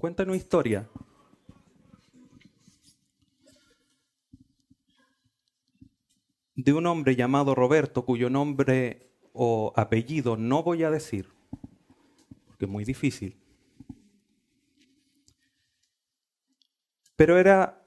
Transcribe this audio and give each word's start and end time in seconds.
cuenta 0.00 0.22
una 0.22 0.36
historia. 0.36 0.88
de 6.56 6.74
un 6.74 6.86
hombre 6.86 7.16
llamado 7.16 7.54
Roberto, 7.54 8.04
cuyo 8.04 8.28
nombre 8.28 9.14
o 9.32 9.72
apellido 9.76 10.36
no 10.36 10.62
voy 10.62 10.84
a 10.84 10.90
decir, 10.90 11.30
porque 12.46 12.66
es 12.66 12.70
muy 12.70 12.84
difícil. 12.84 13.40
Pero 17.16 17.38
era 17.38 17.82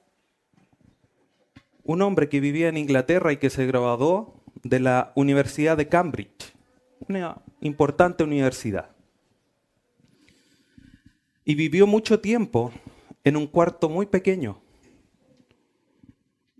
un 1.84 2.02
hombre 2.02 2.28
que 2.28 2.40
vivía 2.40 2.68
en 2.68 2.76
Inglaterra 2.76 3.32
y 3.32 3.36
que 3.36 3.50
se 3.50 3.64
graduó 3.66 4.42
de 4.64 4.80
la 4.80 5.12
Universidad 5.14 5.76
de 5.76 5.88
Cambridge, 5.88 6.52
una 7.08 7.42
importante 7.60 8.24
universidad. 8.24 8.93
Y 11.44 11.54
vivió 11.54 11.86
mucho 11.86 12.20
tiempo 12.20 12.72
en 13.22 13.36
un 13.36 13.46
cuarto 13.46 13.88
muy 13.88 14.06
pequeño. 14.06 14.60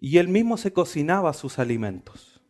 Y 0.01 0.19
él 0.19 0.29
mismo 0.29 0.57
se 0.57 0.73
cocinaba 0.73 1.33
sus 1.33 1.59
alimentos. 1.59 2.43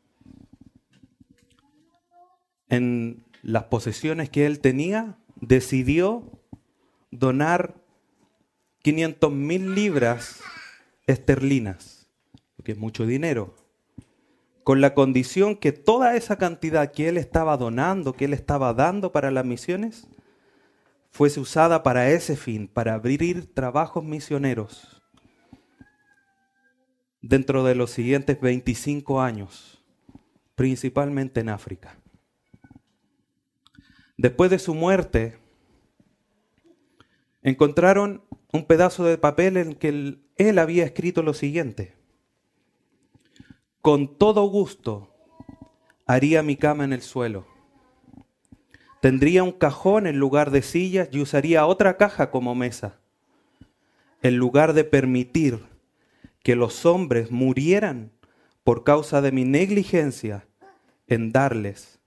En 2.69 3.25
las 3.43 3.65
posesiones 3.65 4.31
que 4.31 4.47
él 4.47 4.61
tenía, 4.61 5.19
decidió 5.41 6.41
donar 7.11 7.75
500 8.83 9.33
mil 9.33 9.75
libras 9.75 10.41
esterlinas, 11.07 12.09
que 12.65 12.73
es 12.73 12.79
mucho 12.79 13.07
dinero, 13.07 13.55
con 14.65 14.81
la 14.81 14.95
condición 14.95 15.57
que 15.57 15.73
toda 15.73 16.17
esa 16.17 16.39
cantidad 16.39 16.91
que 16.91 17.09
él 17.09 17.19
estaba 17.19 17.57
donando, 17.57 18.15
que 18.15 18.25
él 18.25 18.33
estaba 18.33 18.73
dando 18.73 19.13
para 19.13 19.31
las 19.31 19.45
misiones, 19.45 20.09
fuese 21.15 21.39
usada 21.39 21.85
para 21.85 22.11
ese 22.11 22.37
fin, 22.37 22.67
para 22.67 22.95
abrir 22.95 23.55
trabajos 23.55 24.03
misioneros 24.03 25.01
dentro 27.23 27.63
de 27.63 27.77
los 27.77 27.93
siguientes 27.93 28.41
25 28.41 29.21
años, 29.21 29.81
principalmente 30.57 31.39
en 31.39 31.51
África. 31.51 31.97
Después 34.17 34.51
de 34.51 34.59
su 34.59 34.75
muerte, 34.75 35.39
encontraron 37.43 38.25
un 38.53 38.65
pedazo 38.65 39.05
de 39.05 39.17
papel 39.17 39.57
en 39.57 39.75
que 39.77 40.19
él, 40.37 40.59
había 40.59 40.85
escrito 40.85 41.23
lo 41.23 41.33
siguiente 41.33 41.95
con 43.81 44.19
todo 44.19 44.43
gusto 44.49 45.15
haría 46.07 46.43
mi 46.43 46.57
cama 46.57 46.83
en 46.85 46.93
el 46.93 47.03
suelo. 47.03 47.54
Tendría 49.05 49.43
un 49.43 49.53
cajón 49.53 50.07
en 50.07 50.19
lugar 50.19 50.51
de 50.51 50.63
sillas 50.63 51.11
y 51.13 51.21
usaría 51.21 51.67
otra 51.67 51.99
caja 51.99 52.31
como 52.31 52.55
mesa. 52.55 53.01
En 54.23 54.39
lugar 54.39 54.73
de 54.73 54.83
permitir 54.83 55.63
que 56.43 56.57
los 56.57 56.87
hombres 56.87 57.31
murieran 57.31 58.13
por 58.63 58.83
causa 58.83 59.21
de 59.21 59.31
mi 59.31 59.45
negligencia 59.45 60.47
en 61.07 61.33
darles 61.33 62.01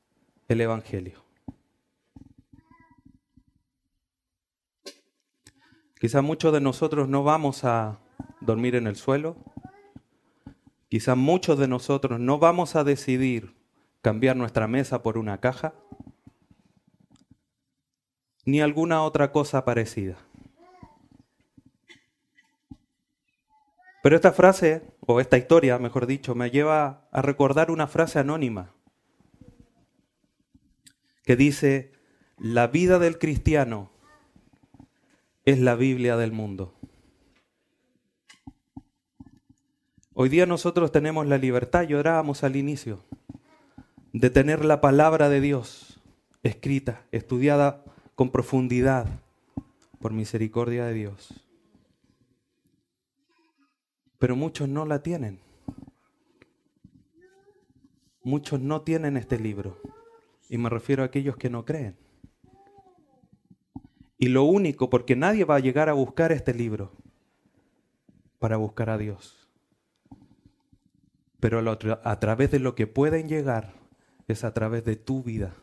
el 0.48 0.59
Evangelio. 0.59 1.23
Quizá 6.00 6.23
muchos 6.23 6.52
de 6.52 6.62
nosotros 6.62 7.08
no 7.08 7.23
vamos 7.23 7.64
a 7.64 8.00
dormir 8.42 8.73
en 8.73 8.88
el 8.88 8.95
suelo, 8.95 9.38
Quizá 10.90 11.14
muchos 11.14 11.59
de 11.59 11.68
nosotros 11.68 12.20
no 12.20 12.40
vamos 12.40 12.75
a 12.75 12.84
decidir 12.84 13.53
cambiar 14.02 14.36
nuestra 14.36 14.68
mesa 14.68 15.03
por 15.03 15.20
una 15.20 15.40
caja, 15.40 15.75
ni 18.48 18.62
alguna 18.62 19.03
otra 19.03 19.34
cosa 19.34 19.66
parecida. 19.66 20.16
Pero 24.02 24.16
esta 24.16 24.31
frase, 24.31 24.84
o 25.02 25.19
esta 25.19 25.38
historia, 25.38 25.78
mejor 25.80 26.08
dicho, 26.08 26.34
me 26.34 26.50
lleva 26.50 27.09
a 27.12 27.22
recordar 27.22 27.72
una 27.72 27.88
frase 27.88 28.19
anónima 28.19 28.74
que 31.25 31.36
dice, 31.36 31.91
la 32.38 32.68
vida 32.68 33.00
del 33.00 33.19
cristiano 33.19 33.91
es 35.44 35.59
la 35.59 35.75
Biblia 35.75 36.16
del 36.16 36.31
mundo. 36.31 36.74
Hoy 40.13 40.30
día 40.30 40.46
nosotros 40.46 40.94
tenemos 40.94 41.28
la 41.28 41.38
libertad, 41.38 41.86
y 41.90 41.96
orábamos 41.96 42.46
al 42.46 42.56
inicio, 42.56 43.03
de 44.13 44.30
tener 44.30 44.63
la 44.63 44.80
palabra 44.80 45.28
de 45.28 45.41
Dios 45.41 46.00
escrita, 46.44 47.06
estudiada 47.12 47.84
con 48.17 48.29
profundidad 48.31 49.07
por 50.01 50.11
misericordia 50.11 50.83
de 50.88 50.94
Dios. 50.94 51.47
Pero 54.19 54.35
muchos 54.35 54.67
no 54.67 54.83
la 54.83 55.01
tienen. 55.01 55.39
Muchos 58.22 58.59
no 58.59 58.81
tienen 58.81 59.16
este 59.16 59.39
libro. 59.39 59.79
Y 60.50 60.57
me 60.57 60.69
refiero 60.69 61.03
a 61.03 61.06
aquellos 61.06 61.38
que 61.38 61.50
no 61.50 61.63
creen. 61.63 61.95
Y 64.17 64.27
lo 64.27 64.44
único, 64.44 64.89
porque 64.89 65.16
nadie 65.16 65.45
va 65.45 65.56
a 65.56 65.61
llegar 65.61 65.88
a 65.88 65.94
buscar 65.94 66.33
este 66.33 66.53
libro 66.53 66.91
para 68.38 68.57
buscar 68.57 68.89
a 68.89 68.97
Dios 68.97 69.47
pero 71.39 71.61
a 72.03 72.19
través 72.19 72.51
de 72.51 72.59
lo 72.59 72.75
que 72.75 72.88
pueden 72.88 73.27
llegar 73.27 73.73
es 74.27 74.44
a 74.44 74.53
través 74.53 74.83
de 74.83 74.95
tu 74.95 75.23
vida, 75.23 75.56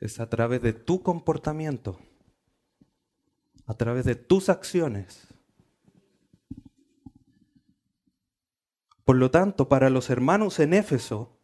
es 0.00 0.20
a 0.20 0.28
través 0.28 0.62
de 0.62 0.72
tu 0.72 1.02
comportamiento, 1.02 1.98
a 3.66 3.74
través 3.74 4.04
de 4.04 4.14
tus 4.14 4.48
acciones. 4.48 5.28
Por 9.04 9.16
lo 9.16 9.30
tanto, 9.30 9.68
para 9.68 9.88
los 9.88 10.10
hermanos 10.10 10.58
en 10.58 10.74
Éfeso 10.74 11.38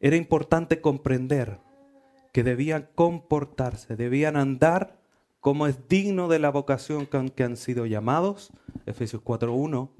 era 0.00 0.16
importante 0.16 0.80
comprender 0.80 1.58
que 2.32 2.44
debían 2.44 2.88
comportarse, 2.94 3.96
debían 3.96 4.36
andar 4.36 5.00
como 5.40 5.66
es 5.66 5.88
digno 5.88 6.28
de 6.28 6.38
la 6.38 6.50
vocación 6.50 7.06
con 7.06 7.30
que 7.30 7.44
han 7.44 7.56
sido 7.56 7.86
llamados, 7.86 8.52
Efesios 8.86 9.22
4.1, 9.22 9.90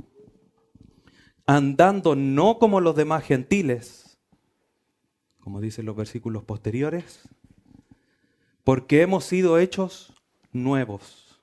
andando 1.46 2.14
no 2.14 2.58
como 2.58 2.80
los 2.80 2.94
demás 2.94 3.24
gentiles, 3.24 4.18
como 5.40 5.60
dicen 5.60 5.86
los 5.86 5.96
versículos 5.96 6.44
posteriores, 6.44 7.28
porque 8.68 9.00
hemos 9.00 9.24
sido 9.24 9.58
hechos 9.58 10.12
nuevos. 10.52 11.40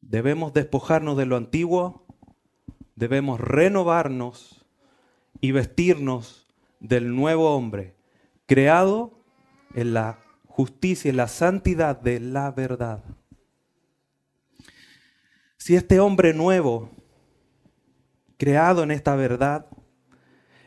Debemos 0.00 0.52
despojarnos 0.52 1.16
de 1.16 1.24
lo 1.24 1.36
antiguo, 1.36 2.04
debemos 2.96 3.38
renovarnos 3.38 4.66
y 5.40 5.52
vestirnos 5.52 6.48
del 6.80 7.14
nuevo 7.14 7.54
hombre, 7.54 7.94
creado 8.46 9.20
en 9.72 9.94
la 9.94 10.18
justicia 10.48 11.10
y 11.10 11.14
la 11.14 11.28
santidad 11.28 12.00
de 12.00 12.18
la 12.18 12.50
verdad. 12.50 13.04
Si 15.58 15.76
este 15.76 16.00
hombre 16.00 16.34
nuevo 16.34 16.90
creado 18.36 18.82
en 18.82 18.90
esta 18.90 19.14
verdad 19.14 19.66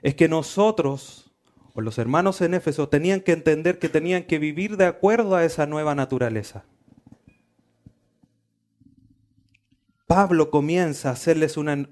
es 0.01 0.15
que 0.15 0.29
nosotros, 0.29 1.28
o 1.79 1.81
los 1.81 1.97
hermanos 1.97 2.41
en 2.41 2.53
Éfeso, 2.53 2.87
tenían 2.87 3.21
que 3.21 3.31
entender 3.31 3.79
que 3.79 3.89
tenían 3.89 4.23
que 4.23 4.39
vivir 4.39 4.77
de 4.77 4.85
acuerdo 4.85 5.35
a 5.35 5.43
esa 5.43 5.65
nueva 5.65 5.95
naturaleza. 5.95 6.63
Pablo 10.05 10.49
comienza 10.51 11.09
a 11.09 11.13
hacerles 11.13 11.57
una, 11.57 11.89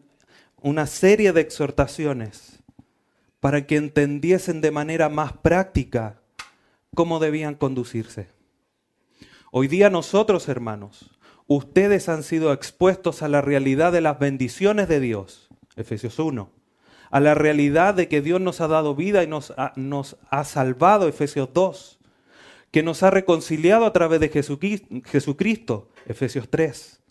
una 0.62 0.88
serie 0.88 1.34
de 1.34 1.42
exhortaciones 1.42 2.64
para 3.40 3.68
que 3.68 3.76
entendiesen 3.76 4.62
de 4.62 4.72
manera 4.72 5.10
más 5.10 5.34
práctica 5.34 6.22
cómo 6.96 7.20
debían 7.20 7.56
conducirse. 7.56 8.28
Hoy 9.52 9.68
día 9.68 9.90
nosotros, 9.90 10.48
hermanos, 10.50 11.18
ustedes 11.48 12.10
han 12.10 12.24
sido 12.24 12.54
expuestos 12.54 13.22
a 13.22 13.28
la 13.28 13.42
realidad 13.42 13.92
de 13.92 14.02
las 14.02 14.20
bendiciones 14.20 14.88
de 14.88 15.00
Dios 15.00 15.48
Efesios 15.78 16.18
1. 16.18 16.50
A 17.10 17.20
la 17.20 17.36
realidad 17.36 17.94
de 17.94 18.08
que 18.08 18.22
Dios 18.22 18.42
nos 18.42 18.62
ha 18.62 18.68
dado 18.68 18.96
vida 18.96 19.24
y 19.24 19.28
nos 19.28 19.52
ha, 19.58 19.74
nos 19.76 20.18
ha 20.30 20.44
salvado, 20.44 21.08
Efesios 21.08 21.50
2. 21.54 22.00
Que 22.72 22.84
nos 22.84 23.04
ha 23.04 23.10
reconciliado 23.12 23.86
a 23.86 23.94
través 23.94 24.20
de 24.20 24.30
Jesucristo, 24.30 25.90
Efesios 26.06 26.50
3. 26.50 27.02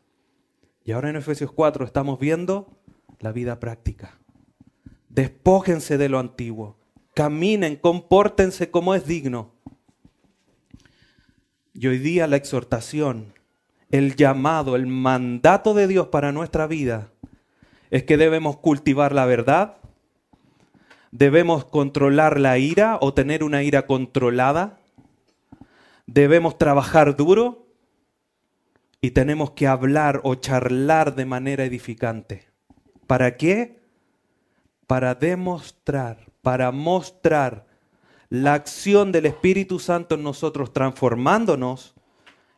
Y 0.85 0.93
ahora 0.93 1.11
en 1.11 1.17
Efesios 1.17 1.51
4 1.51 1.85
estamos 1.85 2.19
viendo 2.19 2.79
la 3.21 3.33
vida 3.33 3.59
práctica. 3.59 4.19
Despójense 5.09 5.99
de 5.99 6.09
lo 6.09 6.19
antiguo. 6.19 6.77
Caminen, 7.15 7.77
compórtense 7.77 8.71
como 8.71 8.95
es 8.95 9.07
digno. 9.07 9.55
Y 11.73 11.87
hoy 11.87 11.99
día 11.99 12.27
la 12.27 12.37
exhortación, 12.37 13.33
el 13.91 14.17
llamado, 14.17 14.77
el 14.77 14.87
mandato 14.87 15.75
de 15.75 15.89
Dios 15.89 16.09
para 16.09 16.33
nuestra 16.33 16.67
vida 16.67 17.11
es 17.91 18.05
que 18.05 18.17
debemos 18.17 18.59
cultivar 18.59 19.13
la 19.13 19.27
verdad, 19.27 19.79
debemos 21.11 21.65
controlar 21.65 22.41
la 22.41 22.59
ira 22.59 22.99
o 23.01 23.15
tener 23.15 23.45
una 23.45 23.63
ira 23.63 23.87
controlada, 23.87 24.81
debemos 26.07 26.59
trabajar 26.59 27.17
duro, 27.17 27.67
y 29.01 29.13
tenemos 29.13 29.53
que 29.53 29.67
hablar 29.67 30.21
o 30.25 30.35
charlar 30.35 31.15
de 31.15 31.27
manera 31.27 31.65
edificante. 31.65 32.49
¿Para 33.07 33.37
qué? 33.37 33.81
Para 34.87 35.15
demostrar, 35.15 36.33
para 36.43 36.73
mostrar 36.73 37.67
la 38.29 38.55
acción 38.55 39.13
del 39.13 39.27
Espíritu 39.27 39.79
Santo 39.79 40.17
en 40.17 40.23
nosotros 40.23 40.73
transformándonos 40.73 41.95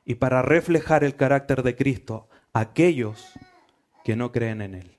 y 0.05 0.15
para 0.15 0.41
reflejar 0.41 1.05
el 1.05 1.17
carácter 1.17 1.63
de 1.63 1.77
Cristo 1.77 2.29
a 2.55 2.61
aquellos 2.61 3.33
que 4.05 4.17
no 4.17 4.33
creen 4.33 4.63
en 4.63 4.75
Él. 4.75 4.98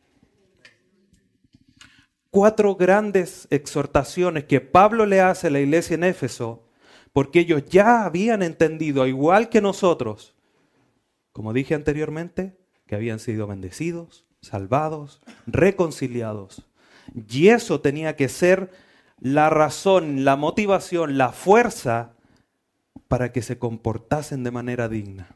Cuatro 2.31 2.75
grandes 2.75 3.47
exhortaciones 3.49 4.43
que 4.43 4.61
Pablo 4.61 5.05
le 5.05 5.21
hace 5.21 5.47
a 5.47 5.49
la 5.49 5.59
iglesia 5.59 5.95
en 5.95 6.03
Éfeso, 6.03 6.63
porque 7.11 7.39
ellos 7.39 7.65
ya 7.65 8.05
habían 8.05 8.43
entendido, 8.43 9.07
igual 9.07 9.49
que 9.49 9.61
nosotros, 9.61 10.35
como 11.31 11.53
dije 11.53 11.73
anteriormente, 11.73 12.57
que 12.85 12.95
habían 12.95 13.19
sido 13.19 13.47
bendecidos, 13.47 14.25
salvados, 14.41 15.21
reconciliados. 15.47 16.67
Y 17.29 17.47
eso 17.47 17.81
tenía 17.81 18.15
que 18.15 18.29
ser 18.29 18.71
la 19.19 19.49
razón, 19.49 20.23
la 20.23 20.35
motivación, 20.35 21.17
la 21.17 21.31
fuerza 21.31 22.13
para 23.07 23.31
que 23.31 23.41
se 23.41 23.57
comportasen 23.57 24.43
de 24.43 24.51
manera 24.51 24.87
digna. 24.87 25.35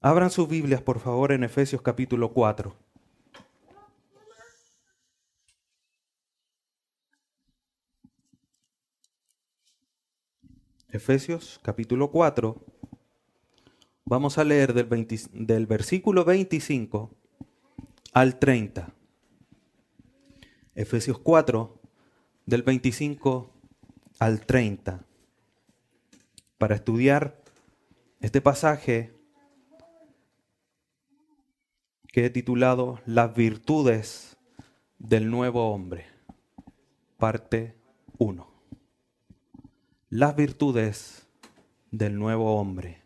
Abran 0.00 0.30
sus 0.30 0.48
Biblias, 0.48 0.82
por 0.82 0.98
favor, 0.98 1.32
en 1.32 1.44
Efesios 1.44 1.82
capítulo 1.82 2.32
4. 2.32 2.74
Efesios 10.92 11.60
capítulo 11.62 12.10
4. 12.10 12.66
Vamos 14.06 14.38
a 14.38 14.44
leer 14.44 14.74
del, 14.74 14.88
del 15.32 15.66
versículo 15.66 16.24
25 16.24 17.14
al 18.12 18.40
30. 18.40 18.92
Efesios 20.74 21.20
4, 21.20 21.80
del 22.44 22.64
25 22.64 23.52
al 24.18 24.44
30. 24.44 25.06
Para 26.58 26.74
estudiar 26.74 27.40
este 28.18 28.40
pasaje 28.40 29.14
que 32.08 32.26
he 32.26 32.30
titulado 32.30 32.98
Las 33.06 33.32
virtudes 33.32 34.36
del 34.98 35.30
nuevo 35.30 35.72
hombre, 35.72 36.06
parte 37.16 37.76
1. 38.18 38.59
Las 40.12 40.34
virtudes 40.34 41.28
del 41.92 42.18
nuevo 42.18 42.56
hombre. 42.56 43.00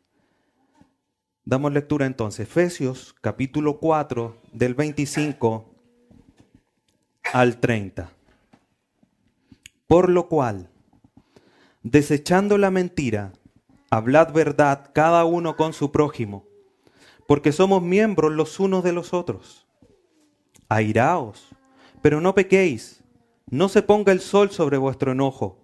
Damos 1.45 1.71
lectura 1.71 2.07
entonces, 2.07 2.49
Efesios 2.49 3.15
capítulo 3.21 3.79
4 3.79 4.39
del 4.55 4.73
25 4.73 5.67
al 7.35 7.61
30. 7.61 8.11
Por 9.87 10.09
lo 10.09 10.29
cual, 10.31 10.71
desechando 11.83 12.57
la 12.57 12.71
mentira, 12.71 13.35
hablad 13.91 14.33
verdad 14.33 14.91
cada 14.95 15.27
uno 15.27 15.59
con 15.59 15.75
su 15.75 15.93
prójimo, 15.93 16.47
porque 17.29 17.53
somos 17.53 17.83
miembros 17.83 18.33
los 18.33 18.59
unos 18.59 18.83
de 18.83 18.93
los 18.95 19.13
otros. 19.13 19.67
Airaos, 20.71 21.51
pero 22.01 22.23
no 22.23 22.35
pequéis, 22.35 23.05
no 23.51 23.69
se 23.69 23.83
ponga 23.83 24.11
el 24.11 24.21
sol 24.21 24.51
sobre 24.51 24.79
vuestro 24.79 25.13
enojo, 25.13 25.64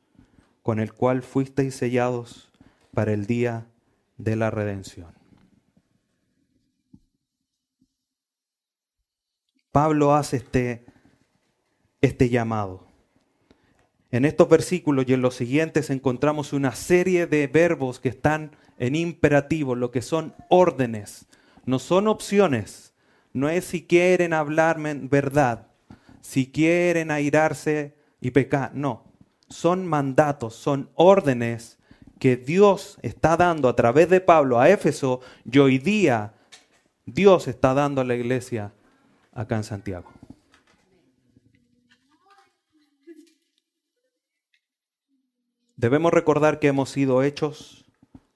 con 0.61 0.79
el 0.79 0.93
cual 0.93 1.23
fuisteis 1.23 1.75
sellados 1.75 2.51
para 2.93 3.13
el 3.13 3.25
día 3.25 3.67
de 4.17 4.35
la 4.35 4.51
redención. 4.51 5.13
Pablo 9.71 10.13
hace 10.13 10.37
este, 10.37 10.85
este 12.01 12.29
llamado. 12.29 12.85
En 14.11 14.25
estos 14.25 14.49
versículos 14.49 15.05
y 15.07 15.13
en 15.13 15.21
los 15.21 15.35
siguientes 15.35 15.89
encontramos 15.89 16.51
una 16.51 16.73
serie 16.75 17.27
de 17.27 17.47
verbos 17.47 17.99
que 17.99 18.09
están 18.09 18.55
en 18.77 18.95
imperativo, 18.95 19.75
lo 19.75 19.91
que 19.91 20.01
son 20.01 20.35
órdenes, 20.49 21.27
no 21.65 21.79
son 21.79 22.07
opciones. 22.07 22.93
No 23.33 23.47
es 23.47 23.65
si 23.65 23.85
quieren 23.85 24.33
hablarme 24.33 24.93
verdad, 24.93 25.67
si 26.19 26.51
quieren 26.51 27.11
airarse 27.11 27.95
y 28.19 28.31
pecar, 28.31 28.75
no. 28.75 29.10
Son 29.51 29.85
mandatos, 29.85 30.55
son 30.55 30.89
órdenes 30.95 31.77
que 32.19 32.37
Dios 32.37 32.97
está 33.01 33.37
dando 33.37 33.67
a 33.67 33.75
través 33.75 34.09
de 34.09 34.21
Pablo 34.21 34.59
a 34.59 34.69
Éfeso 34.69 35.21
y 35.43 35.59
hoy 35.59 35.77
día 35.77 36.33
Dios 37.05 37.47
está 37.47 37.73
dando 37.73 38.01
a 38.01 38.03
la 38.03 38.15
iglesia 38.15 38.73
acá 39.33 39.57
en 39.57 39.63
Santiago. 39.63 40.11
Debemos 45.75 46.13
recordar 46.13 46.59
que 46.59 46.67
hemos 46.67 46.91
sido 46.91 47.23
hechos 47.23 47.85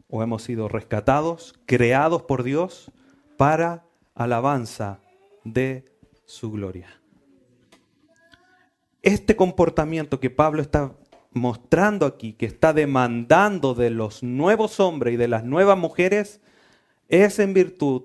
o 0.09 0.23
hemos 0.23 0.43
sido 0.43 0.67
rescatados, 0.67 1.53
creados 1.65 2.23
por 2.23 2.43
Dios 2.43 2.91
para 3.37 3.85
alabanza 4.15 4.99
de 5.43 5.85
su 6.25 6.51
gloria. 6.51 6.89
Este 9.03 9.35
comportamiento 9.35 10.19
que 10.19 10.31
Pablo 10.31 10.63
está 10.63 10.93
mostrando 11.35 12.05
aquí, 12.05 12.33
que 12.33 12.45
está 12.45 12.73
demandando 12.73 13.75
de 13.75 13.89
los 13.89 14.23
nuevos 14.23 14.79
hombres 14.79 15.13
y 15.13 15.17
de 15.17 15.27
las 15.27 15.43
nuevas 15.43 15.77
mujeres, 15.77 16.39
es 17.09 17.39
en 17.39 17.53
virtud 17.53 18.03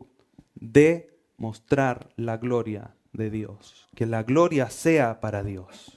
de 0.56 1.16
mostrar 1.37 2.10
la 2.16 2.37
gloria 2.37 2.96
de 3.12 3.30
Dios, 3.30 3.88
que 3.94 4.04
la 4.04 4.25
gloria 4.25 4.68
sea 4.68 5.20
para 5.20 5.44
Dios. 5.44 5.96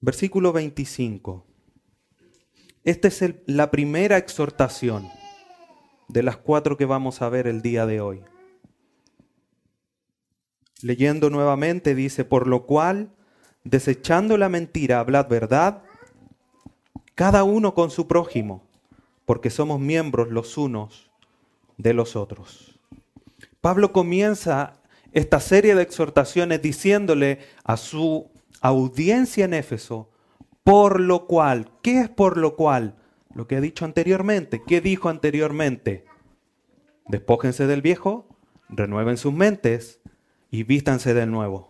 Versículo 0.00 0.52
25. 0.52 1.46
Esta 2.84 3.08
es 3.08 3.34
la 3.46 3.70
primera 3.70 4.18
exhortación 4.18 5.08
de 6.08 6.22
las 6.22 6.36
cuatro 6.36 6.76
que 6.76 6.84
vamos 6.84 7.22
a 7.22 7.30
ver 7.30 7.46
el 7.46 7.62
día 7.62 7.86
de 7.86 8.00
hoy. 8.02 8.22
Leyendo 10.82 11.30
nuevamente 11.30 11.94
dice, 11.94 12.24
por 12.24 12.46
lo 12.46 12.66
cual, 12.66 13.14
desechando 13.64 14.36
la 14.36 14.48
mentira, 14.48 15.00
hablad 15.00 15.28
verdad, 15.28 15.82
cada 17.14 17.44
uno 17.44 17.74
con 17.74 17.90
su 17.90 18.06
prójimo, 18.08 18.62
porque 19.24 19.50
somos 19.50 19.80
miembros 19.80 20.30
los 20.30 20.56
unos 20.56 21.10
de 21.76 21.94
los 21.94 22.16
otros. 22.16 22.78
Pablo 23.60 23.92
comienza 23.92 24.80
esta 25.12 25.40
serie 25.40 25.74
de 25.74 25.82
exhortaciones 25.82 26.62
diciéndole 26.62 27.40
a 27.64 27.76
su 27.76 28.30
audiencia 28.60 29.44
en 29.44 29.54
Éfeso, 29.54 30.10
por 30.64 31.00
lo 31.00 31.26
cual, 31.26 31.70
¿qué 31.82 32.00
es 32.00 32.08
por 32.08 32.36
lo 32.36 32.56
cual? 32.56 32.96
Lo 33.34 33.46
que 33.46 33.56
he 33.56 33.60
dicho 33.60 33.84
anteriormente, 33.84 34.62
¿qué 34.66 34.80
dijo 34.80 35.08
anteriormente? 35.08 36.04
Despójense 37.06 37.66
del 37.66 37.82
viejo, 37.82 38.26
renueven 38.68 39.16
sus 39.16 39.32
mentes 39.32 40.00
y 40.50 40.62
vístanse 40.62 41.14
del 41.14 41.30
nuevo. 41.30 41.69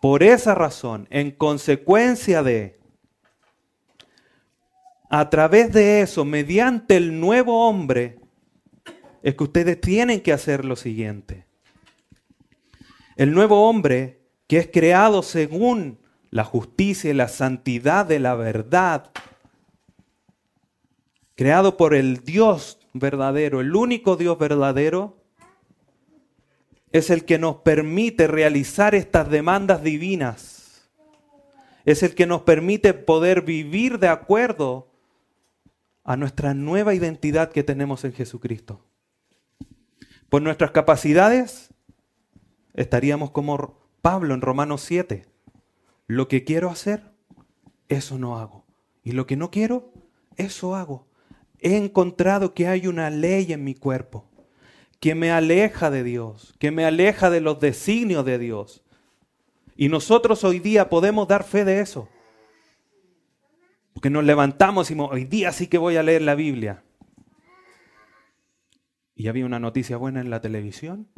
Por 0.00 0.22
esa 0.22 0.54
razón, 0.54 1.06
en 1.10 1.30
consecuencia 1.30 2.42
de, 2.42 2.80
a 5.10 5.28
través 5.28 5.72
de 5.72 6.00
eso, 6.00 6.24
mediante 6.24 6.96
el 6.96 7.20
nuevo 7.20 7.68
hombre, 7.68 8.18
es 9.22 9.34
que 9.34 9.44
ustedes 9.44 9.80
tienen 9.80 10.22
que 10.22 10.32
hacer 10.32 10.64
lo 10.64 10.76
siguiente. 10.76 11.46
El 13.16 13.34
nuevo 13.34 13.68
hombre, 13.68 14.22
que 14.46 14.56
es 14.56 14.70
creado 14.72 15.22
según 15.22 15.98
la 16.30 16.44
justicia 16.44 17.10
y 17.10 17.14
la 17.14 17.28
santidad 17.28 18.06
de 18.06 18.20
la 18.20 18.34
verdad, 18.34 19.10
creado 21.34 21.76
por 21.76 21.94
el 21.94 22.24
Dios 22.24 22.78
verdadero, 22.94 23.60
el 23.60 23.76
único 23.76 24.16
Dios 24.16 24.38
verdadero, 24.38 25.19
es 26.92 27.10
el 27.10 27.24
que 27.24 27.38
nos 27.38 27.56
permite 27.56 28.26
realizar 28.26 28.94
estas 28.94 29.30
demandas 29.30 29.82
divinas. 29.82 30.90
Es 31.84 32.02
el 32.02 32.14
que 32.14 32.26
nos 32.26 32.42
permite 32.42 32.94
poder 32.94 33.42
vivir 33.42 33.98
de 33.98 34.08
acuerdo 34.08 34.90
a 36.04 36.16
nuestra 36.16 36.54
nueva 36.54 36.94
identidad 36.94 37.52
que 37.52 37.62
tenemos 37.62 38.04
en 38.04 38.12
Jesucristo. 38.12 38.84
Por 40.28 40.42
nuestras 40.42 40.72
capacidades 40.72 41.72
estaríamos 42.74 43.30
como 43.30 43.78
Pablo 44.02 44.34
en 44.34 44.40
Romanos 44.40 44.82
7. 44.82 45.26
Lo 46.06 46.28
que 46.28 46.44
quiero 46.44 46.70
hacer, 46.70 47.12
eso 47.88 48.18
no 48.18 48.38
hago. 48.38 48.64
Y 49.04 49.12
lo 49.12 49.26
que 49.26 49.36
no 49.36 49.50
quiero, 49.50 49.92
eso 50.36 50.74
hago. 50.74 51.06
He 51.58 51.76
encontrado 51.76 52.54
que 52.54 52.66
hay 52.66 52.86
una 52.86 53.10
ley 53.10 53.52
en 53.52 53.64
mi 53.64 53.74
cuerpo 53.74 54.29
que 55.00 55.14
me 55.14 55.30
aleja 55.32 55.90
de 55.90 56.04
Dios, 56.04 56.54
que 56.58 56.70
me 56.70 56.84
aleja 56.84 57.30
de 57.30 57.40
los 57.40 57.58
designios 57.58 58.24
de 58.26 58.38
Dios. 58.38 58.84
Y 59.74 59.88
nosotros 59.88 60.44
hoy 60.44 60.58
día 60.58 60.90
podemos 60.90 61.26
dar 61.26 61.42
fe 61.42 61.64
de 61.64 61.80
eso. 61.80 62.08
Porque 63.94 64.10
nos 64.10 64.24
levantamos 64.24 64.86
y 64.86 64.94
decimos, 64.94 65.10
hoy 65.10 65.24
día 65.24 65.52
sí 65.52 65.68
que 65.68 65.78
voy 65.78 65.96
a 65.96 66.02
leer 66.02 66.20
la 66.20 66.34
Biblia. 66.34 66.84
Y 69.14 69.28
había 69.28 69.46
una 69.46 69.58
noticia 69.58 69.96
buena 69.96 70.20
en 70.20 70.28
la 70.28 70.42
televisión. 70.42 71.08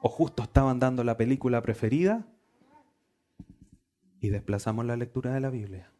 O 0.00 0.08
justo 0.08 0.44
estaban 0.44 0.78
dando 0.78 1.02
la 1.02 1.16
película 1.16 1.62
preferida. 1.62 2.26
Y 4.20 4.28
desplazamos 4.28 4.86
la 4.86 4.96
lectura 4.96 5.34
de 5.34 5.40
la 5.40 5.50
Biblia. 5.50 5.90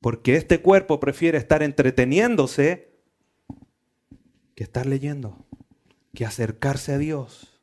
Porque 0.00 0.36
este 0.36 0.62
cuerpo 0.62 1.00
prefiere 1.00 1.36
estar 1.36 1.64
entreteniéndose 1.64 2.92
que 4.54 4.62
estar 4.62 4.86
leyendo 4.86 5.47
que 6.18 6.26
acercarse 6.26 6.94
a 6.94 6.98
Dios. 6.98 7.60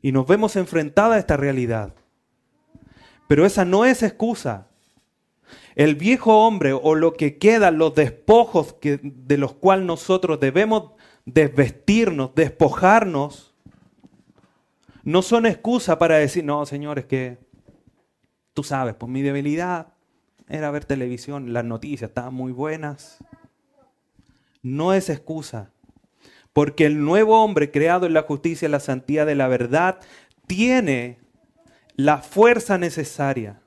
Y 0.00 0.12
nos 0.12 0.26
vemos 0.26 0.56
enfrentada 0.56 1.16
a 1.16 1.18
esta 1.18 1.36
realidad. 1.36 1.94
Pero 3.26 3.44
esa 3.44 3.66
no 3.66 3.84
es 3.84 4.02
excusa. 4.02 4.68
El 5.74 5.94
viejo 5.94 6.46
hombre 6.46 6.72
o 6.72 6.94
lo 6.94 7.12
que 7.12 7.36
queda, 7.36 7.70
los 7.70 7.94
despojos 7.94 8.76
de 8.80 9.36
los 9.36 9.52
cuales 9.52 9.84
nosotros 9.84 10.40
debemos 10.40 10.92
desvestirnos, 11.26 12.34
despojarnos, 12.34 13.54
no 15.04 15.20
son 15.20 15.44
excusa 15.44 15.98
para 15.98 16.16
decir, 16.16 16.46
no, 16.46 16.64
señores, 16.64 17.04
que 17.04 17.36
tú 18.54 18.64
sabes, 18.64 18.94
pues 18.94 19.12
mi 19.12 19.20
debilidad 19.20 19.88
era 20.48 20.70
ver 20.70 20.86
televisión, 20.86 21.52
las 21.52 21.66
noticias 21.66 22.08
estaban 22.08 22.32
muy 22.32 22.52
buenas. 22.52 23.18
No 24.62 24.94
es 24.94 25.10
excusa. 25.10 25.72
Porque 26.58 26.86
el 26.86 27.04
nuevo 27.04 27.40
hombre 27.44 27.70
creado 27.70 28.04
en 28.04 28.14
la 28.14 28.22
justicia 28.22 28.66
y 28.66 28.70
la 28.72 28.80
santidad 28.80 29.26
de 29.26 29.36
la 29.36 29.46
verdad 29.46 30.00
tiene 30.48 31.20
la 31.94 32.18
fuerza 32.18 32.78
necesaria. 32.78 33.62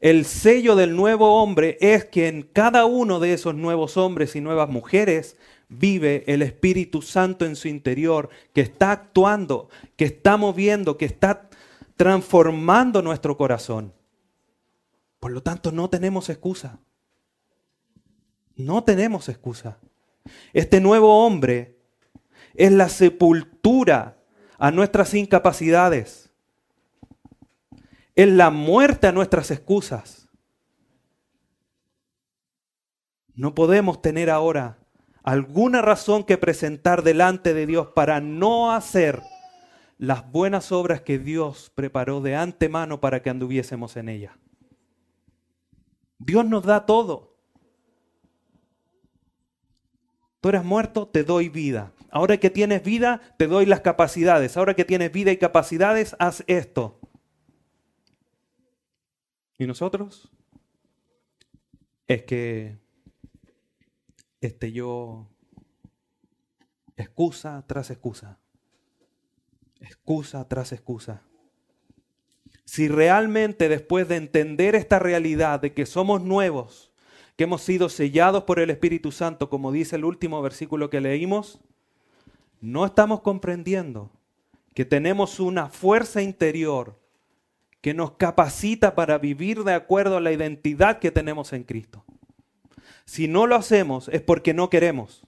El 0.00 0.24
sello 0.24 0.74
del 0.74 0.96
nuevo 0.96 1.42
hombre 1.42 1.76
es 1.82 2.06
que 2.06 2.28
en 2.28 2.40
cada 2.40 2.86
uno 2.86 3.20
de 3.20 3.34
esos 3.34 3.54
nuevos 3.54 3.98
hombres 3.98 4.36
y 4.36 4.40
nuevas 4.40 4.70
mujeres 4.70 5.36
vive 5.68 6.24
el 6.28 6.40
Espíritu 6.40 7.02
Santo 7.02 7.44
en 7.44 7.56
su 7.56 7.68
interior, 7.68 8.30
que 8.54 8.62
está 8.62 8.92
actuando, 8.92 9.68
que 9.96 10.06
está 10.06 10.38
moviendo, 10.38 10.96
que 10.96 11.04
está 11.04 11.50
transformando 11.94 13.02
nuestro 13.02 13.36
corazón. 13.36 13.92
Por 15.18 15.32
lo 15.32 15.42
tanto, 15.42 15.72
no 15.72 15.90
tenemos 15.90 16.30
excusa. 16.30 16.80
No 18.56 18.82
tenemos 18.82 19.28
excusa. 19.28 19.76
Este 20.54 20.80
nuevo 20.80 21.26
hombre 21.26 21.79
es 22.54 22.72
la 22.72 22.88
sepultura 22.88 24.18
a 24.58 24.70
nuestras 24.70 25.14
incapacidades. 25.14 26.30
Es 28.14 28.28
la 28.28 28.50
muerte 28.50 29.06
a 29.06 29.12
nuestras 29.12 29.50
excusas. 29.50 30.28
No 33.34 33.54
podemos 33.54 34.02
tener 34.02 34.28
ahora 34.28 34.78
alguna 35.22 35.80
razón 35.80 36.24
que 36.24 36.38
presentar 36.38 37.02
delante 37.02 37.54
de 37.54 37.66
Dios 37.66 37.88
para 37.94 38.20
no 38.20 38.72
hacer 38.72 39.22
las 39.96 40.30
buenas 40.30 40.72
obras 40.72 41.02
que 41.02 41.18
Dios 41.18 41.70
preparó 41.74 42.20
de 42.20 42.36
antemano 42.36 43.00
para 43.00 43.22
que 43.22 43.30
anduviésemos 43.30 43.96
en 43.96 44.08
ella. 44.08 44.38
Dios 46.18 46.44
nos 46.44 46.64
da 46.64 46.84
todo. 46.84 47.36
Tú 50.40 50.48
eres 50.48 50.64
muerto, 50.64 51.06
te 51.06 51.22
doy 51.22 51.48
vida. 51.48 51.92
Ahora 52.10 52.38
que 52.38 52.50
tienes 52.50 52.82
vida, 52.82 53.20
te 53.38 53.46
doy 53.46 53.66
las 53.66 53.80
capacidades. 53.80 54.56
Ahora 54.56 54.74
que 54.74 54.84
tienes 54.84 55.12
vida 55.12 55.30
y 55.30 55.36
capacidades, 55.36 56.16
haz 56.18 56.42
esto. 56.46 56.98
¿Y 59.58 59.66
nosotros? 59.66 60.30
Es 62.06 62.22
que 62.22 62.78
este 64.40 64.72
yo 64.72 65.28
excusa 66.96 67.64
tras 67.66 67.90
excusa. 67.90 68.38
Excusa 69.80 70.48
tras 70.48 70.72
excusa. 70.72 71.22
Si 72.64 72.88
realmente 72.88 73.68
después 73.68 74.08
de 74.08 74.16
entender 74.16 74.74
esta 74.74 74.98
realidad 74.98 75.60
de 75.60 75.72
que 75.74 75.86
somos 75.86 76.22
nuevos, 76.22 76.92
que 77.36 77.44
hemos 77.44 77.62
sido 77.62 77.88
sellados 77.88 78.44
por 78.44 78.60
el 78.60 78.70
Espíritu 78.70 79.12
Santo, 79.12 79.48
como 79.48 79.72
dice 79.72 79.96
el 79.96 80.04
último 80.04 80.42
versículo 80.42 80.90
que 80.90 81.00
leímos, 81.00 81.60
no 82.60 82.84
estamos 82.84 83.20
comprendiendo 83.20 84.10
que 84.74 84.84
tenemos 84.84 85.40
una 85.40 85.68
fuerza 85.68 86.22
interior 86.22 86.98
que 87.80 87.94
nos 87.94 88.12
capacita 88.12 88.94
para 88.94 89.18
vivir 89.18 89.64
de 89.64 89.72
acuerdo 89.72 90.18
a 90.18 90.20
la 90.20 90.32
identidad 90.32 90.98
que 90.98 91.10
tenemos 91.10 91.52
en 91.52 91.64
Cristo. 91.64 92.04
Si 93.06 93.26
no 93.26 93.46
lo 93.46 93.56
hacemos 93.56 94.08
es 94.08 94.20
porque 94.20 94.54
no 94.54 94.68
queremos, 94.70 95.26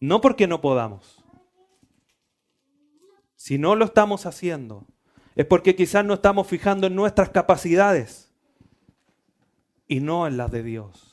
no 0.00 0.20
porque 0.20 0.46
no 0.46 0.60
podamos. 0.60 1.24
Si 3.36 3.58
no 3.58 3.76
lo 3.76 3.84
estamos 3.84 4.26
haciendo 4.26 4.86
es 5.34 5.46
porque 5.46 5.76
quizás 5.76 6.04
no 6.04 6.14
estamos 6.14 6.46
fijando 6.46 6.88
en 6.88 6.96
nuestras 6.96 7.30
capacidades 7.30 8.32
y 9.86 10.00
no 10.00 10.26
en 10.26 10.36
las 10.36 10.50
de 10.50 10.62
Dios. 10.62 11.07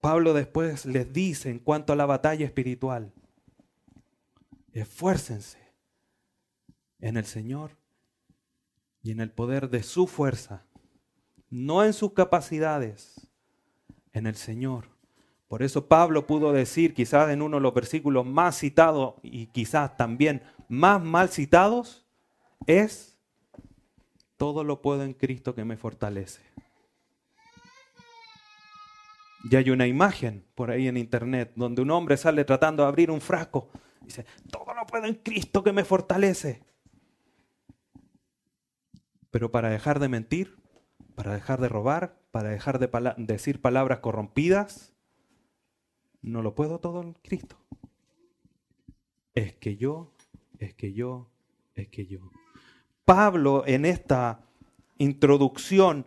Pablo 0.00 0.32
después 0.32 0.86
les 0.86 1.12
dice 1.12 1.50
en 1.50 1.58
cuanto 1.58 1.92
a 1.92 1.96
la 1.96 2.06
batalla 2.06 2.46
espiritual, 2.46 3.12
esfuércense 4.72 5.58
en 7.00 7.16
el 7.16 7.24
Señor 7.24 7.72
y 9.02 9.10
en 9.10 9.20
el 9.20 9.30
poder 9.30 9.68
de 9.70 9.82
su 9.82 10.06
fuerza, 10.06 10.64
no 11.50 11.84
en 11.84 11.92
sus 11.92 12.12
capacidades, 12.12 13.28
en 14.12 14.26
el 14.26 14.36
Señor. 14.36 14.88
Por 15.48 15.62
eso 15.62 15.86
Pablo 15.86 16.26
pudo 16.26 16.52
decir, 16.52 16.94
quizás 16.94 17.30
en 17.30 17.42
uno 17.42 17.56
de 17.56 17.62
los 17.62 17.74
versículos 17.74 18.24
más 18.24 18.58
citados 18.58 19.14
y 19.22 19.46
quizás 19.46 19.96
también 19.96 20.42
más 20.68 21.02
mal 21.02 21.28
citados, 21.28 22.06
es, 22.66 23.18
todo 24.36 24.64
lo 24.64 24.80
puedo 24.80 25.02
en 25.02 25.12
Cristo 25.12 25.54
que 25.54 25.64
me 25.64 25.76
fortalece. 25.76 26.49
Y 29.44 29.56
hay 29.56 29.70
una 29.70 29.86
imagen 29.86 30.44
por 30.54 30.70
ahí 30.70 30.88
en 30.88 30.96
internet 30.96 31.52
donde 31.56 31.82
un 31.82 31.90
hombre 31.90 32.16
sale 32.16 32.44
tratando 32.44 32.82
de 32.82 32.88
abrir 32.88 33.10
un 33.10 33.20
frasco. 33.20 33.70
Dice, 34.02 34.26
todo 34.50 34.74
lo 34.74 34.86
puedo 34.86 35.06
en 35.06 35.14
Cristo 35.14 35.62
que 35.62 35.72
me 35.72 35.84
fortalece. 35.84 36.62
Pero 39.30 39.50
para 39.50 39.70
dejar 39.70 40.00
de 40.00 40.08
mentir, 40.08 40.56
para 41.14 41.32
dejar 41.32 41.60
de 41.60 41.68
robar, 41.68 42.20
para 42.30 42.50
dejar 42.50 42.78
de 42.78 42.90
decir 43.18 43.60
palabras 43.60 44.00
corrompidas, 44.00 44.94
no 46.22 46.42
lo 46.42 46.54
puedo 46.54 46.80
todo 46.80 47.02
en 47.02 47.14
Cristo. 47.14 47.56
Es 49.34 49.54
que 49.54 49.76
yo, 49.76 50.12
es 50.58 50.74
que 50.74 50.92
yo, 50.92 51.30
es 51.74 51.88
que 51.88 52.06
yo. 52.06 52.30
Pablo 53.04 53.64
en 53.66 53.84
esta 53.84 54.40
introducción 54.98 56.04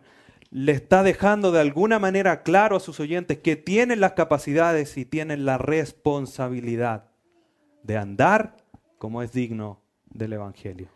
le 0.54 0.70
está 0.70 1.02
dejando 1.02 1.50
de 1.50 1.60
alguna 1.60 1.98
manera 1.98 2.44
claro 2.44 2.76
a 2.76 2.80
sus 2.80 3.00
oyentes 3.00 3.40
que 3.40 3.56
tienen 3.56 3.98
las 3.98 4.12
capacidades 4.12 4.96
y 4.96 5.04
tienen 5.04 5.44
la 5.44 5.58
responsabilidad 5.58 7.10
de 7.82 7.96
andar 7.96 8.56
como 8.98 9.20
es 9.22 9.32
digno 9.32 9.82
del 10.06 10.34
Evangelio. 10.34 10.90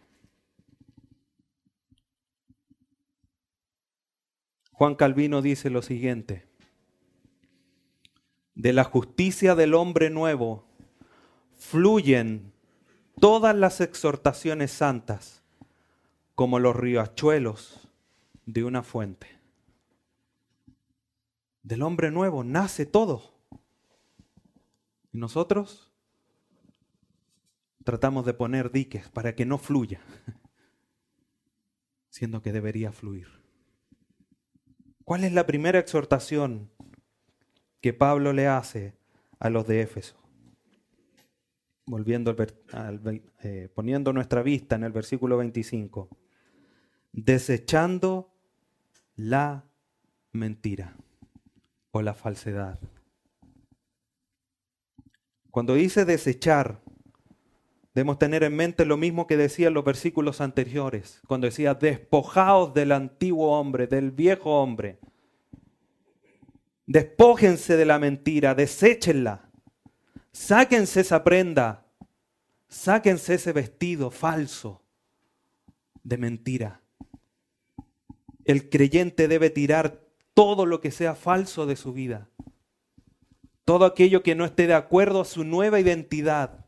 Juan 4.71 4.95
Calvino 4.95 5.43
dice 5.43 5.71
lo 5.71 5.83
siguiente, 5.83 6.47
de 8.55 8.73
la 8.73 8.85
justicia 8.85 9.57
del 9.57 9.75
hombre 9.75 10.09
nuevo 10.09 10.69
fluyen 11.59 12.53
todas 13.21 13.57
las 13.57 13.81
exhortaciones 13.81 14.71
santas 14.71 15.43
como 16.37 16.61
los 16.61 16.77
riachuelos 16.77 17.89
de 18.47 18.63
una 18.63 18.85
fuente. 18.85 19.38
Del 21.63 21.83
hombre 21.83 22.11
nuevo 22.11 22.45
nace 22.45 22.87
todo. 22.87 23.35
Y 25.13 25.19
nosotros 25.19 25.93
tratamos 27.85 28.27
de 28.27 28.35
poner 28.35 28.71
diques 28.71 29.09
para 29.09 29.35
que 29.35 29.47
no 29.47 29.59
fluya, 29.59 30.01
siendo 32.11 32.43
que 32.43 32.53
debería 32.53 32.93
fluir. 32.93 33.29
¿Cuál 35.05 35.25
es 35.25 35.33
la 35.33 35.47
primera 35.47 35.79
exhortación 35.79 36.71
que 37.81 37.95
Pablo 37.95 38.33
le 38.33 38.47
hace 38.47 38.95
a 39.39 39.49
los 39.49 39.67
de 39.67 39.81
Éfeso? 39.81 40.17
Volviendo 41.87 42.37
al, 42.73 43.23
eh, 43.43 43.71
poniendo 43.75 44.13
nuestra 44.13 44.43
vista 44.43 44.77
en 44.77 44.85
el 44.85 44.93
versículo 44.93 45.39
25. 45.39 46.11
Desechando 47.13 48.35
la 49.17 49.65
mentira 50.33 50.95
o 51.91 52.03
la 52.03 52.15
falsedad. 52.15 52.79
Cuando 55.51 55.75
dice 55.75 56.05
desechar, 56.05 56.81
debemos 57.95 58.19
tener 58.19 58.43
en 58.43 58.55
mente 58.55 58.85
lo 58.85 58.97
mismo 58.97 59.27
que 59.27 59.37
decía 59.37 59.69
en 59.69 59.75
los 59.75 59.85
versículos 59.85 60.41
anteriores, 60.41 61.21
cuando 61.27 61.47
decía 61.47 61.75
despojaos 61.75 62.75
del 62.75 62.93
antiguo 62.93 63.59
hombre, 63.59 63.87
del 63.87 64.11
viejo 64.11 64.61
hombre. 64.61 64.99
Despójense 66.87 67.77
de 67.77 67.85
la 67.85 67.99
mentira, 67.99 68.55
deséchenla. 68.55 69.51
Sáquense 70.33 71.01
esa 71.01 71.25
prenda, 71.25 71.87
sáquense 72.69 73.35
ese 73.35 73.53
vestido 73.53 74.11
falso 74.11 74.83
de 76.05 76.19
mentira. 76.19 76.81
El 78.45 78.71
creyente 78.71 79.29
debe 79.29 79.51
tirar 79.51 80.08
todo 80.39 80.67
lo 80.67 80.81
que 80.81 80.93
sea 80.93 81.17
falso 81.17 81.67
de 81.67 81.75
su 81.75 81.93
vida. 81.93 82.29
Todo 83.65 83.85
aquello 83.85 84.23
que 84.23 84.37
no 84.37 84.45
esté 84.45 84.69
de 84.69 84.75
acuerdo 84.75 85.21
a 85.23 85.25
su 85.25 85.43
nueva 85.43 85.81
identidad 85.81 86.67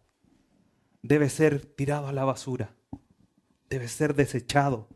debe 1.02 1.30
ser 1.30 1.66
tirado 1.66 2.08
a 2.08 2.12
la 2.12 2.24
basura, 2.24 2.74
debe 3.68 3.86
ser 3.86 4.16
desechado. 4.16 4.88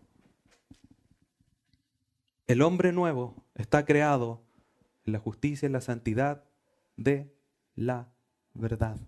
El 2.48 2.62
hombre 2.62 2.90
nuevo 2.90 3.44
está 3.54 3.84
creado 3.84 4.42
en 5.06 5.12
la 5.12 5.20
justicia 5.20 5.68
y 5.68 5.70
la 5.70 5.80
santidad 5.80 6.42
de 6.96 7.32
la 7.76 8.12
verdad. 8.54 8.98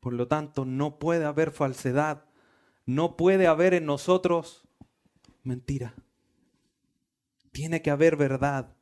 Por 0.00 0.12
lo 0.12 0.26
tanto, 0.26 0.64
no 0.64 0.98
puede 0.98 1.24
haber 1.24 1.52
falsedad, 1.52 2.24
no 2.84 3.16
puede 3.16 3.46
haber 3.46 3.74
en 3.74 3.86
nosotros 3.86 4.66
mentira. 5.44 5.94
Tiene 7.52 7.82
que 7.82 7.90
haber 7.90 8.16
verdad. 8.16 8.74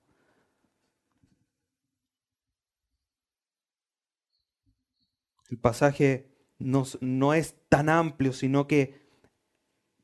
El 5.51 5.59
pasaje 5.59 6.31
no, 6.59 6.85
no, 7.01 7.35
es 7.35 7.57
tan 7.69 7.89
amplio, 7.89 8.33
sino 8.33 8.69
que 8.69 9.01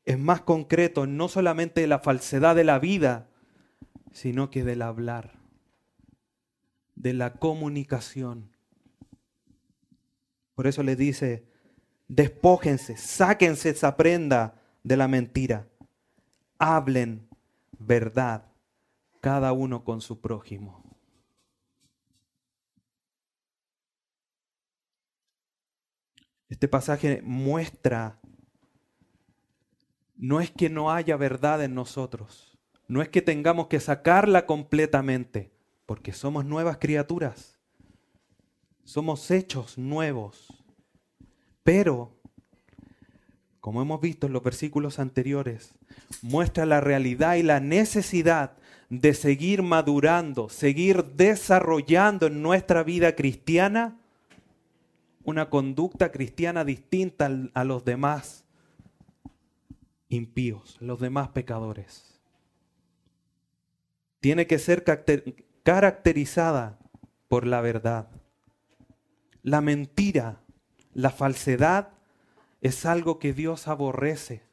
es 0.03 0.19
más 0.19 0.41
concreto, 0.41 1.07
no 1.07 1.29
solamente 1.29 1.81
de 1.81 1.87
la 1.87 1.99
falsedad 1.99 2.55
de 2.55 2.65
la 2.65 2.79
vida, 2.79 3.29
sino 4.11 4.49
que 4.49 4.63
del 4.63 4.81
hablar, 4.81 5.39
de 6.95 7.13
la 7.13 7.33
comunicación. 7.33 8.55
Por 10.55 10.67
eso 10.67 10.83
le 10.83 10.95
dice, 10.95 11.45
despójense, 12.07 12.97
sáquense 12.97 13.69
esa 13.69 13.95
prenda 13.95 14.61
de 14.83 14.97
la 14.97 15.07
mentira, 15.07 15.67
hablen 16.57 17.29
verdad, 17.79 18.47
cada 19.27 19.51
uno 19.51 19.83
con 19.83 19.99
su 19.99 20.21
prójimo. 20.21 20.81
Este 26.47 26.69
pasaje 26.69 27.21
muestra, 27.25 28.21
no 30.15 30.39
es 30.39 30.49
que 30.49 30.69
no 30.69 30.93
haya 30.93 31.17
verdad 31.17 31.61
en 31.61 31.75
nosotros, 31.75 32.57
no 32.87 33.01
es 33.01 33.09
que 33.09 33.21
tengamos 33.21 33.67
que 33.67 33.81
sacarla 33.81 34.45
completamente, 34.45 35.51
porque 35.85 36.13
somos 36.13 36.45
nuevas 36.45 36.77
criaturas, 36.77 37.59
somos 38.85 39.29
hechos 39.29 39.77
nuevos, 39.77 40.47
pero, 41.63 42.17
como 43.59 43.81
hemos 43.81 43.99
visto 43.99 44.25
en 44.25 44.31
los 44.31 44.41
versículos 44.41 44.99
anteriores, 44.99 45.73
muestra 46.21 46.65
la 46.65 46.79
realidad 46.79 47.35
y 47.35 47.43
la 47.43 47.59
necesidad 47.59 48.55
de 48.89 49.13
seguir 49.13 49.63
madurando, 49.63 50.49
seguir 50.49 51.03
desarrollando 51.03 52.27
en 52.27 52.41
nuestra 52.41 52.83
vida 52.83 53.15
cristiana 53.15 53.97
una 55.23 55.49
conducta 55.49 56.11
cristiana 56.11 56.63
distinta 56.63 57.29
a 57.53 57.63
los 57.65 57.83
demás 57.83 58.45
impíos, 60.07 60.77
los 60.79 61.01
demás 61.01 61.29
pecadores. 61.29 62.17
Tiene 64.21 64.47
que 64.47 64.57
ser 64.57 64.85
caracterizada 65.63 66.79
por 67.27 67.45
la 67.45 67.59
verdad. 67.59 68.09
La 69.43 69.59
mentira, 69.59 70.41
la 70.93 71.09
falsedad 71.09 71.89
es 72.61 72.85
algo 72.85 73.19
que 73.19 73.33
Dios 73.33 73.67
aborrece, 73.67 74.43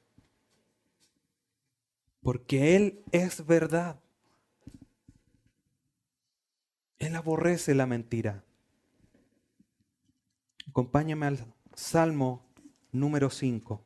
porque 2.20 2.74
Él 2.74 3.04
es 3.12 3.46
verdad. 3.46 4.00
Él 7.04 7.16
aborrece 7.16 7.74
la 7.74 7.86
mentira. 7.86 8.42
Acompáñame 10.66 11.26
al 11.26 11.54
Salmo 11.74 12.50
número 12.92 13.28
5. 13.28 13.84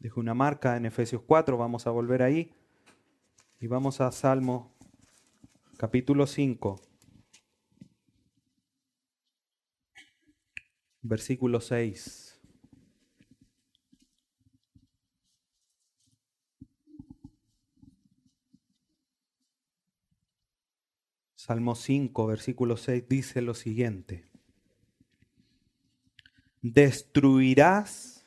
Dejo 0.00 0.18
una 0.18 0.34
marca 0.34 0.76
en 0.76 0.84
Efesios 0.84 1.22
4, 1.24 1.56
vamos 1.56 1.86
a 1.86 1.90
volver 1.90 2.24
ahí. 2.24 2.52
Y 3.60 3.68
vamos 3.68 4.00
a 4.00 4.10
Salmo 4.10 4.74
capítulo 5.76 6.26
5, 6.26 6.80
versículo 11.02 11.60
6. 11.60 12.33
Salmo 21.46 21.74
5, 21.74 22.26
versículo 22.26 22.78
6 22.78 23.04
dice 23.06 23.42
lo 23.42 23.52
siguiente 23.52 24.24
destruirás 26.64 28.24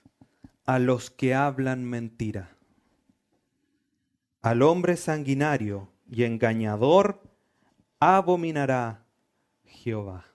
a 0.67 0.77
los 0.77 1.09
que 1.09 1.33
hablan 1.33 1.83
mentira. 1.83 2.55
Al 4.43 4.61
hombre 4.61 4.95
sanguinario 4.95 5.89
y 6.07 6.25
engañador 6.25 7.23
abominará 7.99 9.07
Jehová. 9.65 10.27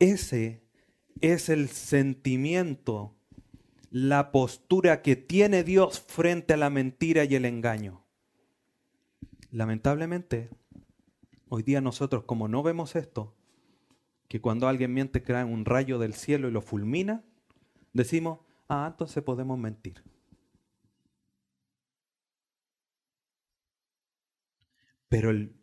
Ese 0.00 0.64
es 1.20 1.48
el 1.48 1.68
sentimiento, 1.68 3.14
la 3.92 4.32
postura 4.32 5.02
que 5.02 5.14
tiene 5.14 5.62
Dios 5.62 6.00
frente 6.00 6.54
a 6.54 6.56
la 6.56 6.70
mentira 6.70 7.22
y 7.22 7.36
el 7.36 7.44
engaño. 7.44 8.04
Lamentablemente, 9.52 10.50
hoy 11.56 11.62
día 11.62 11.80
nosotros 11.80 12.24
como 12.24 12.48
no 12.48 12.62
vemos 12.62 12.96
esto, 12.96 13.34
que 14.28 14.42
cuando 14.42 14.68
alguien 14.68 14.92
miente 14.92 15.22
cae 15.22 15.42
un 15.42 15.64
rayo 15.64 15.98
del 15.98 16.12
cielo 16.12 16.48
y 16.48 16.50
lo 16.50 16.60
fulmina, 16.60 17.24
decimos, 17.94 18.40
ah, 18.68 18.86
entonces 18.90 19.24
podemos 19.24 19.58
mentir. 19.58 20.04
Pero 25.08 25.30
el 25.30 25.54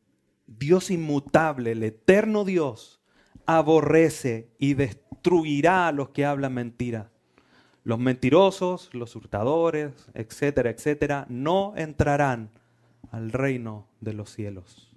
Dios 0.47 0.89
inmutable, 0.89 1.73
el 1.73 1.83
eterno 1.83 2.43
Dios, 2.43 2.99
aborrece 3.45 4.49
y 4.57 4.73
destruirá 4.73 5.87
a 5.87 5.91
los 5.91 6.09
que 6.09 6.25
hablan 6.25 6.55
mentira. 6.55 7.11
Los 7.83 7.99
mentirosos, 7.99 8.91
los 8.95 9.15
hurtadores, 9.15 10.09
etcétera, 10.15 10.71
etcétera, 10.71 11.27
no 11.29 11.75
entrarán 11.75 12.49
al 13.11 13.31
reino 13.31 13.87
de 14.01 14.13
los 14.13 14.31
cielos. 14.31 14.92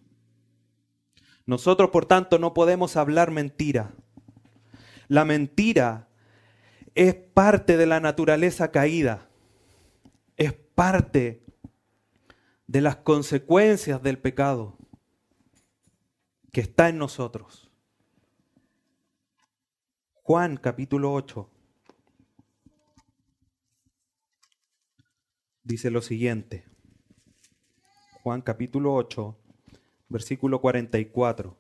Nosotros, 1.47 1.91
por 1.91 2.07
tanto, 2.07 2.39
no 2.39 2.53
podemos 2.55 2.97
hablar 2.97 3.31
mentira. 3.31 3.95
La 5.09 5.25
mentira 5.25 6.09
es 6.97 7.15
parte 7.15 7.77
de 7.77 7.87
la 7.87 8.01
naturaleza 8.01 8.73
caída, 8.73 9.29
es 10.37 10.53
parte 10.53 11.45
de 12.67 12.81
las 12.81 12.97
consecuencias 12.97 14.03
del 14.03 14.19
pecado 14.19 14.77
que 16.53 16.63
está 16.63 16.89
en 16.89 16.99
nosotros. 16.99 17.71
Juan 20.23 20.57
capítulo 20.57 21.13
8 21.13 21.49
dice 25.63 25.91
lo 25.91 26.03
siguiente. 26.03 26.65
Juan 28.23 28.43
capítulo 28.43 28.95
8 28.95 29.46
versículo 30.09 30.61
44. 30.61 31.57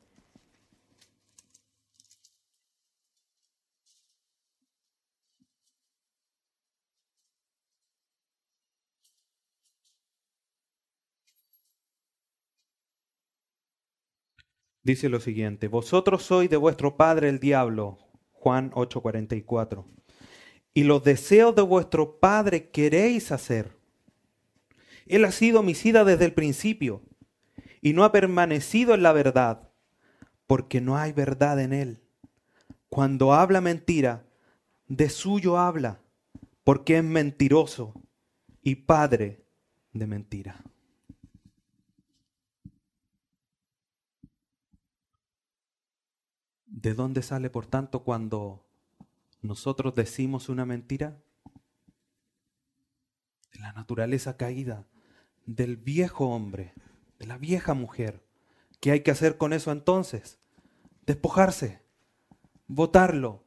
dice 14.86 15.08
lo 15.08 15.18
siguiente, 15.18 15.66
vosotros 15.66 16.22
sois 16.22 16.48
de 16.48 16.56
vuestro 16.56 16.96
padre 16.96 17.28
el 17.28 17.40
diablo, 17.40 17.98
Juan 18.30 18.70
8:44, 18.72 19.84
y 20.72 20.84
los 20.84 21.02
deseos 21.02 21.56
de 21.56 21.62
vuestro 21.62 22.20
padre 22.20 22.70
queréis 22.70 23.32
hacer. 23.32 23.76
Él 25.06 25.24
ha 25.24 25.32
sido 25.32 25.60
homicida 25.60 26.04
desde 26.04 26.24
el 26.24 26.34
principio 26.34 27.02
y 27.86 27.92
no 27.92 28.02
ha 28.02 28.10
permanecido 28.10 28.94
en 28.94 29.04
la 29.04 29.12
verdad, 29.12 29.70
porque 30.48 30.80
no 30.80 30.96
hay 30.96 31.12
verdad 31.12 31.60
en 31.60 31.72
él. 31.72 32.02
Cuando 32.88 33.32
habla 33.32 33.60
mentira, 33.60 34.26
de 34.88 35.08
suyo 35.08 35.56
habla, 35.56 36.00
porque 36.64 36.98
es 36.98 37.04
mentiroso 37.04 37.94
y 38.60 38.74
padre 38.74 39.46
de 39.92 40.04
mentira. 40.08 40.64
¿De 46.66 46.92
dónde 46.92 47.22
sale, 47.22 47.50
por 47.50 47.66
tanto, 47.66 48.02
cuando 48.02 48.66
nosotros 49.42 49.94
decimos 49.94 50.48
una 50.48 50.66
mentira? 50.66 51.22
De 53.52 53.60
la 53.60 53.72
naturaleza 53.74 54.36
caída, 54.36 54.88
del 55.46 55.76
viejo 55.76 56.26
hombre, 56.30 56.74
de 57.18 57.26
la 57.26 57.38
vieja 57.38 57.74
mujer. 57.74 58.24
¿Qué 58.80 58.90
hay 58.90 59.02
que 59.02 59.10
hacer 59.10 59.38
con 59.38 59.52
eso 59.52 59.72
entonces? 59.72 60.38
Despojarse, 61.06 61.82
votarlo, 62.66 63.44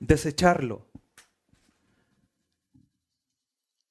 desecharlo. 0.00 0.88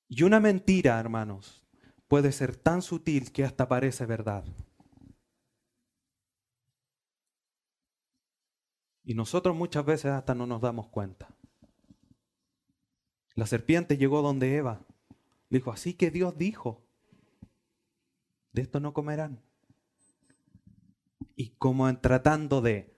Y 0.07 0.23
una 0.23 0.39
mentira, 0.39 0.99
hermanos, 0.99 1.65
puede 2.07 2.31
ser 2.31 2.57
tan 2.57 2.81
sutil 2.81 3.31
que 3.31 3.45
hasta 3.45 3.67
parece 3.67 4.05
verdad. 4.05 4.43
Y 9.03 9.13
nosotros 9.13 9.55
muchas 9.55 9.85
veces 9.85 10.11
hasta 10.11 10.35
no 10.35 10.45
nos 10.45 10.61
damos 10.61 10.87
cuenta. 10.89 11.35
La 13.35 13.47
serpiente 13.47 13.97
llegó 13.97 14.21
donde 14.21 14.57
Eva. 14.57 14.85
Dijo, 15.49 15.71
así 15.71 15.93
que 15.93 16.11
Dios 16.11 16.37
dijo, 16.37 16.85
de 18.53 18.61
esto 18.61 18.79
no 18.79 18.93
comerán. 18.93 19.41
Y 21.35 21.49
como 21.57 21.89
en 21.89 21.99
tratando 21.99 22.61
de 22.61 22.93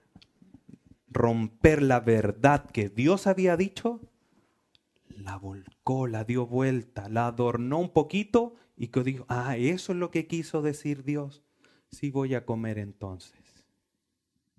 romper 1.08 1.82
la 1.82 2.00
verdad 2.00 2.68
que 2.70 2.88
Dios 2.88 3.26
había 3.26 3.56
dicho, 3.56 4.00
la 5.08 5.36
volcó, 5.36 6.06
la 6.06 6.24
dio 6.24 6.46
vuelta, 6.46 7.08
la 7.08 7.28
adornó 7.28 7.78
un 7.78 7.92
poquito 7.92 8.56
y 8.76 8.88
que 8.88 9.02
dijo, 9.02 9.24
ah, 9.28 9.56
eso 9.56 9.92
es 9.92 9.98
lo 9.98 10.10
que 10.10 10.26
quiso 10.26 10.60
decir 10.60 11.04
Dios. 11.04 11.42
Sí 11.90 12.10
voy 12.10 12.34
a 12.34 12.44
comer 12.44 12.78
entonces. 12.78 13.66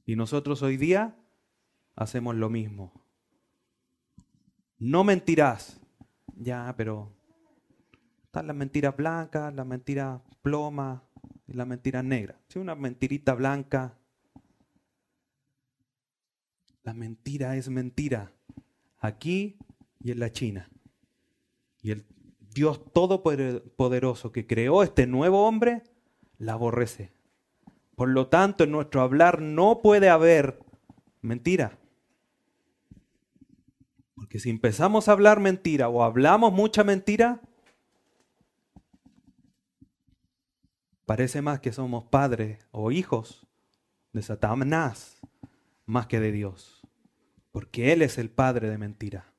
Y 0.05 0.15
nosotros 0.15 0.61
hoy 0.61 0.77
día 0.77 1.17
hacemos 1.95 2.35
lo 2.35 2.49
mismo. 2.49 2.93
No 4.77 5.03
mentirás. 5.03 5.79
Ya, 6.37 6.73
pero 6.77 7.11
están 8.23 8.47
las 8.47 8.55
mentiras 8.55 8.95
blancas, 8.95 9.53
las 9.53 9.65
mentiras 9.65 10.21
ploma 10.45 11.03
y 11.47 11.53
las 11.53 11.65
mentiras 11.65 12.03
negras. 12.03 12.37
Si 12.49 12.59
una 12.59 12.75
mentirita 12.75 13.33
blanca, 13.33 13.97
la 16.83 16.93
mentira 16.93 17.57
es 17.57 17.67
mentira. 17.67 18.31
Aquí 18.99 19.57
y 19.99 20.11
en 20.11 20.19
la 20.19 20.31
China. 20.31 20.69
Y 21.81 21.89
el 21.89 22.05
Dios 22.39 22.93
Todopoderoso 22.93 24.31
que 24.31 24.45
creó 24.45 24.83
este 24.83 25.07
nuevo 25.07 25.47
hombre, 25.47 25.81
la 26.37 26.53
aborrece. 26.53 27.11
Por 27.95 28.09
lo 28.09 28.27
tanto, 28.27 28.65
en 28.65 28.71
nuestro 28.71 29.01
hablar 29.01 29.41
no 29.41 29.81
puede 29.81 30.09
haber 30.09 30.59
mentira. 31.21 31.79
Porque 34.13 34.37
si 34.37 34.51
empezamos 34.51 35.07
a 35.07 35.13
hablar 35.13 35.39
mentira 35.39 35.89
o 35.89 36.03
hablamos 36.03 36.53
mucha 36.53 36.83
mentira, 36.83 37.41
parece 41.05 41.41
más 41.41 41.59
que 41.59 41.71
somos 41.71 42.05
padres 42.05 42.67
o 42.71 42.91
hijos 42.91 43.47
de 44.11 44.21
Satanás 44.21 45.19
más 45.85 46.07
que 46.07 46.19
de 46.19 46.31
Dios. 46.31 46.81
Porque 47.51 47.93
Él 47.93 48.01
es 48.01 48.17
el 48.17 48.29
padre 48.29 48.69
de 48.69 48.77
mentira. 48.77 49.33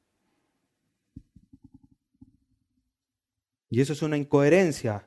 Y 3.68 3.80
eso 3.80 3.92
es 3.92 4.02
una 4.02 4.16
incoherencia. 4.16 5.06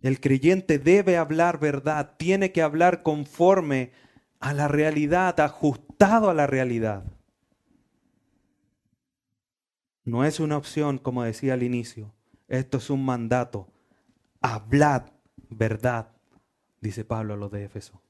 El 0.00 0.20
creyente 0.20 0.78
debe 0.78 1.18
hablar 1.18 1.60
verdad, 1.60 2.16
tiene 2.16 2.52
que 2.52 2.62
hablar 2.62 3.02
conforme 3.02 3.92
a 4.38 4.54
la 4.54 4.68
realidad, 4.68 5.38
ajustado 5.40 6.30
a 6.30 6.34
la 6.34 6.46
realidad. 6.46 7.04
No 10.04 10.24
es 10.24 10.40
una 10.40 10.56
opción, 10.56 10.96
como 10.96 11.22
decía 11.22 11.54
al 11.54 11.62
inicio. 11.62 12.14
Esto 12.50 12.76
es 12.76 12.90
un 12.90 13.02
mandato. 13.04 13.68
Hablad 14.42 15.04
verdad, 15.48 16.12
dice 16.82 17.06
Pablo 17.06 17.34
a 17.34 17.36
los 17.38 17.50
de 17.50 17.64
Éfeso. 17.64 18.02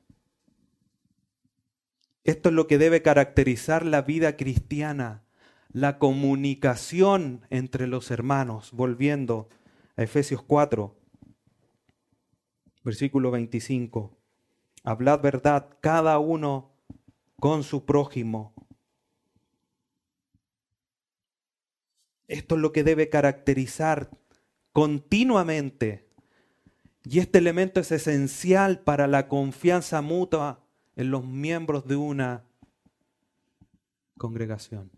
Esto 2.25 2.49
es 2.49 2.55
lo 2.57 2.67
que 2.67 2.79
debe 2.79 3.03
caracterizar 3.03 3.87
la 3.87 4.03
vida 4.03 4.37
cristiana 4.37 5.23
la 5.73 5.99
comunicación 5.99 7.47
entre 7.51 7.87
los 7.87 8.11
hermanos, 8.11 8.73
volviendo 8.73 9.49
a 9.97 10.03
Efesios 10.03 10.43
4, 10.43 10.97
versículo 12.83 13.31
25. 13.31 14.17
Hablad 14.83 15.21
verdad 15.21 15.69
cada 15.81 16.19
uno 16.19 16.73
con 17.39 17.63
su 17.63 17.85
prójimo. 17.85 18.53
Esto 22.27 22.55
es 22.55 22.61
lo 22.61 22.73
que 22.73 22.85
debe 22.85 23.09
caracterizar 23.09 24.11
continuamente. 24.73 26.09
Y 27.05 27.19
este 27.19 27.39
elemento 27.39 27.81
es 27.81 27.93
esencial 27.93 28.81
para 28.81 29.07
la 29.07 29.29
confianza 29.29 30.03
mutua 30.03 30.65
en 30.97 31.11
los 31.11 31.25
miembros 31.25 31.87
de 31.87 31.97
una 31.97 32.45
congregación. 34.19 34.91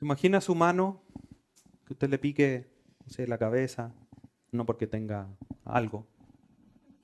Imagina 0.00 0.40
su 0.40 0.54
mano, 0.54 1.02
que 1.86 1.94
usted 1.94 2.08
le 2.10 2.18
pique 2.18 2.70
no 3.06 3.28
la 3.28 3.38
cabeza, 3.38 3.92
no 4.52 4.66
porque 4.66 4.86
tenga 4.86 5.28
algo, 5.64 6.06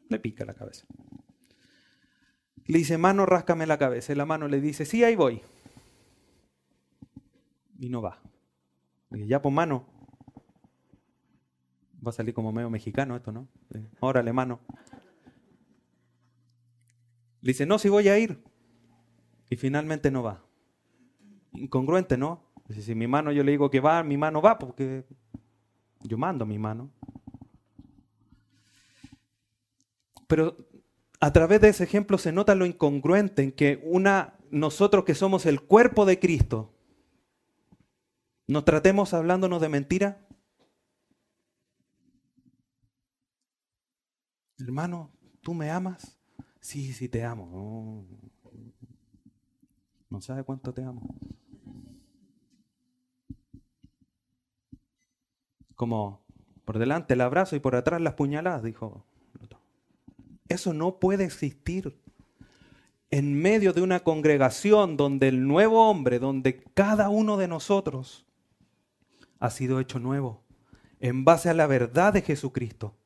le 0.08 0.18
pica 0.18 0.44
la 0.44 0.54
cabeza. 0.54 0.87
Le 2.66 2.79
dice, 2.79 2.98
mano, 2.98 3.27
ráscame 3.27 3.66
la 3.66 3.79
cabeza. 3.79 4.12
Y 4.12 4.16
la 4.16 4.27
mano 4.27 4.48
le 4.48 4.61
dice, 4.61 4.85
sí, 4.85 5.03
ahí 5.05 5.16
voy. 5.16 5.42
Y 7.79 7.88
no 7.88 8.01
va. 8.01 8.20
Le 9.11 9.18
dice, 9.18 9.29
ya, 9.29 9.42
pues 9.42 9.55
mano. 9.55 9.87
Va 12.05 12.11
a 12.11 12.12
salir 12.12 12.35
como 12.35 12.53
medio 12.53 12.70
mexicano 12.70 13.16
esto, 13.16 13.33
¿no? 13.33 13.48
Órale, 14.01 14.33
mano. 14.33 14.61
Le 17.40 17.48
dice, 17.53 17.66
no, 17.66 17.79
sí 17.79 17.88
voy 17.88 18.09
a 18.09 18.18
ir. 18.18 18.42
Y 19.51 19.57
finalmente 19.57 20.11
no 20.11 20.22
va. 20.22 20.44
Incongruente, 21.53 22.16
¿no? 22.16 22.51
si 22.70 22.94
mi 22.94 23.07
mano 23.07 23.33
yo 23.33 23.44
le 23.44 23.53
digo 23.53 23.70
que 23.70 23.81
va, 23.81 24.03
mi 24.03 24.16
mano 24.16 24.40
va, 24.40 24.59
porque 24.59 25.05
yo 26.01 26.16
mando 26.16 26.46
mi 26.46 26.59
mano. 26.59 26.90
Pero 30.27 30.57
a 31.22 31.32
través 31.32 31.61
de 31.61 31.68
ese 31.68 31.85
ejemplo 31.85 32.18
se 32.18 32.32
nota 32.32 32.56
lo 32.56 32.66
incongruente 32.66 33.44
en 33.44 33.52
que 33.52 33.80
una, 33.85 34.35
nosotros 34.50 35.04
que 35.04 35.14
somos 35.14 35.46
el 35.46 35.61
cuerpo 35.61 36.04
de 36.04 36.18
Cristo, 36.18 36.74
nos 38.48 38.64
tratemos 38.64 39.14
hablándonos 39.14 39.61
de 39.61 39.68
mentira. 39.68 40.26
Hermano, 44.58 45.12
¿tú 45.42 45.54
me 45.54 45.70
amas? 45.70 46.18
Sí, 46.58 46.92
sí 46.92 47.08
te 47.08 47.22
amo. 47.22 48.04
no 50.11 50.20
sabe 50.20 50.42
cuánto 50.42 50.74
te 50.74 50.82
amo. 50.82 51.14
Como 55.76 56.26
por 56.64 56.80
delante 56.80 57.14
el 57.14 57.20
abrazo 57.20 57.54
y 57.54 57.61
por 57.61 57.76
atrás 57.76 58.00
las 58.00 58.14
puñaladas, 58.14 58.64
dijo. 58.64 59.06
Eso 60.48 60.72
no 60.72 60.98
puede 60.98 61.24
existir 61.24 61.98
en 63.11 63.35
medio 63.35 63.72
de 63.72 63.83
una 63.83 64.00
congregación 64.00 64.96
donde 64.96 65.28
el 65.28 65.46
nuevo 65.46 65.88
hombre, 65.88 66.18
donde 66.18 66.64
cada 66.74 67.09
uno 67.11 67.37
de 67.37 67.48
nosotros 67.48 68.24
ha 69.38 69.50
sido 69.50 69.81
hecho 69.81 69.98
nuevo 69.98 70.42
en 70.98 71.24
base 71.24 71.50
a 71.50 71.55
la 71.55 71.66
verdad 71.66 72.12
de 72.12 72.22
Jesucristo. 72.22 72.96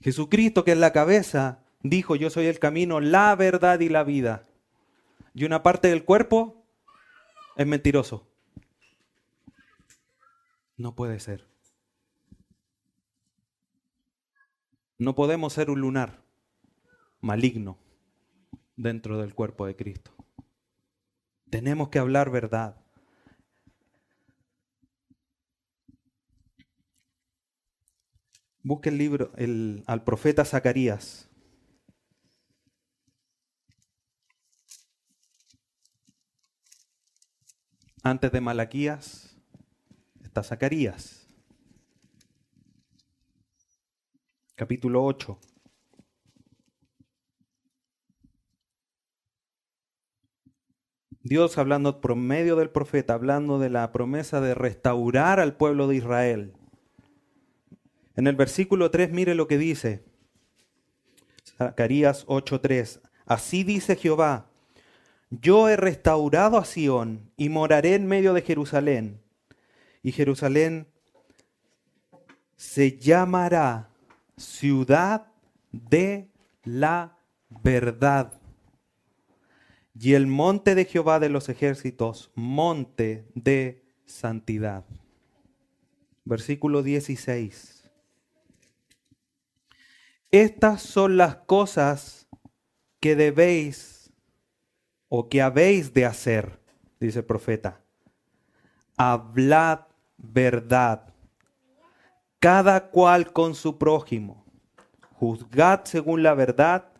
Jesucristo, 0.00 0.64
que 0.64 0.72
es 0.72 0.78
la 0.78 0.92
cabeza, 0.92 1.64
dijo, 1.82 2.14
yo 2.14 2.30
soy 2.30 2.46
el 2.46 2.58
camino, 2.58 3.00
la 3.00 3.34
verdad 3.34 3.80
y 3.80 3.88
la 3.88 4.04
vida. 4.04 4.44
Y 5.34 5.44
una 5.44 5.62
parte 5.62 5.88
del 5.88 6.04
cuerpo 6.04 6.66
es 7.56 7.66
mentiroso. 7.66 8.28
No 10.76 10.94
puede 10.94 11.20
ser. 11.20 11.55
No 14.98 15.14
podemos 15.14 15.52
ser 15.52 15.68
un 15.70 15.80
lunar 15.80 16.24
maligno 17.20 17.78
dentro 18.76 19.18
del 19.18 19.34
cuerpo 19.34 19.66
de 19.66 19.76
Cristo. 19.76 20.12
Tenemos 21.50 21.90
que 21.90 21.98
hablar 21.98 22.30
verdad. 22.30 22.82
Busque 28.62 28.88
el 28.88 28.98
libro 28.98 29.32
al 29.86 30.02
profeta 30.02 30.44
Zacarías. 30.44 31.28
Antes 38.02 38.32
de 38.32 38.40
Malaquías 38.40 39.36
está 40.22 40.42
Zacarías. 40.42 41.25
Capítulo 44.56 45.04
8. 45.04 45.38
Dios 51.20 51.58
hablando 51.58 52.00
por 52.00 52.16
medio 52.16 52.56
del 52.56 52.70
profeta, 52.70 53.12
hablando 53.12 53.58
de 53.58 53.68
la 53.68 53.92
promesa 53.92 54.40
de 54.40 54.54
restaurar 54.54 55.40
al 55.40 55.58
pueblo 55.58 55.88
de 55.88 55.96
Israel. 55.96 56.54
En 58.14 58.26
el 58.26 58.34
versículo 58.34 58.90
3 58.90 59.12
mire 59.12 59.34
lo 59.34 59.46
que 59.46 59.58
dice. 59.58 60.06
Zacarías 61.58 62.24
8:3. 62.26 63.02
Así 63.26 63.62
dice 63.62 63.94
Jehová, 63.94 64.48
yo 65.28 65.68
he 65.68 65.76
restaurado 65.76 66.56
a 66.56 66.64
Sión 66.64 67.30
y 67.36 67.50
moraré 67.50 67.94
en 67.94 68.06
medio 68.06 68.32
de 68.32 68.40
Jerusalén. 68.40 69.20
Y 70.02 70.12
Jerusalén 70.12 70.88
se 72.56 72.98
llamará 72.98 73.90
ciudad 74.36 75.32
de 75.72 76.28
la 76.64 77.18
verdad. 77.48 78.40
Y 79.98 80.14
el 80.14 80.26
monte 80.26 80.74
de 80.74 80.84
Jehová 80.84 81.18
de 81.20 81.30
los 81.30 81.48
ejércitos, 81.48 82.30
monte 82.34 83.26
de 83.34 83.82
santidad. 84.04 84.84
Versículo 86.24 86.82
16. 86.82 87.84
Estas 90.30 90.82
son 90.82 91.16
las 91.16 91.36
cosas 91.36 92.28
que 93.00 93.16
debéis 93.16 94.12
o 95.08 95.28
que 95.28 95.40
habéis 95.40 95.94
de 95.94 96.04
hacer, 96.04 96.60
dice 97.00 97.20
el 97.20 97.24
profeta. 97.24 97.80
Hablad 98.96 99.80
verdad, 100.18 101.14
cada 102.46 102.90
cual 102.90 103.32
con 103.32 103.56
su 103.56 103.76
prójimo. 103.76 104.44
Juzgad 105.14 105.80
según 105.82 106.22
la 106.22 106.32
verdad 106.32 106.92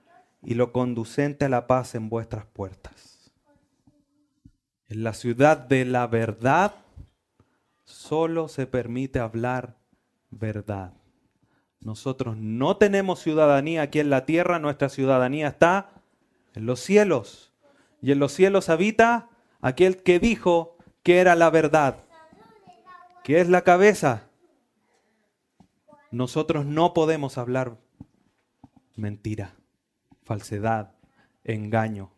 y 0.42 0.54
lo 0.54 0.72
conducente 0.72 1.44
a 1.44 1.48
la 1.48 1.68
paz 1.68 1.94
en 1.94 2.08
vuestras 2.08 2.46
puertas. 2.46 3.30
En 4.88 5.04
la 5.04 5.14
ciudad 5.14 5.56
de 5.56 5.84
la 5.84 6.08
verdad 6.08 6.74
solo 7.84 8.48
se 8.48 8.66
permite 8.66 9.20
hablar 9.20 9.76
verdad. 10.30 10.94
Nosotros 11.78 12.36
no 12.36 12.76
tenemos 12.76 13.20
ciudadanía 13.20 13.82
aquí 13.82 14.00
en 14.00 14.10
la 14.10 14.24
tierra, 14.26 14.58
nuestra 14.58 14.88
ciudadanía 14.88 15.46
está 15.46 15.92
en 16.56 16.66
los 16.66 16.80
cielos 16.80 17.52
y 18.02 18.10
en 18.10 18.18
los 18.18 18.32
cielos 18.32 18.68
habita 18.68 19.28
aquel 19.60 20.02
que 20.02 20.18
dijo 20.18 20.76
que 21.04 21.20
era 21.20 21.36
la 21.36 21.50
verdad, 21.50 21.98
que 23.22 23.40
es 23.40 23.48
la 23.48 23.62
cabeza. 23.62 24.25
Nosotros 26.10 26.66
no 26.66 26.94
podemos 26.94 27.36
hablar 27.36 27.78
mentira, 28.94 29.56
falsedad, 30.22 30.94
engaño. 31.44 32.12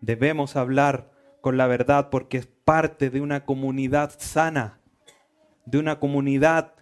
Debemos 0.00 0.56
hablar 0.56 1.12
con 1.40 1.56
la 1.56 1.66
verdad 1.66 2.10
porque 2.10 2.38
es 2.38 2.46
parte 2.46 3.10
de 3.10 3.20
una 3.20 3.44
comunidad 3.44 4.12
sana, 4.18 4.80
de 5.66 5.78
una 5.78 6.00
comunidad 6.00 6.74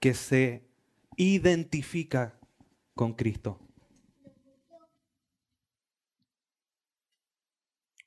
que 0.00 0.14
se 0.14 0.68
identifica 1.16 2.38
con 2.94 3.14
Cristo. 3.14 3.58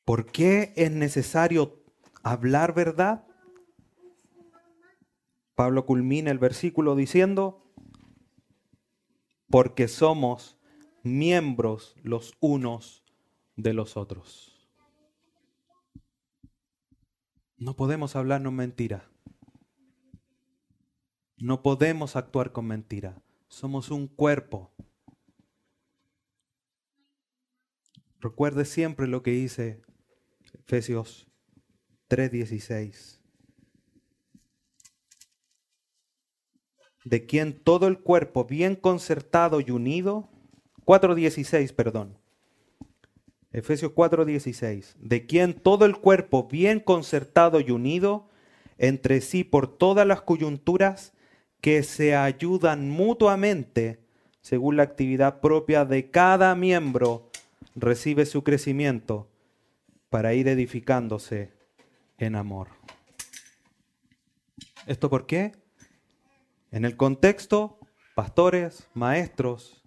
¿Por 0.04 0.32
qué 0.32 0.74
es 0.76 0.92
necesario 0.92 1.84
hablar 2.22 2.74
verdad? 2.76 3.26
Pablo 5.56 5.86
culmina 5.86 6.32
el 6.32 6.38
versículo 6.38 6.96
diciendo, 6.96 7.66
porque 9.50 9.88
somos 9.88 10.60
miembros 11.04 11.96
los 12.04 12.36
unos 12.42 13.04
de 13.56 13.74
los 13.74 13.96
otros. 13.96 14.70
No 17.58 17.76
podemos 17.76 18.18
hablarnos 18.18 18.52
mentira. 18.52 19.10
No 21.38 21.62
podemos 21.62 22.16
actuar 22.16 22.52
con 22.52 22.68
mentira. 22.68 23.22
Somos 23.48 23.92
un 23.92 24.08
cuerpo. 24.08 24.74
Recuerde 28.20 28.66
siempre 28.66 29.08
lo 29.08 29.24
que 29.24 29.32
dice 29.32 29.82
Efesios 30.54 31.28
3:16. 32.10 33.25
De 37.06 37.26
quien 37.26 37.54
todo 37.54 37.88
el 37.88 38.00
cuerpo 38.00 38.44
bien 38.44 38.76
concertado 38.76 39.62
y 39.62 39.72
unido, 39.72 40.28
4:16, 40.84 41.72
perdón. 41.72 42.18
Efesios 43.54 43.94
4:16. 43.94 44.96
De 45.00 45.26
quien 45.26 45.54
todo 45.54 45.86
el 45.86 45.96
cuerpo 45.96 46.50
bien 46.50 46.82
concertado 46.82 47.62
y 47.62 47.72
unido 47.72 48.28
entre 48.78 49.22
sí 49.22 49.46
por 49.46 49.78
todas 49.78 50.06
las 50.06 50.22
coyunturas 50.22 51.14
que 51.62 51.84
se 51.84 52.16
ayudan 52.16 52.90
mutuamente 52.90 54.00
según 54.42 54.78
la 54.78 54.84
actividad 54.84 55.40
propia 55.40 55.86
de 55.86 56.12
cada 56.12 56.54
miembro, 56.54 57.32
recibe 57.76 58.26
su 58.26 58.44
crecimiento 58.44 59.28
para 60.10 60.34
ir 60.34 60.48
edificándose 60.48 61.52
en 62.18 62.36
amor. 62.36 62.68
¿Esto 64.86 65.10
por 65.10 65.26
qué? 65.26 65.54
En 66.76 66.84
el 66.84 66.98
contexto, 66.98 67.80
pastores, 68.16 68.90
maestros, 68.94 69.82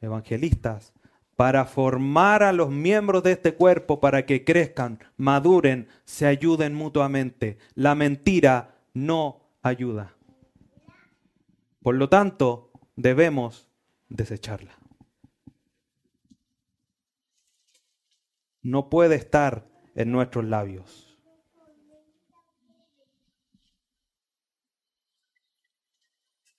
evangelistas, 0.00 0.94
para 1.34 1.64
formar 1.64 2.42
a 2.42 2.52
los 2.52 2.70
miembros 2.70 3.22
de 3.24 3.32
este 3.32 3.54
cuerpo 3.54 4.00
para 4.00 4.24
que 4.24 4.44
crezcan, 4.44 5.00
maduren, 5.16 5.88
se 6.04 6.26
ayuden 6.26 6.74
mutuamente. 6.74 7.58
La 7.74 7.94
mentira 7.94 8.76
no 8.94 9.40
ayuda. 9.62 10.14
Por 11.82 11.96
lo 11.96 12.08
tanto, 12.08 12.70
debemos 12.96 13.68
desecharla. 14.08 14.78
no 18.62 18.90
puede 18.90 19.16
estar 19.16 19.66
en 19.94 20.12
nuestros 20.12 20.44
labios. 20.44 21.07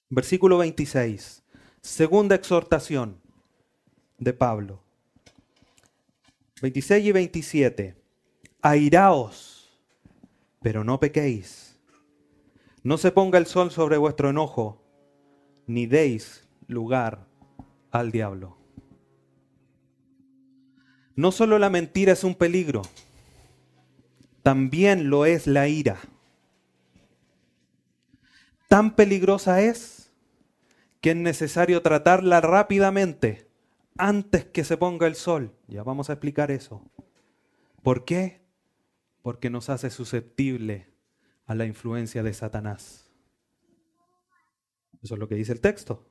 Versículo 0.09 0.57
26. 0.57 1.43
Segunda 1.81 2.35
exhortación 2.35 3.21
de 4.17 4.33
Pablo. 4.33 4.81
26 6.61 7.05
y 7.05 7.11
27. 7.11 7.95
Airaos, 8.61 9.69
pero 10.61 10.83
no 10.83 10.99
pequéis. 10.99 11.77
No 12.81 12.97
se 12.97 13.11
ponga 13.11 13.37
el 13.37 13.45
sol 13.45 13.71
sobre 13.71 13.97
vuestro 13.97 14.29
enojo, 14.29 14.81
ni 15.67 15.85
deis 15.85 16.47
lugar 16.67 17.27
al 17.91 18.11
diablo. 18.11 18.57
No 21.15 21.31
solo 21.31 21.59
la 21.59 21.69
mentira 21.69 22.13
es 22.13 22.23
un 22.23 22.33
peligro, 22.33 22.81
también 24.41 25.09
lo 25.09 25.25
es 25.25 25.45
la 25.47 25.67
ira. 25.67 25.99
Tan 28.69 28.95
peligrosa 28.95 29.61
es 29.61 29.98
que 31.01 31.11
es 31.11 31.15
necesario 31.15 31.81
tratarla 31.81 32.41
rápidamente, 32.41 33.49
antes 33.97 34.45
que 34.45 34.63
se 34.63 34.77
ponga 34.77 35.07
el 35.07 35.15
sol. 35.15 35.55
Ya 35.67 35.83
vamos 35.83 36.09
a 36.09 36.13
explicar 36.13 36.51
eso. 36.51 36.89
¿Por 37.83 38.05
qué? 38.05 38.41
Porque 39.21 39.49
nos 39.49 39.69
hace 39.69 39.89
susceptible 39.89 40.87
a 41.45 41.55
la 41.55 41.65
influencia 41.65 42.23
de 42.23 42.33
Satanás. 42.33 43.11
Eso 45.01 45.13
es 45.13 45.19
lo 45.19 45.27
que 45.27 45.35
dice 45.35 45.53
el 45.53 45.61
texto. 45.61 46.09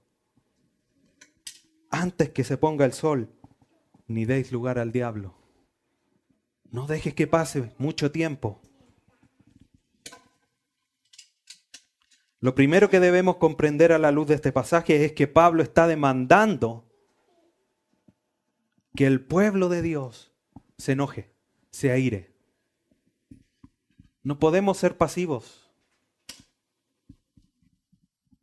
Antes 1.91 2.31
que 2.31 2.45
se 2.45 2.57
ponga 2.57 2.85
el 2.85 2.93
sol, 2.93 3.31
ni 4.07 4.25
deis 4.25 4.53
lugar 4.53 4.79
al 4.79 4.93
diablo. 4.93 5.35
No 6.71 6.87
dejes 6.87 7.15
que 7.15 7.27
pase 7.27 7.75
mucho 7.79 8.11
tiempo. 8.11 8.61
Lo 12.41 12.55
primero 12.55 12.89
que 12.89 13.01
debemos 13.01 13.37
comprender 13.37 13.93
a 13.93 13.99
la 13.99 14.13
luz 14.13 14.29
de 14.29 14.35
este 14.35 14.53
pasaje 14.53 15.05
es 15.05 15.13
que 15.13 15.27
Pablo 15.27 15.63
está 15.63 15.87
demandando 15.87 16.85
que 18.95 19.07
el 19.07 19.21
pueblo 19.21 19.69
de 19.69 19.83
Dios 19.83 20.33
se 20.77 20.93
enoje, 20.93 21.33
se 21.71 21.91
aire. 21.91 22.33
No 24.23 24.39
podemos 24.39 24.79
ser 24.79 24.97
pasivos. 24.97 25.69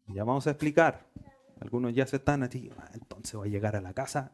Ya 0.07 0.23
vamos 0.23 0.47
a 0.47 0.51
explicar. 0.51 1.07
Algunos 1.59 1.93
ya 1.93 2.05
se 2.05 2.17
están 2.17 2.43
aquí. 2.43 2.69
Ah, 2.77 2.89
entonces 2.93 3.33
voy 3.35 3.49
a 3.49 3.51
llegar 3.51 3.75
a 3.75 3.81
la 3.81 3.93
casa. 3.93 4.31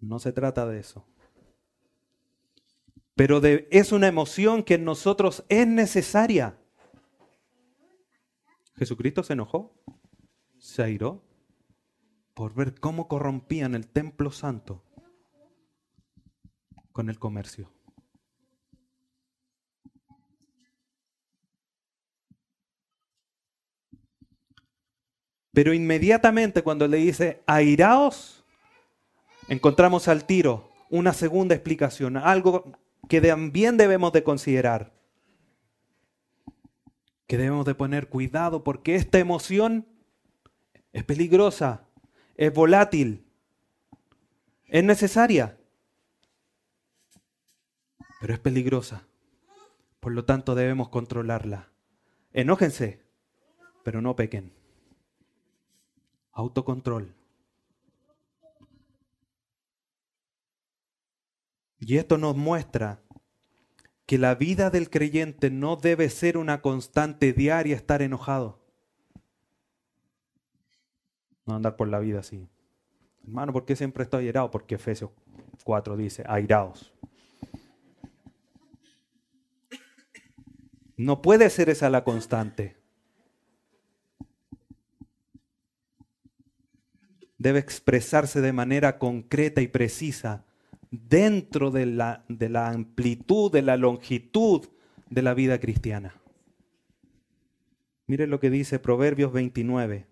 No 0.00 0.18
se 0.18 0.32
trata 0.32 0.66
de 0.66 0.78
eso. 0.78 1.04
Pero 3.14 3.40
es 3.42 3.92
una 3.92 4.06
emoción 4.06 4.62
que 4.62 4.74
en 4.74 4.84
nosotros 4.84 5.44
es 5.48 5.66
necesaria. 5.66 6.58
Jesucristo 8.76 9.22
se 9.22 9.32
enojó, 9.32 9.74
se 10.58 10.82
airó 10.82 11.22
por 12.34 12.54
ver 12.54 12.78
cómo 12.78 13.08
corrompían 13.08 13.74
el 13.74 13.88
templo 13.88 14.30
santo 14.30 14.84
con 16.92 17.08
el 17.08 17.18
comercio. 17.18 17.72
Pero 25.52 25.72
inmediatamente 25.72 26.62
cuando 26.62 26.86
le 26.86 26.98
dice, 26.98 27.42
airaos, 27.46 28.44
encontramos 29.48 30.06
al 30.06 30.26
tiro 30.26 30.70
una 30.90 31.14
segunda 31.14 31.54
explicación, 31.54 32.18
algo 32.18 32.72
que 33.08 33.22
también 33.22 33.78
debemos 33.78 34.12
de 34.12 34.22
considerar, 34.22 34.95
que 37.26 37.36
debemos 37.36 37.66
de 37.66 37.74
poner 37.74 38.08
cuidado 38.08 38.62
porque 38.62 38.94
esta 38.94 39.18
emoción 39.18 39.86
es 40.92 41.04
peligrosa, 41.04 41.88
es 42.36 42.52
volátil, 42.52 43.26
es 44.66 44.84
necesaria, 44.84 45.58
pero 48.20 48.34
es 48.34 48.40
peligrosa. 48.40 49.06
Por 50.00 50.12
lo 50.12 50.24
tanto 50.24 50.54
debemos 50.54 50.88
controlarla. 50.88 51.68
Enójense, 52.32 53.02
pero 53.82 54.00
no 54.00 54.14
pequen. 54.14 54.52
Autocontrol. 56.32 57.14
Y 61.78 61.96
esto 61.96 62.18
nos 62.18 62.36
muestra 62.36 63.02
que 64.06 64.18
la 64.18 64.34
vida 64.34 64.70
del 64.70 64.88
creyente 64.88 65.50
no 65.50 65.76
debe 65.76 66.08
ser 66.08 66.38
una 66.38 66.62
constante 66.62 67.32
diaria 67.32 67.76
estar 67.76 68.02
enojado. 68.02 68.58
No 71.44 71.56
andar 71.56 71.76
por 71.76 71.88
la 71.88 71.98
vida 71.98 72.20
así. 72.20 72.48
Hermano, 73.24 73.52
¿por 73.52 73.64
qué 73.64 73.76
siempre 73.76 74.04
estoy 74.04 74.26
airado? 74.26 74.50
Porque 74.50 74.76
Efesios 74.76 75.10
4 75.64 75.96
dice, 75.96 76.24
airados. 76.26 76.92
No 80.96 81.20
puede 81.20 81.50
ser 81.50 81.68
esa 81.68 81.90
la 81.90 82.04
constante. 82.04 82.76
debe 87.38 87.58
expresarse 87.58 88.40
de 88.40 88.52
manera 88.52 88.98
concreta 88.98 89.60
y 89.60 89.68
precisa 89.68 90.44
dentro 90.90 91.70
de 91.70 91.86
la, 91.86 92.24
de 92.28 92.48
la 92.48 92.68
amplitud, 92.68 93.50
de 93.50 93.62
la 93.62 93.76
longitud 93.76 94.66
de 95.10 95.22
la 95.22 95.34
vida 95.34 95.58
cristiana. 95.58 96.20
Mire 98.06 98.26
lo 98.26 98.38
que 98.40 98.50
dice 98.50 98.78
Proverbios 98.78 99.32
29. 99.32 100.06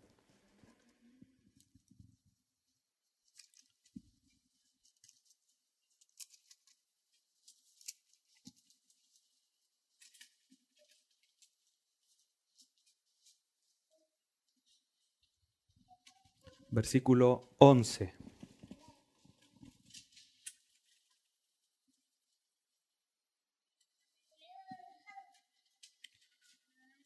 versículo 16.75 17.51
11. 17.59 18.24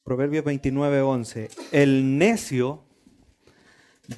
Proverbios 0.08 0.42
29, 0.42 1.02
11. 1.02 1.50
El 1.70 2.16
necio 2.16 2.82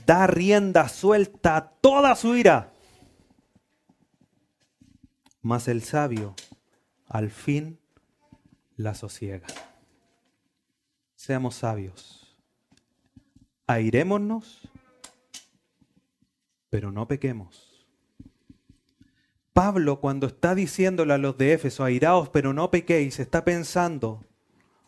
da 0.06 0.28
rienda 0.28 0.88
suelta 0.88 1.56
a 1.56 1.68
toda 1.68 2.14
su 2.14 2.36
ira, 2.36 2.72
mas 5.42 5.66
el 5.66 5.82
sabio 5.82 6.36
al 7.08 7.28
fin 7.28 7.80
la 8.76 8.94
sosiega. 8.94 9.48
Seamos 11.16 11.56
sabios. 11.56 12.36
Airémonos 13.66 14.60
pero 16.68 16.92
no 16.92 17.08
pequemos. 17.08 17.84
Pablo 19.52 19.98
cuando 19.98 20.28
está 20.28 20.54
diciéndole 20.54 21.14
a 21.14 21.18
los 21.18 21.36
de 21.36 21.52
Éfeso, 21.52 21.82
airaos, 21.82 22.28
pero 22.28 22.52
no 22.52 22.70
pequéis, 22.70 23.18
está 23.18 23.44
pensando 23.44 24.24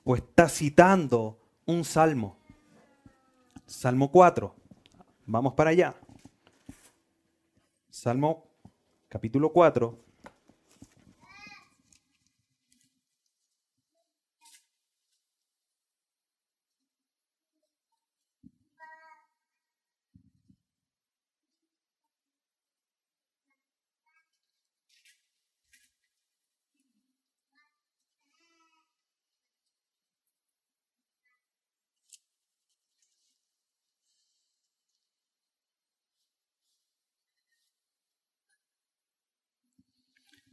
o 0.04 0.16
está 0.16 0.48
citando 0.48 1.38
un 1.66 1.84
salmo. 1.84 2.36
Salmo 3.66 4.10
4. 4.10 4.54
Vamos 5.26 5.54
para 5.54 5.70
allá. 5.70 5.94
Salmo 7.88 8.48
capítulo 9.08 9.52
4, 9.52 9.98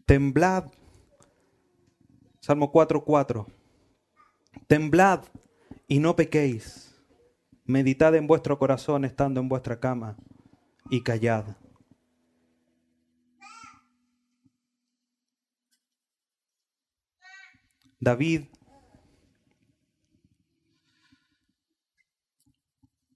Temblad. 0.09 0.71
Salmo 2.39 2.71
4:4. 2.71 3.45
Temblad 4.65 5.25
y 5.87 5.99
no 5.99 6.15
pequéis. 6.15 6.99
Meditad 7.63 8.15
en 8.15 8.25
vuestro 8.25 8.57
corazón 8.57 9.05
estando 9.05 9.39
en 9.39 9.47
vuestra 9.47 9.79
cama 9.79 10.17
y 10.89 11.03
callad. 11.03 11.55
David 17.99 18.45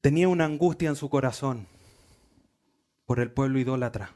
tenía 0.01 0.27
una 0.27 0.45
angustia 0.45 0.89
en 0.89 0.95
su 0.95 1.09
corazón 1.09 1.65
por 3.07 3.19
el 3.19 3.31
pueblo 3.31 3.57
idólatra. 3.57 4.13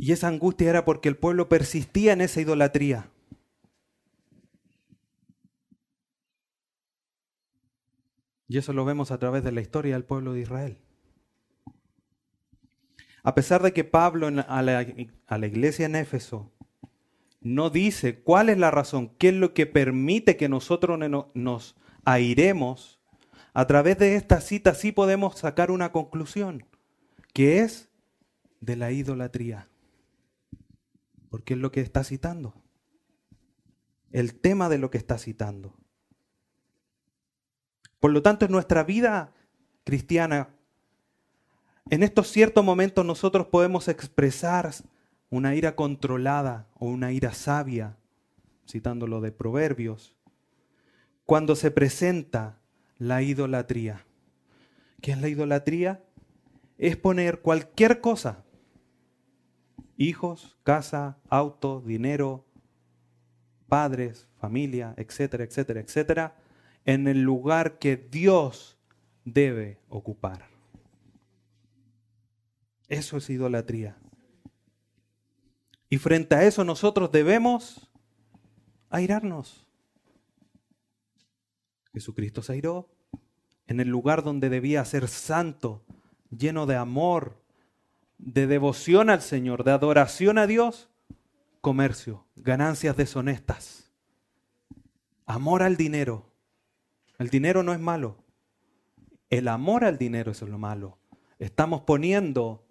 Y 0.00 0.12
esa 0.12 0.28
angustia 0.28 0.70
era 0.70 0.86
porque 0.86 1.10
el 1.10 1.18
pueblo 1.18 1.50
persistía 1.50 2.14
en 2.14 2.22
esa 2.22 2.40
idolatría. 2.40 3.10
Y 8.48 8.56
eso 8.56 8.72
lo 8.72 8.86
vemos 8.86 9.10
a 9.10 9.18
través 9.18 9.44
de 9.44 9.52
la 9.52 9.60
historia 9.60 9.92
del 9.92 10.06
pueblo 10.06 10.32
de 10.32 10.40
Israel. 10.40 10.78
A 13.22 13.34
pesar 13.34 13.62
de 13.62 13.74
que 13.74 13.84
Pablo 13.84 14.28
a 14.48 14.62
la, 14.62 15.46
iglesia 15.46 15.84
en 15.84 15.94
Éfeso 15.94 16.50
no 17.42 17.68
dice 17.68 18.20
cuál 18.20 18.48
es 18.48 18.56
la 18.56 18.70
razón, 18.70 19.14
qué 19.18 19.28
es 19.28 19.34
lo 19.34 19.52
que 19.52 19.66
permite 19.66 20.38
que 20.38 20.48
nosotros 20.48 20.98
nos 21.34 21.76
airemos, 22.06 23.02
a 23.52 23.66
través 23.66 23.98
de 23.98 24.16
esta 24.16 24.40
cita 24.40 24.72
sí 24.72 24.92
podemos 24.92 25.38
sacar 25.38 25.70
una 25.70 25.92
conclusión, 25.92 26.64
que 27.34 27.58
es 27.58 27.90
de 28.60 28.76
la 28.76 28.92
idolatría 28.92 29.69
porque 31.30 31.54
es 31.54 31.60
lo 31.60 31.72
que 31.72 31.80
está 31.80 32.04
citando. 32.04 32.54
El 34.10 34.34
tema 34.34 34.68
de 34.68 34.78
lo 34.78 34.90
que 34.90 34.98
está 34.98 35.16
citando. 35.16 35.74
Por 38.00 38.10
lo 38.10 38.22
tanto, 38.22 38.44
en 38.44 38.52
nuestra 38.52 38.82
vida 38.82 39.32
cristiana, 39.84 40.50
en 41.88 42.02
estos 42.02 42.28
ciertos 42.28 42.64
momentos 42.64 43.06
nosotros 43.06 43.46
podemos 43.46 43.88
expresar 43.88 44.72
una 45.30 45.54
ira 45.54 45.76
controlada 45.76 46.66
o 46.74 46.86
una 46.86 47.12
ira 47.12 47.32
sabia, 47.32 47.96
citándolo 48.68 49.20
de 49.20 49.32
Proverbios, 49.32 50.16
cuando 51.24 51.54
se 51.54 51.70
presenta 51.70 52.58
la 52.98 53.22
idolatría. 53.22 54.04
¿Qué 55.00 55.12
es 55.12 55.20
la 55.20 55.28
idolatría? 55.28 56.02
Es 56.76 56.96
poner 56.96 57.40
cualquier 57.40 58.00
cosa, 58.00 58.44
hijos, 60.00 60.56
casa, 60.62 61.18
auto, 61.28 61.82
dinero, 61.82 62.46
padres, 63.68 64.26
familia, 64.40 64.94
etcétera, 64.96 65.44
etcétera, 65.44 65.80
etcétera, 65.80 66.36
en 66.86 67.06
el 67.06 67.20
lugar 67.20 67.78
que 67.78 67.98
Dios 67.98 68.78
debe 69.26 69.78
ocupar. 69.90 70.48
Eso 72.88 73.18
es 73.18 73.28
idolatría. 73.28 73.98
Y 75.90 75.98
frente 75.98 76.34
a 76.34 76.44
eso 76.44 76.64
nosotros 76.64 77.12
debemos 77.12 77.90
airarnos. 78.88 79.66
Jesucristo 81.92 82.42
se 82.42 82.54
airó 82.54 82.88
en 83.66 83.80
el 83.80 83.88
lugar 83.88 84.22
donde 84.22 84.48
debía 84.48 84.82
ser 84.86 85.08
santo, 85.08 85.84
lleno 86.30 86.64
de 86.64 86.76
amor, 86.76 87.39
de 88.22 88.46
devoción 88.46 89.08
al 89.10 89.22
Señor, 89.22 89.64
de 89.64 89.72
adoración 89.72 90.36
a 90.38 90.46
Dios, 90.46 90.90
comercio, 91.60 92.26
ganancias 92.36 92.96
deshonestas, 92.96 93.90
amor 95.26 95.62
al 95.62 95.76
dinero. 95.76 96.30
El 97.18 97.28
dinero 97.28 97.62
no 97.62 97.72
es 97.72 97.80
malo. 97.80 98.24
El 99.30 99.48
amor 99.48 99.84
al 99.84 99.96
dinero 99.96 100.32
es 100.32 100.42
lo 100.42 100.58
malo. 100.58 100.98
Estamos 101.38 101.82
poniendo 101.82 102.66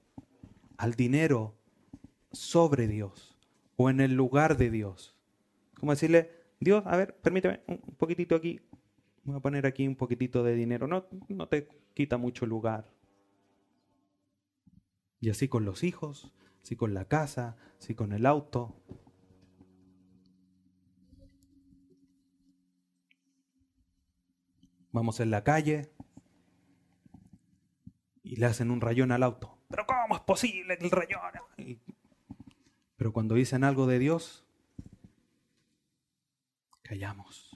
al 0.77 0.93
dinero 0.93 1.55
sobre 2.31 2.87
Dios 2.87 3.35
o 3.75 3.89
en 3.89 4.01
el 4.01 4.13
lugar 4.13 4.57
de 4.57 4.69
Dios. 4.69 5.15
Como 5.79 5.93
decirle, 5.93 6.31
Dios, 6.59 6.83
a 6.85 6.95
ver, 6.97 7.15
permíteme 7.15 7.61
un 7.67 7.77
poquitito 7.97 8.35
aquí. 8.35 8.59
Voy 9.23 9.37
a 9.37 9.39
poner 9.39 9.65
aquí 9.65 9.87
un 9.87 9.95
poquitito 9.95 10.43
de 10.43 10.53
dinero. 10.53 10.87
No, 10.87 11.05
no 11.27 11.47
te 11.47 11.67
quita 11.93 12.17
mucho 12.17 12.45
lugar. 12.45 12.85
Y 15.19 15.29
así 15.29 15.47
con 15.47 15.65
los 15.65 15.83
hijos, 15.83 16.31
así 16.63 16.75
con 16.75 16.93
la 16.93 17.05
casa, 17.05 17.57
así 17.77 17.95
con 17.95 18.13
el 18.13 18.25
auto. 18.25 18.75
Vamos 24.91 25.19
en 25.19 25.29
la 25.29 25.43
calle 25.43 25.91
y 28.23 28.37
le 28.37 28.45
hacen 28.45 28.71
un 28.71 28.81
rayón 28.81 29.11
al 29.11 29.23
auto. 29.23 29.59
¿Pero 29.69 29.85
cómo 29.85 30.15
es 30.15 30.21
posible 30.21 30.77
el 30.79 30.89
rayón? 30.89 31.21
Pero 32.95 33.13
cuando 33.13 33.35
dicen 33.35 33.63
algo 33.63 33.87
de 33.87 33.99
Dios, 33.99 34.45
callamos. 36.81 37.48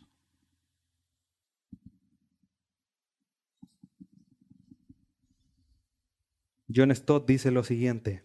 John 6.76 6.96
Stott 6.96 7.28
dice 7.28 7.52
lo 7.52 7.64
siguiente. 7.64 8.24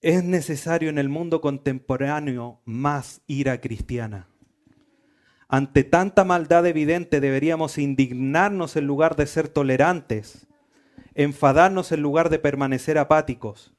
Es 0.00 0.24
necesario 0.24 0.90
en 0.90 0.98
el 0.98 1.08
mundo 1.08 1.40
contemporáneo 1.40 2.60
más 2.64 3.20
ira 3.28 3.60
cristiana. 3.60 4.26
Ante 5.48 5.84
tanta 5.84 6.24
maldad 6.24 6.66
evidente 6.66 7.20
deberíamos 7.20 7.78
indignarnos 7.78 8.74
en 8.76 8.86
lugar 8.86 9.14
de 9.16 9.26
ser 9.26 9.48
tolerantes, 9.48 10.48
enfadarnos 11.14 11.92
en 11.92 12.00
lugar 12.00 12.30
de 12.30 12.38
permanecer 12.38 12.98
apáticos. 12.98 13.72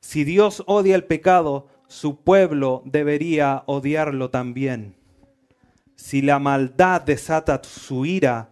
Si 0.00 0.24
Dios 0.24 0.62
odia 0.66 0.96
el 0.96 1.04
pecado, 1.04 1.68
su 1.86 2.22
pueblo 2.22 2.82
debería 2.84 3.62
odiarlo 3.66 4.28
también. 4.28 4.96
Si 5.94 6.20
la 6.20 6.38
maldad 6.38 7.00
desata 7.00 7.62
su 7.62 8.04
ira, 8.04 8.50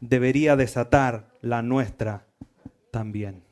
debería 0.00 0.56
desatar 0.56 1.28
la 1.42 1.60
nuestra 1.60 2.25
también. 2.96 3.44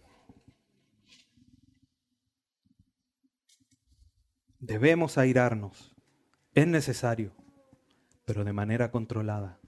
Debemos 4.59 5.19
airarnos, 5.19 5.95
es 6.55 6.67
necesario, 6.67 7.33
pero 8.25 8.43
de 8.45 8.55
manera 8.55 8.91
controlada. 8.91 9.61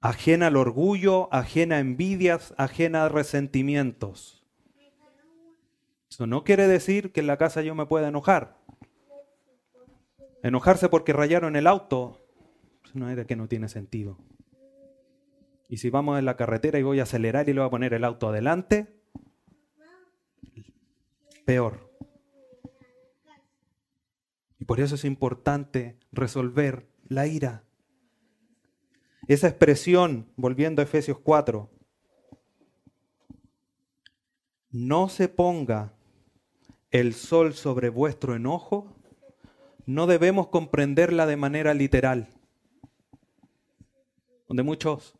Ajena 0.00 0.46
al 0.46 0.54
orgullo, 0.54 1.28
ajena 1.34 1.74
a 1.74 1.80
envidias, 1.80 2.54
ajena 2.56 3.06
a 3.06 3.08
resentimientos. 3.08 4.46
Eso 6.08 6.28
no 6.28 6.44
quiere 6.44 6.68
decir 6.68 7.10
que 7.10 7.18
en 7.18 7.26
la 7.26 7.36
casa 7.36 7.62
yo 7.62 7.74
me 7.74 7.86
pueda 7.86 8.06
enojar. 8.06 8.58
Enojarse 10.44 10.88
porque 10.88 11.12
rayaron 11.12 11.56
el 11.56 11.66
auto, 11.66 12.24
no 12.94 13.10
es 13.10 13.26
que 13.26 13.34
no 13.34 13.48
tiene 13.48 13.68
sentido. 13.68 14.18
Y 15.68 15.76
si 15.76 15.90
vamos 15.90 16.18
en 16.18 16.24
la 16.24 16.36
carretera 16.36 16.78
y 16.78 16.82
voy 16.82 16.98
a 17.00 17.02
acelerar 17.02 17.48
y 17.48 17.52
le 17.52 17.60
voy 17.60 17.66
a 17.66 17.70
poner 17.70 17.92
el 17.92 18.04
auto 18.04 18.28
adelante, 18.28 18.98
peor. 21.44 21.92
Y 24.58 24.64
por 24.64 24.80
eso 24.80 24.94
es 24.94 25.04
importante 25.04 25.98
resolver 26.10 26.88
la 27.04 27.26
ira. 27.26 27.64
Esa 29.28 29.48
expresión, 29.48 30.32
volviendo 30.36 30.80
a 30.80 30.86
Efesios 30.86 31.18
4, 31.18 31.70
no 34.70 35.08
se 35.10 35.28
ponga 35.28 35.92
el 36.90 37.12
sol 37.12 37.52
sobre 37.52 37.90
vuestro 37.90 38.34
enojo, 38.34 38.96
no 39.84 40.06
debemos 40.06 40.48
comprenderla 40.48 41.26
de 41.26 41.36
manera 41.36 41.74
literal. 41.74 42.28
Donde 44.48 44.62
muchos 44.62 45.17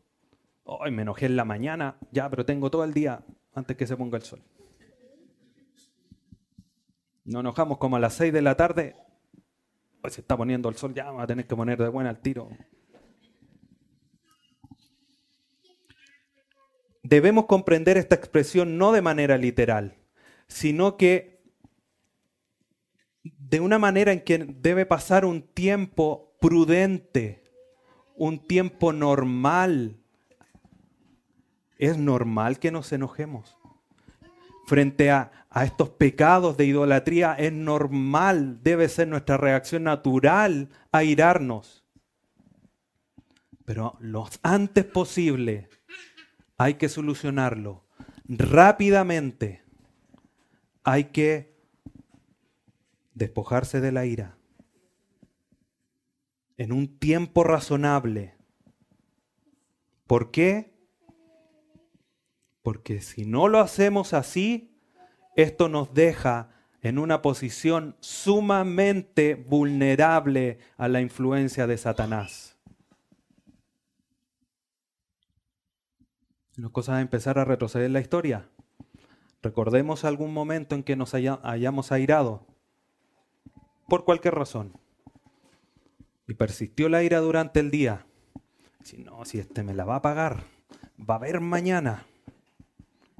Hoy 0.71 0.91
me 0.91 1.01
enojé 1.01 1.25
en 1.25 1.35
la 1.35 1.45
mañana, 1.45 1.97
ya, 2.11 2.29
pero 2.29 2.45
tengo 2.45 2.69
todo 2.69 2.83
el 2.83 2.93
día 2.93 3.25
antes 3.55 3.75
que 3.75 3.87
se 3.87 3.97
ponga 3.97 4.17
el 4.17 4.23
sol. 4.23 4.43
Nos 7.25 7.39
enojamos 7.39 7.79
como 7.79 7.95
a 7.95 7.99
las 7.99 8.13
6 8.13 8.31
de 8.31 8.41
la 8.43 8.55
tarde. 8.55 8.95
Hoy 10.03 10.11
se 10.11 10.21
está 10.21 10.37
poniendo 10.37 10.69
el 10.69 10.75
sol, 10.75 10.93
ya 10.93 11.05
vamos 11.05 11.23
a 11.23 11.27
tener 11.27 11.47
que 11.47 11.55
poner 11.55 11.79
de 11.79 11.87
buena 11.87 12.11
al 12.11 12.21
tiro. 12.21 12.49
Debemos 17.01 17.47
comprender 17.47 17.97
esta 17.97 18.13
expresión 18.13 18.77
no 18.77 18.91
de 18.91 19.01
manera 19.01 19.39
literal, 19.39 19.97
sino 20.47 20.97
que 20.97 21.41
de 23.23 23.59
una 23.59 23.79
manera 23.79 24.11
en 24.11 24.23
que 24.23 24.37
debe 24.37 24.85
pasar 24.85 25.25
un 25.25 25.41
tiempo 25.41 26.37
prudente, 26.39 27.41
un 28.15 28.45
tiempo 28.45 28.93
normal 28.93 29.98
es 31.79 31.97
normal 31.97 32.59
que 32.59 32.71
nos 32.71 32.91
enojemos. 32.91 33.57
Frente 34.67 35.09
a, 35.09 35.31
estos 35.63 35.89
pecados 35.89 36.57
de 36.57 36.65
idolatría, 36.65 37.33
es 37.33 37.51
normal, 37.51 38.61
debe 38.61 38.87
ser 38.87 39.07
nuestra 39.07 39.35
reacción 39.37 39.83
natural 39.83 40.69
a 40.91 41.03
irarnos. 41.03 41.83
Pero 43.65 43.97
lo 43.99 44.29
antes 44.43 44.85
posible 44.85 45.69
hay 46.57 46.75
que 46.75 46.87
solucionarlo. 46.87 47.83
Rápidamente 48.27 49.63
hay 50.83 51.05
que 51.05 51.57
despojarse 53.15 53.81
de 53.81 53.91
la 53.91 54.05
ira. 54.05 54.37
En 56.57 56.73
un 56.73 56.99
tiempo 56.99 57.43
razonable. 57.43 58.35
¿Por 60.05 60.29
qué? 60.29 60.78
Porque 62.69 63.01
si 63.01 63.25
no 63.25 63.47
lo 63.47 63.57
hacemos 63.61 64.13
así, 64.13 64.77
esto 65.35 65.69
nos 65.69 65.91
deja 65.95 66.51
en 66.83 66.99
una 66.99 67.23
posición 67.23 67.95
sumamente 67.99 69.33
vulnerable 69.33 70.59
a 70.77 70.87
la 70.87 71.01
influencia 71.01 71.65
de 71.65 71.79
Satanás. 71.79 72.59
Una 76.59 76.69
cosa 76.69 76.97
es 76.97 77.01
empezar 77.01 77.39
a 77.39 77.43
retroceder 77.43 77.89
la 77.89 78.01
historia. 78.01 78.51
Recordemos 79.41 80.05
algún 80.05 80.31
momento 80.31 80.75
en 80.75 80.83
que 80.83 80.95
nos 80.95 81.15
hayamos 81.15 81.91
airado, 81.91 82.45
por 83.87 84.05
cualquier 84.05 84.35
razón, 84.35 84.77
y 86.27 86.35
persistió 86.35 86.87
la 86.87 87.01
ira 87.01 87.17
durante 87.17 87.61
el 87.61 87.71
día. 87.71 88.05
Si 88.83 88.99
no, 88.99 89.25
si 89.25 89.39
este 89.39 89.63
me 89.63 89.73
la 89.73 89.85
va 89.85 89.95
a 89.95 90.01
pagar, 90.03 90.43
va 90.99 91.15
a 91.15 91.17
haber 91.17 91.41
mañana 91.41 92.05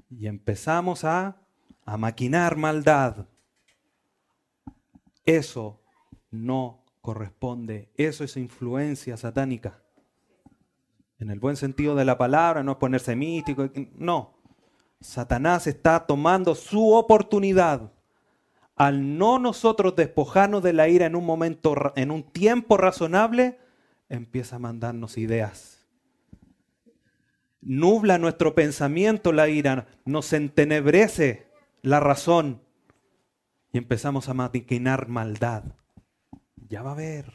y 0.09 0.27
empezamos 0.27 1.03
a, 1.03 1.35
maquinar 1.97 2.55
maldad. 2.55 3.25
Eso 5.25 5.81
no 6.29 6.85
corresponde, 7.01 7.89
eso 7.95 8.23
es 8.23 8.37
influencia 8.37 9.17
satánica. 9.17 9.81
En 11.17 11.31
el 11.31 11.39
buen 11.39 11.55
sentido 11.55 11.95
de 11.95 12.05
la 12.05 12.15
palabra, 12.17 12.61
no 12.61 12.73
es 12.73 12.77
ponerse 12.77 13.15
místico, 13.15 13.71
no. 13.95 14.35
Satanás 15.01 15.65
está 15.65 16.05
tomando 16.05 16.53
su 16.53 16.93
oportunidad 16.93 17.91
al 18.75 19.17
no 19.17 19.39
nosotros 19.39 19.95
despojarnos 19.95 20.63
de 20.63 20.73
la 20.73 20.87
ira 20.87 21.05
en 21.05 21.15
un 21.15 21.25
momento, 21.25 21.75
en 21.95 22.11
un 22.11 22.23
tiempo 22.23 22.77
razonable, 22.77 23.59
empieza 24.07 24.55
a 24.55 24.59
mandarnos 24.59 25.17
ideas. 25.17 25.78
Nubla 27.61 28.17
nuestro 28.17 28.55
pensamiento 28.55 29.31
la 29.33 29.49
ira, 29.49 29.87
nos 30.05 30.31
entenebrece 30.33 31.47
la 31.81 31.99
razón 31.99 32.61
y 33.73 33.77
empezamos 33.77 34.29
a 34.29 34.33
maquinar 34.33 35.07
maldad. 35.07 35.63
Ya 36.67 36.81
va 36.81 36.91
a 36.91 36.95
ver. 36.95 37.33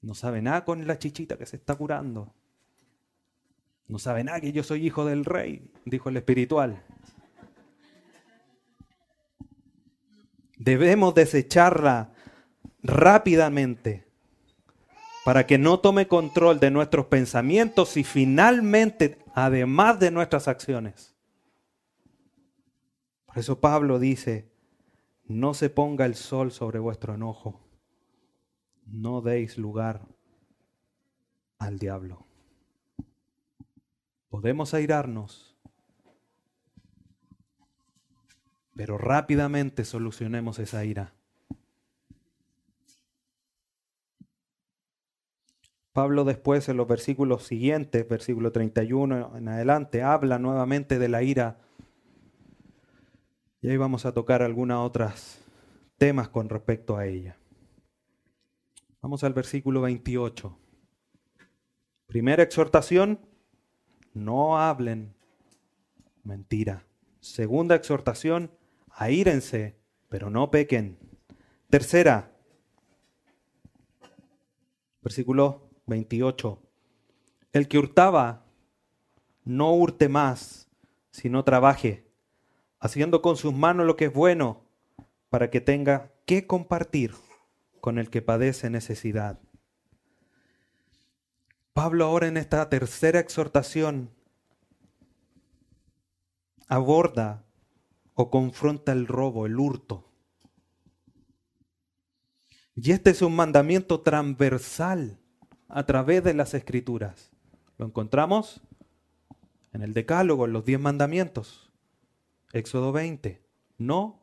No 0.00 0.14
sabe 0.14 0.42
nada 0.42 0.64
con 0.64 0.86
la 0.86 0.98
chichita 0.98 1.36
que 1.36 1.46
se 1.46 1.56
está 1.56 1.74
curando. 1.76 2.34
No 3.86 3.98
sabe 3.98 4.24
nada 4.24 4.40
que 4.40 4.52
yo 4.52 4.62
soy 4.62 4.86
hijo 4.86 5.04
del 5.04 5.24
rey, 5.24 5.70
dijo 5.84 6.08
el 6.08 6.16
espiritual. 6.18 6.84
Debemos 10.56 11.14
desecharla 11.14 12.12
rápidamente 12.82 14.07
para 15.28 15.46
que 15.46 15.58
no 15.58 15.78
tome 15.78 16.08
control 16.08 16.58
de 16.58 16.70
nuestros 16.70 17.04
pensamientos 17.04 17.98
y 17.98 18.02
finalmente, 18.02 19.18
además 19.34 20.00
de 20.00 20.10
nuestras 20.10 20.48
acciones. 20.48 21.14
Por 23.26 23.36
eso 23.36 23.60
Pablo 23.60 23.98
dice, 23.98 24.50
no 25.26 25.52
se 25.52 25.68
ponga 25.68 26.06
el 26.06 26.14
sol 26.14 26.50
sobre 26.50 26.78
vuestro 26.78 27.12
enojo, 27.12 27.60
no 28.86 29.20
deis 29.20 29.58
lugar 29.58 30.00
al 31.58 31.78
diablo. 31.78 32.24
Podemos 34.30 34.72
airarnos, 34.72 35.58
pero 38.74 38.96
rápidamente 38.96 39.84
solucionemos 39.84 40.58
esa 40.58 40.86
ira. 40.86 41.17
Pablo 45.98 46.22
después 46.22 46.68
en 46.68 46.76
los 46.76 46.86
versículos 46.86 47.42
siguientes, 47.42 48.08
versículo 48.08 48.52
31 48.52 49.36
en 49.36 49.48
adelante, 49.48 50.00
habla 50.00 50.38
nuevamente 50.38 50.96
de 51.00 51.08
la 51.08 51.24
ira. 51.24 51.58
Y 53.60 53.68
ahí 53.68 53.76
vamos 53.76 54.06
a 54.06 54.12
tocar 54.12 54.42
algunos 54.42 54.86
otros 54.86 55.40
temas 55.96 56.28
con 56.28 56.48
respecto 56.48 56.96
a 56.96 57.04
ella. 57.04 57.36
Vamos 59.02 59.24
al 59.24 59.32
versículo 59.32 59.80
28. 59.80 60.56
Primera 62.06 62.44
exhortación, 62.44 63.18
no 64.14 64.56
hablen 64.56 65.16
mentira. 66.22 66.86
Segunda 67.18 67.74
exhortación, 67.74 68.52
aírense, 68.90 69.80
pero 70.08 70.30
no 70.30 70.48
pequen. 70.52 70.96
Tercera, 71.68 72.30
versículo 75.02 75.67
28. 75.88 76.62
El 77.52 77.66
que 77.66 77.78
hurtaba, 77.78 78.44
no 79.44 79.72
hurte 79.72 80.08
más, 80.08 80.68
sino 81.10 81.42
trabaje, 81.42 82.06
haciendo 82.78 83.22
con 83.22 83.36
sus 83.36 83.52
manos 83.52 83.86
lo 83.86 83.96
que 83.96 84.06
es 84.06 84.12
bueno, 84.12 84.62
para 85.30 85.50
que 85.50 85.60
tenga 85.60 86.12
que 86.26 86.46
compartir 86.46 87.14
con 87.80 87.98
el 87.98 88.10
que 88.10 88.22
padece 88.22 88.70
necesidad. 88.70 89.40
Pablo 91.72 92.04
ahora 92.04 92.28
en 92.28 92.36
esta 92.36 92.68
tercera 92.68 93.20
exhortación 93.20 94.10
aborda 96.66 97.44
o 98.14 98.30
confronta 98.30 98.92
el 98.92 99.06
robo, 99.06 99.46
el 99.46 99.58
hurto. 99.58 100.10
Y 102.74 102.92
este 102.92 103.10
es 103.10 103.22
un 103.22 103.34
mandamiento 103.34 104.00
transversal 104.02 105.17
a 105.68 105.84
través 105.84 106.24
de 106.24 106.34
las 106.34 106.54
escrituras. 106.54 107.30
Lo 107.76 107.86
encontramos 107.86 108.62
en 109.72 109.82
el 109.82 109.94
Decálogo, 109.94 110.46
en 110.46 110.52
los 110.52 110.64
diez 110.64 110.80
mandamientos. 110.80 111.70
Éxodo 112.52 112.92
20. 112.92 113.42
No 113.76 114.20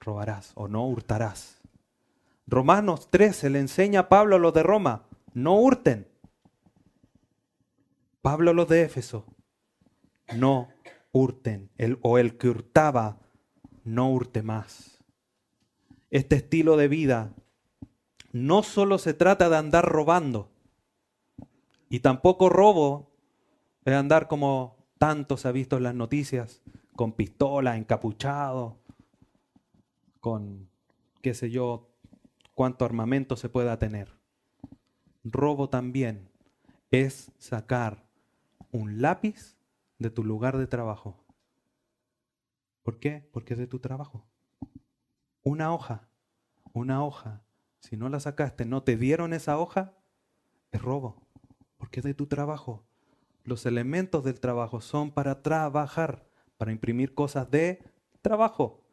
robarás 0.00 0.52
o 0.54 0.68
no 0.68 0.86
hurtarás. 0.86 1.60
Romanos 2.46 3.10
13 3.10 3.50
le 3.50 3.60
enseña 3.60 4.00
a 4.00 4.08
Pablo 4.08 4.36
a 4.36 4.38
los 4.38 4.52
de 4.52 4.62
Roma, 4.62 5.06
no 5.32 5.54
hurten. 5.54 6.08
Pablo 8.20 8.50
a 8.50 8.54
los 8.54 8.68
de 8.68 8.82
Éfeso, 8.82 9.24
no 10.36 10.68
hurten. 11.12 11.70
El, 11.78 11.98
o 12.02 12.18
el 12.18 12.36
que 12.36 12.48
hurtaba, 12.48 13.20
no 13.84 14.10
hurte 14.10 14.42
más. 14.42 14.98
Este 16.10 16.36
estilo 16.36 16.76
de 16.76 16.88
vida 16.88 17.32
no 18.32 18.62
solo 18.62 18.98
se 18.98 19.14
trata 19.14 19.48
de 19.48 19.56
andar 19.56 19.86
robando, 19.86 20.51
y 21.92 22.00
tampoco 22.00 22.48
robo 22.48 23.12
es 23.84 23.92
andar 23.92 24.26
como 24.26 24.78
tanto 24.96 25.36
se 25.36 25.46
ha 25.46 25.52
visto 25.52 25.76
en 25.76 25.82
las 25.82 25.94
noticias, 25.94 26.62
con 26.96 27.12
pistola, 27.12 27.76
encapuchado, 27.76 28.78
con 30.18 30.70
qué 31.20 31.34
sé 31.34 31.50
yo, 31.50 31.90
cuánto 32.54 32.86
armamento 32.86 33.36
se 33.36 33.50
pueda 33.50 33.78
tener. 33.78 34.08
Robo 35.22 35.68
también 35.68 36.30
es 36.90 37.30
sacar 37.36 38.06
un 38.70 39.02
lápiz 39.02 39.58
de 39.98 40.08
tu 40.08 40.24
lugar 40.24 40.56
de 40.56 40.66
trabajo. 40.66 41.22
¿Por 42.82 43.00
qué? 43.00 43.28
Porque 43.34 43.52
es 43.52 43.58
de 43.58 43.66
tu 43.66 43.80
trabajo. 43.80 44.24
Una 45.42 45.74
hoja, 45.74 46.08
una 46.72 47.04
hoja. 47.04 47.44
Si 47.80 47.98
no 47.98 48.08
la 48.08 48.18
sacaste, 48.18 48.64
no 48.64 48.82
te 48.82 48.96
dieron 48.96 49.34
esa 49.34 49.58
hoja, 49.58 49.92
es 50.70 50.80
robo 50.80 51.21
es 52.00 52.04
de 52.04 52.14
tu 52.14 52.26
trabajo. 52.26 52.84
Los 53.44 53.66
elementos 53.66 54.24
del 54.24 54.40
trabajo 54.40 54.80
son 54.80 55.10
para 55.10 55.42
trabajar, 55.42 56.26
para 56.56 56.72
imprimir 56.72 57.14
cosas 57.14 57.50
de 57.50 57.82
trabajo. 58.20 58.84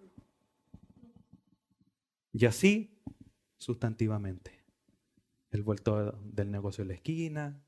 Y 2.33 2.45
así 2.45 2.99
sustantivamente. 3.57 4.63
El 5.51 5.63
vuelto 5.63 6.11
del 6.23 6.51
negocio 6.51 6.83
de 6.83 6.89
la 6.89 6.93
esquina. 6.95 7.63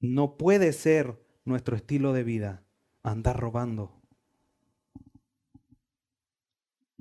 No 0.00 0.36
puede 0.36 0.72
ser 0.72 1.24
nuestro 1.44 1.76
estilo 1.76 2.12
de 2.12 2.24
vida 2.24 2.64
andar 3.02 3.38
robando. 3.38 4.00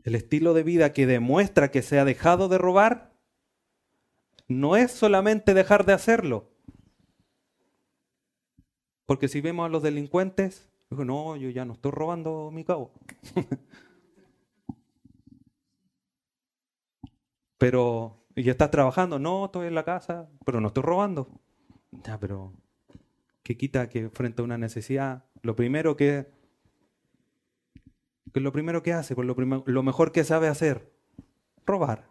El 0.03 0.15
estilo 0.15 0.53
de 0.53 0.63
vida 0.63 0.93
que 0.93 1.05
demuestra 1.05 1.69
que 1.69 1.81
se 1.81 1.99
ha 1.99 2.05
dejado 2.05 2.47
de 2.47 2.57
robar 2.57 3.10
no 4.51 4.75
es 4.75 4.91
solamente 4.91 5.53
dejar 5.53 5.85
de 5.85 5.93
hacerlo. 5.93 6.49
Porque 9.05 9.27
si 9.27 9.41
vemos 9.41 9.65
a 9.65 9.69
los 9.69 9.83
delincuentes, 9.83 10.69
no, 10.89 11.35
yo 11.35 11.49
ya 11.49 11.65
no 11.65 11.73
estoy 11.73 11.91
robando 11.91 12.49
mi 12.51 12.63
cabo. 12.63 12.91
pero, 17.57 18.25
¿y 18.35 18.49
estás 18.49 18.71
trabajando? 18.71 19.19
No, 19.19 19.45
estoy 19.45 19.67
en 19.67 19.75
la 19.75 19.85
casa, 19.85 20.29
pero 20.45 20.61
no 20.61 20.67
estoy 20.67 20.83
robando. 20.83 21.27
Ya, 21.91 22.19
pero, 22.19 22.53
¿qué 23.43 23.57
quita 23.57 23.89
que 23.89 24.09
frente 24.09 24.41
a 24.41 24.45
una 24.45 24.57
necesidad, 24.57 25.25
lo 25.41 25.55
primero 25.55 25.97
que, 25.97 26.27
que 28.33 28.39
lo 28.39 28.51
primero 28.51 28.81
que 28.81 28.93
hace, 28.93 29.15
pues 29.15 29.27
lo 29.27 29.83
mejor 29.83 30.11
que 30.11 30.23
sabe 30.23 30.47
hacer, 30.47 30.91
robar? 31.65 32.10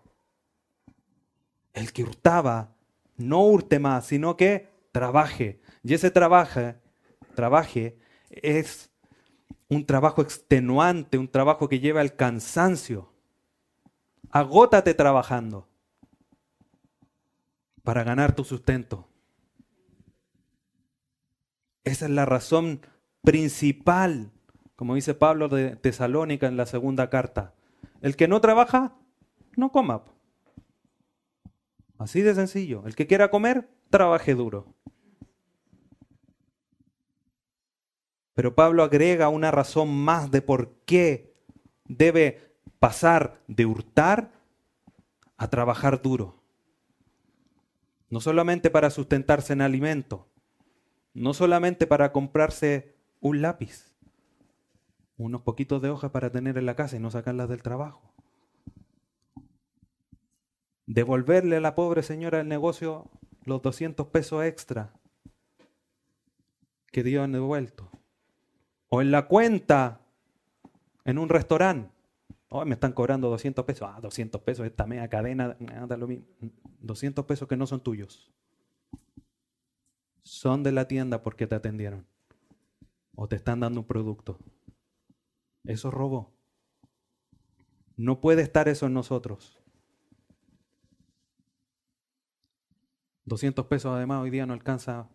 El 1.72 1.92
que 1.92 2.02
hurtaba, 2.02 2.74
no 3.16 3.44
hurte 3.44 3.78
más, 3.78 4.06
sino 4.06 4.36
que 4.36 4.68
trabaje. 4.92 5.60
Y 5.82 5.94
ese 5.94 6.10
trabajo, 6.10 6.74
trabaje 7.34 7.98
es 8.30 8.90
un 9.68 9.86
trabajo 9.86 10.22
extenuante, 10.22 11.18
un 11.18 11.28
trabajo 11.28 11.68
que 11.68 11.80
lleva 11.80 12.00
al 12.00 12.16
cansancio. 12.16 13.12
Agótate 14.30 14.94
trabajando 14.94 15.68
para 17.82 18.04
ganar 18.04 18.34
tu 18.34 18.44
sustento. 18.44 19.08
Esa 21.84 22.04
es 22.04 22.10
la 22.10 22.26
razón 22.26 22.80
principal, 23.22 24.30
como 24.76 24.94
dice 24.94 25.14
Pablo 25.14 25.48
de 25.48 25.76
Tesalónica 25.76 26.46
en 26.46 26.56
la 26.56 26.66
segunda 26.66 27.10
carta. 27.10 27.54
El 28.00 28.16
que 28.16 28.28
no 28.28 28.40
trabaja, 28.40 28.94
no 29.56 29.72
coma. 29.72 30.04
Así 32.01 32.22
de 32.22 32.34
sencillo. 32.34 32.82
El 32.86 32.96
que 32.96 33.07
quiera 33.07 33.30
comer, 33.30 33.68
trabaje 33.90 34.34
duro. 34.34 34.74
Pero 38.32 38.55
Pablo 38.55 38.82
agrega 38.82 39.28
una 39.28 39.51
razón 39.51 39.94
más 39.94 40.30
de 40.30 40.40
por 40.40 40.76
qué 40.86 41.34
debe 41.84 42.57
pasar 42.78 43.42
de 43.48 43.66
hurtar 43.66 44.32
a 45.36 45.51
trabajar 45.51 46.01
duro. 46.01 46.42
No 48.09 48.22
solamente 48.22 48.70
para 48.70 48.88
sustentarse 48.88 49.53
en 49.53 49.61
alimento, 49.61 50.26
No 51.12 51.34
solamente 51.34 51.86
para 51.86 52.12
comprarse 52.12 52.94
un 53.20 53.42
lápiz, 53.42 53.92
unos 55.18 55.42
poquitos 55.42 55.82
de 55.82 55.90
hojas 55.90 56.12
para 56.12 56.30
tener 56.30 56.57
en 56.57 56.64
la 56.64 56.76
casa 56.76 56.96
y 56.96 57.01
no 57.01 57.11
sacarlas 57.11 57.48
del 57.48 57.62
trabajo. 57.62 58.14
Devolverle 60.93 61.59
a 61.59 61.61
la 61.61 61.76
pobre 61.76 62.03
señora 62.03 62.38
del 62.38 62.49
negocio 62.49 63.09
los 63.45 63.62
200 63.62 64.09
pesos 64.09 64.43
extra 64.43 64.93
que 66.91 67.05
dio 67.05 67.22
en 67.22 67.30
devuelto. 67.30 67.93
O 68.88 69.01
en 69.01 69.12
la 69.12 69.28
cuenta, 69.28 70.01
en 71.05 71.18
un 71.18 71.28
restaurante. 71.28 71.93
Hoy 72.49 72.66
me 72.66 72.74
están 72.74 72.91
cobrando 72.91 73.30
200 73.30 73.64
pesos. 73.64 73.88
Ah, 73.88 74.01
200 74.01 74.41
pesos, 74.41 74.66
esta 74.66 74.84
media 74.84 75.07
cadena, 75.07 75.57
da 75.86 75.97
lo 75.97 76.09
mismo. 76.09 76.26
200 76.80 77.24
pesos 77.24 77.47
que 77.47 77.57
no 77.57 77.68
son 77.68 77.80
tuyos. 77.84 78.28
Son 80.24 80.64
de 80.64 80.72
la 80.72 80.88
tienda 80.88 81.22
porque 81.22 81.47
te 81.47 81.55
atendieron. 81.55 82.05
O 83.14 83.28
te 83.28 83.36
están 83.36 83.61
dando 83.61 83.78
un 83.78 83.86
producto. 83.86 84.41
Eso 85.62 85.86
es 85.86 85.95
robo. 85.95 86.32
No 87.97 88.20
puede 88.20 88.43
estar 88.43 88.66
eso 88.66 88.86
en 88.86 88.95
nosotros. 88.95 89.59
200 93.31 93.66
pesos 93.66 93.95
además 93.95 94.22
hoy 94.22 94.31
día 94.31 94.45
no 94.45 94.53
alcanza 94.53 95.09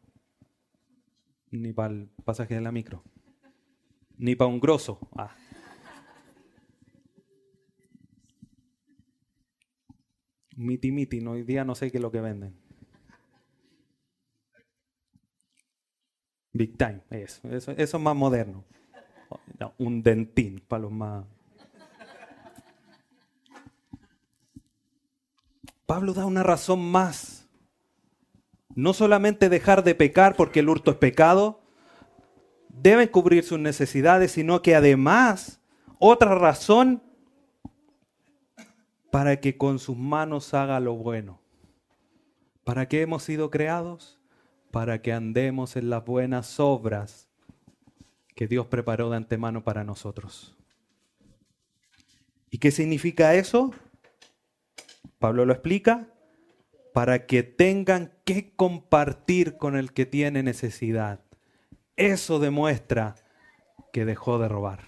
ni 1.51 1.74
para 1.74 1.93
el 1.93 2.07
pasaje 2.24 2.55
de 2.55 2.61
la 2.61 2.72
micro, 2.72 3.03
ni 4.18 4.36
para 4.36 4.47
un 4.47 4.61
grosso. 4.61 4.99
Ah. 5.18 5.36
Miti 10.55 10.93
miti, 10.93 11.20
hoy 11.28 11.43
día 11.43 11.66
no 11.66 11.76
sé 11.76 11.91
qué 11.91 11.97
es 11.97 12.01
lo 12.01 12.09
que 12.09 12.22
venden. 12.22 12.57
Big 16.53 16.78
time, 16.78 17.01
eso, 17.09 17.49
eso, 17.49 17.72
eso 17.74 17.97
es 17.97 18.03
más 18.03 18.16
moderno. 18.16 18.63
un 19.78 20.01
dentín 20.01 20.63
para 20.66 20.84
los 20.84 20.91
más... 20.93 21.26
Pablo 25.86 26.13
da 26.13 26.26
una 26.26 26.43
razón 26.43 26.80
más. 26.80 27.44
No 28.76 28.93
solamente 28.93 29.49
dejar 29.49 29.84
de 29.84 29.95
pecar 29.95 30.36
porque 30.36 30.59
el 30.59 30.69
hurto 30.69 30.91
es 30.91 30.97
pecado, 30.97 31.61
deben 32.69 33.07
cubrir 33.07 33.43
sus 33.43 33.59
necesidades, 33.59 34.34
sino 34.34 34.61
que 34.61 34.76
además 34.76 35.61
otra 35.97 36.36
razón 36.36 37.01
para 39.11 39.39
que 39.39 39.57
con 39.57 39.80
sus 39.80 39.95
manos 39.95 40.53
haga 40.53 40.80
lo 40.82 40.95
bueno. 40.95 41.39
¿Para 42.65 42.88
qué 42.88 43.01
hemos 43.01 43.23
sido 43.23 43.49
creados? 43.49 44.19
Para 44.71 45.01
que 45.01 45.13
andemos 45.13 45.78
en 45.78 45.89
las 45.89 46.03
buenas 46.03 46.59
obras 46.59 47.30
que 48.36 48.47
Dios 48.47 48.67
preparó 48.67 49.09
de 49.09 49.17
antemano 49.17 49.63
para 49.63 49.86
nosotros. 49.86 50.57
¿Y 52.49 52.57
qué 52.57 52.71
significa 52.71 53.36
eso? 53.36 53.71
Pablo 55.19 55.45
lo 55.45 55.53
explica, 55.53 56.07
para 56.95 57.25
que 57.25 57.43
tengan 57.43 58.13
que 58.23 58.55
compartir 58.55 59.57
con 59.57 59.75
el 59.75 59.91
que 59.91 60.05
tiene 60.05 60.43
necesidad. 60.43 61.19
Eso 61.97 62.39
demuestra 62.39 63.15
que 63.91 64.05
dejó 64.05 64.39
de 64.39 64.47
robar. 64.47 64.87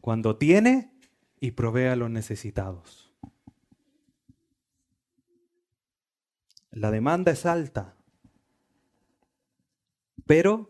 Cuando 0.00 0.36
tiene 0.38 0.92
y 1.38 1.52
provee 1.52 1.86
a 1.86 1.94
los 1.94 2.10
necesitados. 2.10 3.12
La 6.72 6.90
demanda 6.90 7.30
es 7.30 7.46
alta, 7.46 7.94
pero 10.26 10.68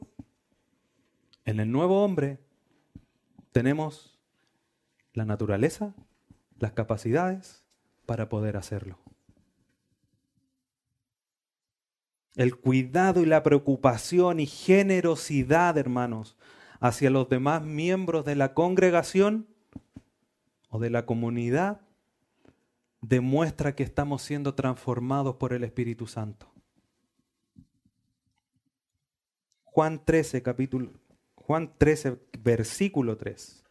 en 1.47 1.59
el 1.59 1.73
nuevo 1.73 2.05
hombre 2.05 2.39
tenemos 3.51 4.21
la 5.15 5.25
naturaleza, 5.25 5.95
las 6.59 6.73
capacidades 6.73 7.65
para 8.05 8.29
poder 8.29 8.59
hacerlo. 8.59 8.99
El 12.37 12.57
cuidado 12.57 13.23
y 13.23 13.27
la 13.27 13.43
preocupación 13.43 14.41
y 14.41 14.47
generosidad, 14.47 15.77
hermanos, 15.77 16.37
hacia 16.79 17.11
los 17.11 17.29
demás 17.29 17.63
miembros 17.63 18.25
de 18.25 18.37
la 18.37 18.55
congregación 18.55 19.47
o 20.69 20.79
de 20.79 20.91
la 20.91 21.07
comunidad 21.07 21.81
demuestra 23.03 23.75
que 23.75 23.83
estamos 23.83 24.23
siendo 24.23 24.55
transformados 24.55 25.37
por 25.37 25.53
el 25.53 25.65
Espíritu 25.65 26.07
Santo. 26.07 26.51
Juan 29.65 30.05
13, 30.05 30.43
capítulo, 30.43 30.91
Juan 31.35 31.73
13, 31.79 32.19
versículo 32.43 33.17
3. 33.17 33.65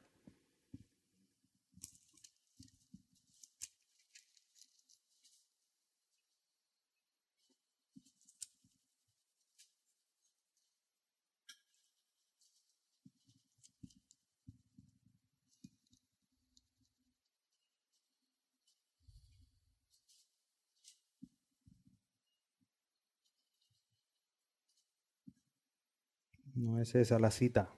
No 26.59 26.77
es 26.81 26.93
esa 26.93 27.19
la 27.19 27.31
cita. 27.31 27.69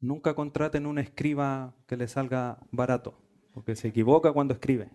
Nunca 0.00 0.34
contraten 0.34 0.84
un 0.84 0.98
escriba 0.98 1.74
que 1.86 1.96
le 1.96 2.08
salga 2.08 2.58
barato, 2.70 3.18
porque 3.54 3.74
se 3.74 3.88
equivoca 3.88 4.34
cuando 4.34 4.52
escribe. 4.52 4.90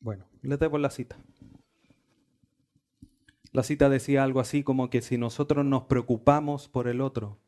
Bueno, 0.00 0.26
le 0.42 0.56
debo 0.56 0.78
la 0.78 0.90
cita. 0.90 1.16
La 3.52 3.62
cita 3.62 3.88
decía 3.88 4.22
algo 4.22 4.40
así 4.40 4.62
como 4.62 4.90
que 4.90 5.02
si 5.02 5.18
nosotros 5.18 5.64
nos 5.64 5.84
preocupamos 5.84 6.68
por 6.68 6.86
el 6.86 7.00
otro, 7.00 7.38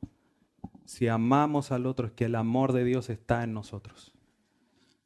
si 0.85 1.09
amamos 1.09 1.71
al 1.71 1.87
otro, 1.87 2.09
es 2.09 2.13
que 2.13 2.25
el 2.25 2.35
amor 2.35 2.73
de 2.73 2.85
Dios 2.85 3.09
está 3.09 3.45
en 3.45 3.55
nosotros. 3.55 4.13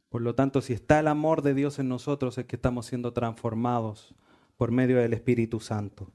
Por 0.09 0.23
lo 0.23 0.35
tanto, 0.35 0.63
si 0.63 0.73
está 0.73 0.99
el 0.99 1.09
amor 1.09 1.43
de 1.43 1.53
Dios 1.53 1.79
en 1.79 1.89
nosotros, 1.89 2.39
es 2.39 2.47
que 2.47 2.57
estamos 2.57 2.87
siendo 2.87 3.13
transformados 3.13 4.15
por 4.57 4.71
medio 4.71 4.97
del 4.97 5.13
Espíritu 5.13 5.61
Santo. 5.61 6.11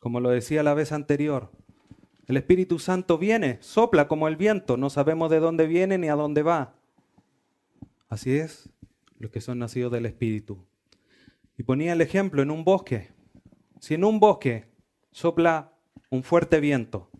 Como 0.00 0.20
lo 0.20 0.28
decía 0.28 0.62
la 0.62 0.74
vez 0.74 0.92
anterior, 0.92 1.50
el 2.26 2.36
Espíritu 2.36 2.78
Santo 2.78 3.16
viene, 3.16 3.58
sopla 3.62 4.08
como 4.08 4.28
el 4.28 4.36
viento, 4.36 4.76
no 4.76 4.90
sabemos 4.90 5.30
de 5.30 5.40
dónde 5.40 5.66
viene 5.66 5.96
ni 5.96 6.08
a 6.08 6.14
dónde 6.14 6.42
va. 6.42 6.74
Así 8.08 8.36
es, 8.36 8.68
los 9.18 9.30
que 9.30 9.40
son 9.40 9.58
nacidos 9.58 9.92
del 9.92 10.04
Espíritu. 10.04 10.58
Y 11.56 11.62
ponía 11.62 11.94
el 11.94 12.02
ejemplo 12.02 12.42
en 12.42 12.50
un 12.50 12.64
bosque. 12.64 13.13
Si 13.84 13.92
en 13.92 14.04
un 14.04 14.18
bosque 14.18 14.64
sopla 15.10 15.74
un 16.08 16.22
fuerte 16.22 16.58
viento, 16.58 17.10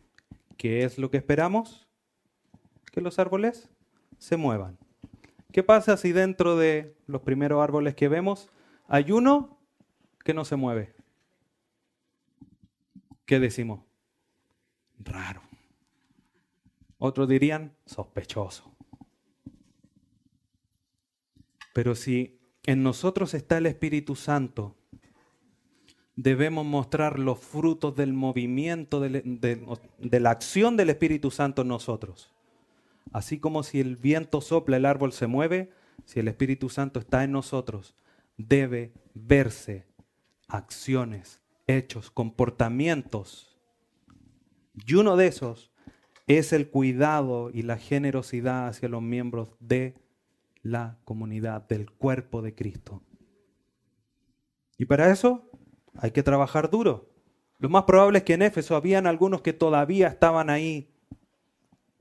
¿qué 0.57 0.85
es 0.85 0.97
lo 0.97 1.11
que 1.11 1.19
esperamos? 1.19 1.87
Que 2.91 3.03
los 3.03 3.19
árboles 3.19 3.69
se 4.17 4.39
muevan. 4.39 4.79
¿Qué 5.53 5.63
pasa 5.63 5.99
si 5.99 6.13
dentro 6.13 6.57
de 6.57 6.97
los 7.07 7.21
primeros 7.21 7.63
árboles 7.63 7.95
que 7.95 8.09
vemos 8.09 8.49
hay 8.89 9.13
uno 9.13 9.59
que 10.25 10.33
no 10.33 10.47
se 10.47 10.57
mueve? 10.57 10.95
¿Qué 13.27 13.39
decimos? 13.41 13.83
Raro. 15.01 15.43
Otros 16.97 17.29
dirían 17.29 17.77
sospechoso. 17.85 18.75
Pero 21.75 21.95
si 21.95 22.41
en 22.63 22.83
nosotros 22.83 23.35
está 23.35 23.59
el 23.59 23.67
Espíritu 23.67 24.17
Santo, 24.17 24.79
debemos 26.17 26.65
mostrar 26.65 27.19
los 27.19 27.39
frutos 27.39 27.95
del 27.97 28.13
movimiento, 28.13 29.01
de, 29.01 30.21
la 30.21 30.31
acción 30.31 30.77
del 30.77 30.91
Espíritu 30.91 31.31
Santo 31.31 31.63
en 31.63 31.69
nosotros. 31.69 32.33
Así 33.13 33.39
como 33.39 33.63
si 33.63 33.81
el 33.81 33.97
viento 33.97 34.41
sopla, 34.41 34.77
el 34.77 34.87
árbol 34.87 35.13
se 35.13 35.27
mueve, 35.27 35.71
si 36.05 36.21
el 36.21 36.29
Espíritu 36.29 36.69
Santo 36.69 37.01
está 37.01 37.25
en 37.25 37.33
nosotros, 37.33 37.95
debe 38.37 38.93
verse 39.15 39.87
acciones, 40.49 41.41
hechos, 41.67 42.11
comportamientos. 42.11 43.59
Y 44.87 44.95
uno 44.95 45.17
de 45.17 45.27
esos 45.27 45.73
es 46.27 46.53
el 46.53 46.69
cuidado 46.71 47.51
y 47.53 47.63
la 47.63 47.77
generosidad 47.77 48.69
hacia 48.69 48.89
los 48.89 49.03
miembros 49.03 49.51
de 49.61 49.95
la 50.63 50.99
comunidad, 51.05 51.69
del 51.69 51.91
cuerpo 51.91 52.41
de 52.41 52.55
Cristo. 52.55 53.03
Y 54.79 54.87
para 54.87 55.11
eso 55.11 55.49
hay 55.97 56.11
que 56.11 56.23
trabajar 56.23 56.71
duro, 56.71 57.11
Lo 57.59 57.69
más 57.69 57.85
probable 57.85 58.19
es 58.19 58.25
que 58.25 58.35
en 58.35 58.43
Éfeso 58.43 58.77
habían 58.77 59.07
algunos 59.07 59.41
que 59.41 59.53
todavía 59.53 60.09
estaban 60.09 60.51
ahí, 60.51 60.93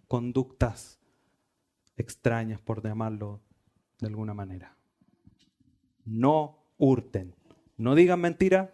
conductas 0.08 1.00
extrañas, 1.96 2.60
por 2.60 2.84
llamarlo 2.84 3.40
de 4.00 4.08
alguna 4.08 4.34
manera. 4.34 4.76
No 6.06 6.66
hurten. 6.78 7.36
No 7.78 7.96
digan 7.96 8.20
mentira. 8.20 8.74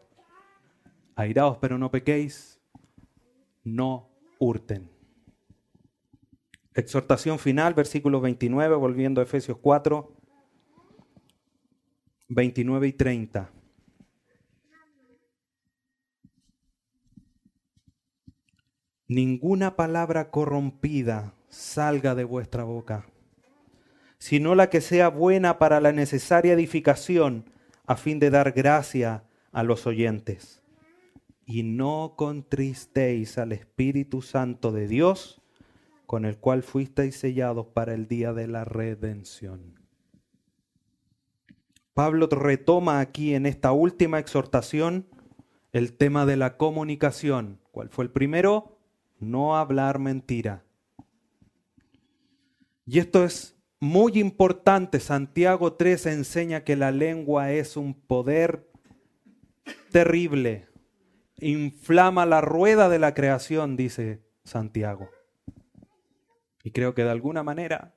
Airaos, 1.16 1.58
pero 1.60 1.78
no 1.78 1.92
pequéis. 1.92 2.60
No 3.64 4.10
hurten. 4.40 4.90
Exhortación 6.74 7.40
final, 7.40 7.74
versículo 7.74 8.22
29, 8.22 8.76
volviendo 8.76 9.22
a 9.22 9.26
Efesios 9.26 9.58
4, 9.58 10.16
29 12.30 12.88
y 12.88 12.94
30. 12.94 13.59
Ninguna 19.10 19.76
palabra 19.76 20.30
corrompida 20.30 21.34
salga 21.48 22.14
de 22.14 22.26
vuestra 22.26 22.64
boca, 22.64 23.08
sino 24.20 24.54
la 24.54 24.70
que 24.70 24.82
sea 24.82 25.10
buena 25.10 25.58
para 25.58 25.80
la 25.80 25.92
necesaria 25.92 26.54
edificación, 26.54 27.50
a 27.88 27.96
fin 27.96 28.20
de 28.20 28.30
dar 28.30 28.52
gracia 28.52 29.24
a 29.52 29.64
los 29.64 29.88
oyentes. 29.88 30.62
Y 31.44 31.64
no 31.64 32.14
contristéis 32.18 33.40
al 33.40 33.52
Espíritu 33.52 34.22
Santo 34.22 34.72
de 34.72 34.88
Dios, 34.88 35.42
con 36.06 36.24
el 36.24 36.38
cual 36.38 36.62
fuisteis 36.62 37.16
sellados 37.16 37.66
para 37.66 37.96
el 37.96 38.08
día 38.08 38.32
de 38.34 38.46
la 38.46 38.64
redención. 38.64 39.80
Pablo 41.96 42.28
retoma 42.28 43.00
aquí 43.00 43.34
en 43.34 43.48
esta 43.48 43.72
última 43.72 44.20
exhortación 44.20 45.08
el 45.72 45.94
tema 45.98 46.28
de 46.28 46.38
la 46.38 46.58
comunicación. 46.58 47.60
¿Cuál 47.72 47.90
fue 47.90 48.06
el 48.06 48.12
primero? 48.12 48.79
No 49.20 49.58
hablar 49.58 50.00
mentira. 50.00 50.64
Y 52.86 53.00
esto 53.00 53.24
es 53.24 53.56
muy 53.80 54.20
importante. 54.20 55.00
Santiago 55.00 55.74
3 55.74 56.08
enseña 56.08 56.64
que 56.64 56.76
la 56.76 56.92
lengua 56.92 57.52
es 57.52 57.78
un 57.78 57.94
poder 57.94 58.70
terrible. 59.92 60.68
Inflama 61.38 62.26
la 62.26 62.42
rueda 62.42 62.90
de 62.90 63.00
la 63.00 63.14
creación, 63.14 63.78
dice 63.78 64.24
Santiago. 64.44 65.10
Y 66.64 66.72
creo 66.72 66.94
que 66.94 67.04
de 67.04 67.12
alguna 67.12 67.44
manera 67.44 67.96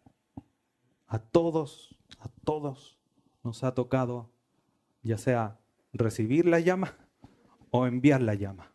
a 1.06 1.18
todos, 1.18 1.98
a 2.20 2.28
todos 2.44 2.98
nos 3.42 3.64
ha 3.64 3.74
tocado 3.74 4.30
ya 5.02 5.18
sea 5.18 5.58
recibir 5.92 6.46
la 6.46 6.60
llama 6.60 6.96
o 7.70 7.86
enviar 7.86 8.22
la 8.22 8.34
llama. 8.34 8.72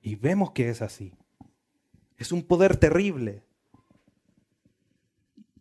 Y 0.00 0.14
vemos 0.14 0.52
que 0.52 0.68
es 0.68 0.82
así. 0.82 1.14
Es 2.18 2.32
un 2.32 2.42
poder 2.42 2.76
terrible. 2.76 3.42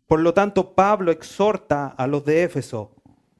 Por 0.07 0.19
lo 0.19 0.33
tanto, 0.33 0.75
Pablo 0.75 1.11
exhorta 1.11 1.87
a 1.87 2.07
los 2.07 2.23
de 2.25 2.43
Éfeso, 2.43 2.95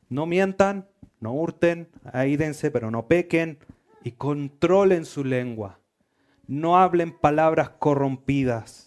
no 0.09 0.26
mientan, 0.26 0.88
no 1.20 1.34
hurten, 1.34 1.89
aídense, 2.11 2.72
pero 2.72 2.91
no 2.91 3.07
pequen 3.07 3.59
y 4.03 4.11
controlen 4.13 5.05
su 5.05 5.24
lengua. 5.24 5.80
No 6.47 6.78
hablen 6.78 7.18
palabras 7.18 7.70
corrompidas 7.70 8.86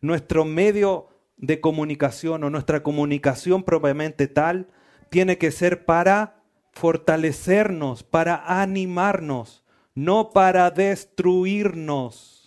nuestro 0.00 0.44
medio 0.44 1.08
de 1.36 1.60
comunicación 1.60 2.44
o 2.44 2.50
nuestra 2.50 2.82
comunicación 2.82 3.62
propiamente 3.62 4.28
tal 4.28 4.68
tiene 5.10 5.38
que 5.38 5.50
ser 5.50 5.84
para 5.84 6.42
fortalecernos, 6.72 8.02
para 8.02 8.62
animarnos, 8.62 9.64
no 9.94 10.30
para 10.30 10.70
destruirnos. 10.70 12.39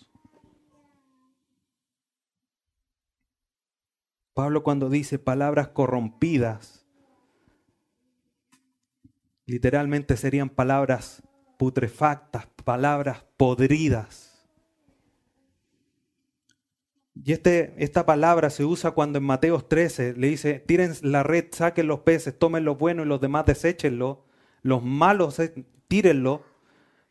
Pablo 4.34 4.64
cuando 4.64 4.90
dice 4.90 5.20
palabras 5.20 5.68
corrompidas, 5.68 6.84
literalmente 9.46 10.16
serían 10.16 10.50
palabras 10.50 11.22
putrefactas, 11.56 12.48
palabras 12.64 13.24
podridas. 13.36 14.44
Y 17.14 17.32
este, 17.32 17.74
esta 17.78 18.04
palabra 18.04 18.50
se 18.50 18.64
usa 18.64 18.90
cuando 18.90 19.18
en 19.18 19.24
Mateos 19.24 19.68
13 19.68 20.14
le 20.14 20.26
dice, 20.26 20.58
tiren 20.58 20.92
la 21.02 21.22
red, 21.22 21.46
saquen 21.52 21.86
los 21.86 22.00
peces, 22.00 22.36
tomen 22.36 22.64
lo 22.64 22.74
bueno 22.74 23.04
y 23.04 23.06
los 23.06 23.20
demás 23.20 23.46
deséchenlo. 23.46 24.26
Los 24.62 24.82
malos, 24.82 25.38
eh, 25.38 25.64
tírenlo. 25.86 26.42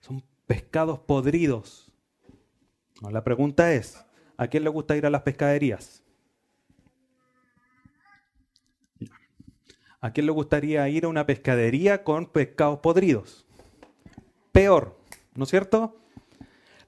Son 0.01 0.21
pescados 0.45 0.99
podridos. 0.99 1.89
La 3.09 3.24
pregunta 3.24 3.74
es, 3.74 4.05
¿a 4.36 4.47
quién 4.47 4.65
le 4.65 4.69
gusta 4.69 4.97
ir 4.97 5.05
a 5.05 5.09
las 5.09 5.21
pescaderías? 5.21 6.03
¿A 10.04 10.12
quién 10.12 10.26
le 10.26 10.34
gustaría 10.34 10.89
ir 10.89 11.06
a 11.06 11.08
una 11.08 11.26
pescadería 11.26 12.04
con 12.04 12.26
pescados 12.26 12.80
podridos? 12.80 13.47
Peor, 14.51 14.99
¿no 15.34 15.45
es 15.45 15.49
cierto? 15.49 15.95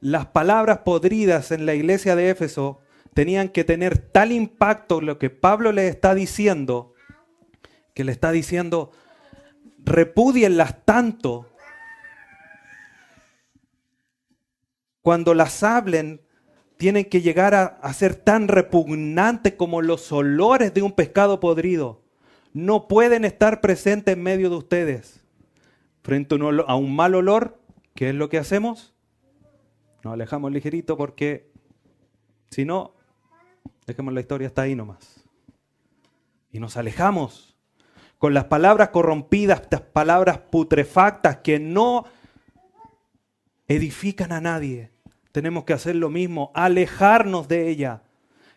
Las 0.01 0.25
palabras 0.25 0.79
podridas 0.79 1.51
en 1.51 1.65
la 1.65 1.75
iglesia 1.75 2.17
de 2.17 2.29
Éfeso 2.29 2.81
tenían 3.13 3.47
que 3.47 3.63
tener 3.63 3.97
tal 3.97 4.33
impacto 4.33 4.99
lo 4.99 5.17
que 5.17 5.29
Pablo 5.29 5.71
le 5.71 5.87
está 5.87 6.13
diciendo, 6.13 6.93
que 7.93 8.03
le 8.03 8.11
está 8.11 8.33
diciendo, 8.33 8.91
repudienlas 9.85 10.83
tanto. 10.83 11.49
Cuando 15.01 15.33
las 15.33 15.63
hablen, 15.63 16.19
tienen 16.75 17.05
que 17.05 17.21
llegar 17.21 17.55
a, 17.55 17.93
ser 17.93 18.15
tan 18.15 18.49
repugnantes 18.49 19.53
como 19.53 19.81
los 19.81 20.11
olores 20.11 20.73
de 20.73 20.81
un 20.81 20.91
pescado 20.91 21.39
podrido. 21.39 22.04
No 22.55 22.87
pueden 22.87 23.23
estar 23.23 23.61
presentes 23.61 24.15
en 24.15 24.23
medio 24.23 24.49
de 24.49 24.55
ustedes. 24.55 25.23
Frente 26.01 26.35
a 26.67 26.75
un 26.75 26.95
mal 26.95 27.13
olor, 27.13 27.59
¿qué 27.93 28.09
es 28.09 28.15
lo 28.15 28.29
que 28.29 28.39
hacemos? 28.39 28.95
Nos 30.03 30.13
alejamos 30.13 30.51
ligerito 30.51 30.97
porque 30.97 31.51
si 32.49 32.65
no, 32.65 32.95
Dejemos 33.85 34.13
la 34.13 34.21
historia 34.21 34.47
hasta 34.47 34.63
ahí 34.63 34.75
nomás. 34.75 35.23
Y 36.51 36.59
nos 36.59 36.77
alejamos 36.77 37.55
con 38.17 38.33
las 38.33 38.45
palabras 38.45 38.89
corrompidas, 38.89 39.61
estas 39.61 39.81
palabras 39.81 40.39
putrefactas 40.39 41.37
que 41.37 41.59
no 41.59 42.05
edifican 43.67 44.31
a 44.31 44.41
nadie. 44.41 44.91
Tenemos 45.31 45.65
que 45.65 45.73
hacer 45.73 45.95
lo 45.95 46.09
mismo, 46.09 46.51
alejarnos 46.55 47.47
de 47.47 47.67
ella, 47.69 48.03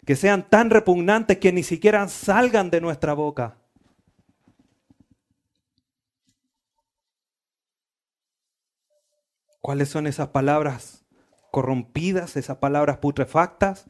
que 0.07 0.17
sean 0.17 0.49
tan 0.49 0.71
repugnantes 0.71 1.39
que 1.39 1.53
ni 1.53 1.63
siquiera 1.63 2.07
salgan 2.09 2.71
de 2.71 2.81
nuestra 2.81 3.13
boca. 3.15 3.57
¿Cuáles 9.61 9.89
son 9.89 10.07
esas 10.07 10.29
palabras 10.29 11.05
corrompidas, 11.51 12.37
esas 12.37 12.59
palabras 12.59 12.99
putrefactas? 12.99 13.89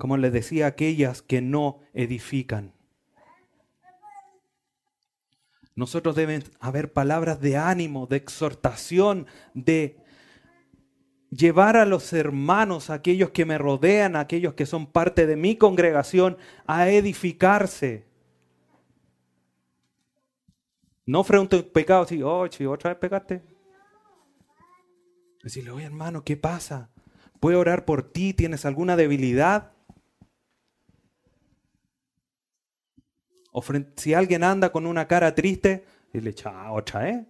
como 0.00 0.16
les 0.16 0.32
decía, 0.32 0.66
aquellas 0.66 1.20
que 1.20 1.42
no 1.42 1.80
edifican. 1.92 2.72
Nosotros 5.76 6.16
deben 6.16 6.42
haber 6.58 6.92
palabras 6.94 7.40
de 7.40 7.58
ánimo, 7.58 8.06
de 8.06 8.16
exhortación, 8.16 9.26
de 9.52 9.98
llevar 11.30 11.76
a 11.76 11.84
los 11.84 12.14
hermanos, 12.14 12.88
a 12.88 12.94
aquellos 12.94 13.30
que 13.30 13.44
me 13.44 13.58
rodean, 13.58 14.16
a 14.16 14.20
aquellos 14.20 14.54
que 14.54 14.64
son 14.64 14.86
parte 14.86 15.26
de 15.26 15.36
mi 15.36 15.56
congregación, 15.56 16.38
a 16.66 16.88
edificarse. 16.88 18.06
No 21.04 21.24
frente 21.24 21.56
a 21.56 21.58
un 21.58 21.70
pecado 21.70 22.04
así, 22.04 22.22
oh, 22.22 22.48
otra 22.70 22.90
vez 22.90 22.98
pegaste. 22.98 23.42
Decirle, 25.42 25.70
oye 25.70 25.86
hermano, 25.86 26.24
¿qué 26.24 26.36
pasa? 26.36 26.90
¿Puedo 27.40 27.60
orar 27.60 27.84
por 27.84 28.02
ti? 28.12 28.34
¿Tienes 28.34 28.66
alguna 28.66 28.96
debilidad? 28.96 29.72
O 33.52 33.62
si 33.96 34.14
alguien 34.14 34.44
anda 34.44 34.70
con 34.70 34.86
una 34.86 35.08
cara 35.08 35.34
triste, 35.34 35.84
dile, 36.12 36.34
chao, 36.34 36.74
otra, 36.74 37.08
¿eh? 37.08 37.26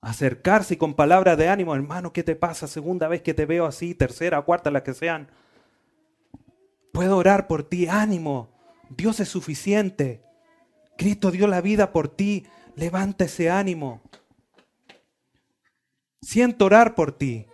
Acercarse 0.00 0.78
con 0.78 0.94
palabras 0.94 1.36
de 1.36 1.48
ánimo, 1.48 1.74
hermano, 1.74 2.12
¿qué 2.12 2.22
te 2.22 2.36
pasa? 2.36 2.66
Segunda 2.66 3.08
vez 3.08 3.22
que 3.22 3.34
te 3.34 3.46
veo 3.46 3.66
así, 3.66 3.94
tercera, 3.94 4.40
cuarta, 4.42 4.70
la 4.70 4.82
que 4.82 4.94
sean. 4.94 5.28
Puedo 6.92 7.16
orar 7.16 7.46
por 7.46 7.68
ti, 7.68 7.88
ánimo. 7.88 8.48
Dios 8.88 9.20
es 9.20 9.28
suficiente. 9.28 10.22
Cristo 10.96 11.30
dio 11.30 11.46
la 11.46 11.60
vida 11.60 11.92
por 11.92 12.08
ti. 12.08 12.46
Levanta 12.76 13.24
ese 13.24 13.50
ánimo. 13.50 14.00
Siento 16.20 16.66
orar 16.66 16.94
por 16.94 17.12
ti. 17.12 17.46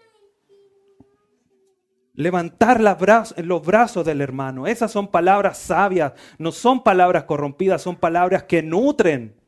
Levantar 2.15 2.81
la 2.81 2.99
los 3.39 3.65
brazos 3.65 4.05
del 4.05 4.21
hermano. 4.21 4.67
Esas 4.67 4.93
son 4.93 5.09
palabras 5.09 5.59
sabias, 5.59 6.13
no 6.39 6.53
son 6.53 6.83
palabras 6.83 7.25
corrompidas, 7.25 7.83
son 7.83 7.97
palabras 7.97 8.45
que 8.45 8.63
nutren. 8.63 9.41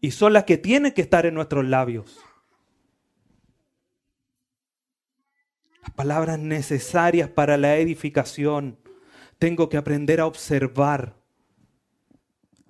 Y 0.00 0.12
son 0.12 0.32
las 0.32 0.44
que 0.44 0.56
tienen 0.56 0.92
que 0.92 1.02
estar 1.02 1.26
en 1.26 1.34
nuestros 1.34 1.66
labios. 1.66 2.18
Las 5.82 5.90
palabras 5.92 6.38
necesarias 6.38 7.28
para 7.28 7.56
la 7.56 7.76
edificación. 7.76 8.78
Tengo 9.38 9.68
que 9.68 9.76
aprender 9.76 10.20
a 10.20 10.26
observar, 10.26 11.16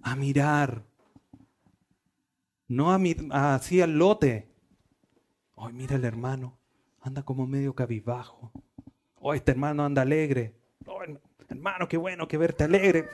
a 0.02 0.14
mirar, 0.14 0.84
no 2.68 2.92
a, 2.92 2.98
mi, 2.98 3.16
así 3.30 3.80
al 3.80 3.98
lote, 3.98 4.49
Hoy 5.62 5.74
mira 5.74 5.96
el 5.96 6.06
hermano, 6.06 6.58
anda 7.02 7.22
como 7.22 7.46
medio 7.46 7.74
cabizbajo. 7.74 8.50
Oh, 9.20 9.34
este 9.34 9.50
hermano 9.50 9.84
anda 9.84 10.00
alegre. 10.00 10.54
Oh, 10.86 11.00
hermano, 11.50 11.86
qué 11.86 11.98
bueno 11.98 12.26
que 12.26 12.38
verte 12.38 12.64
alegre. 12.64 13.06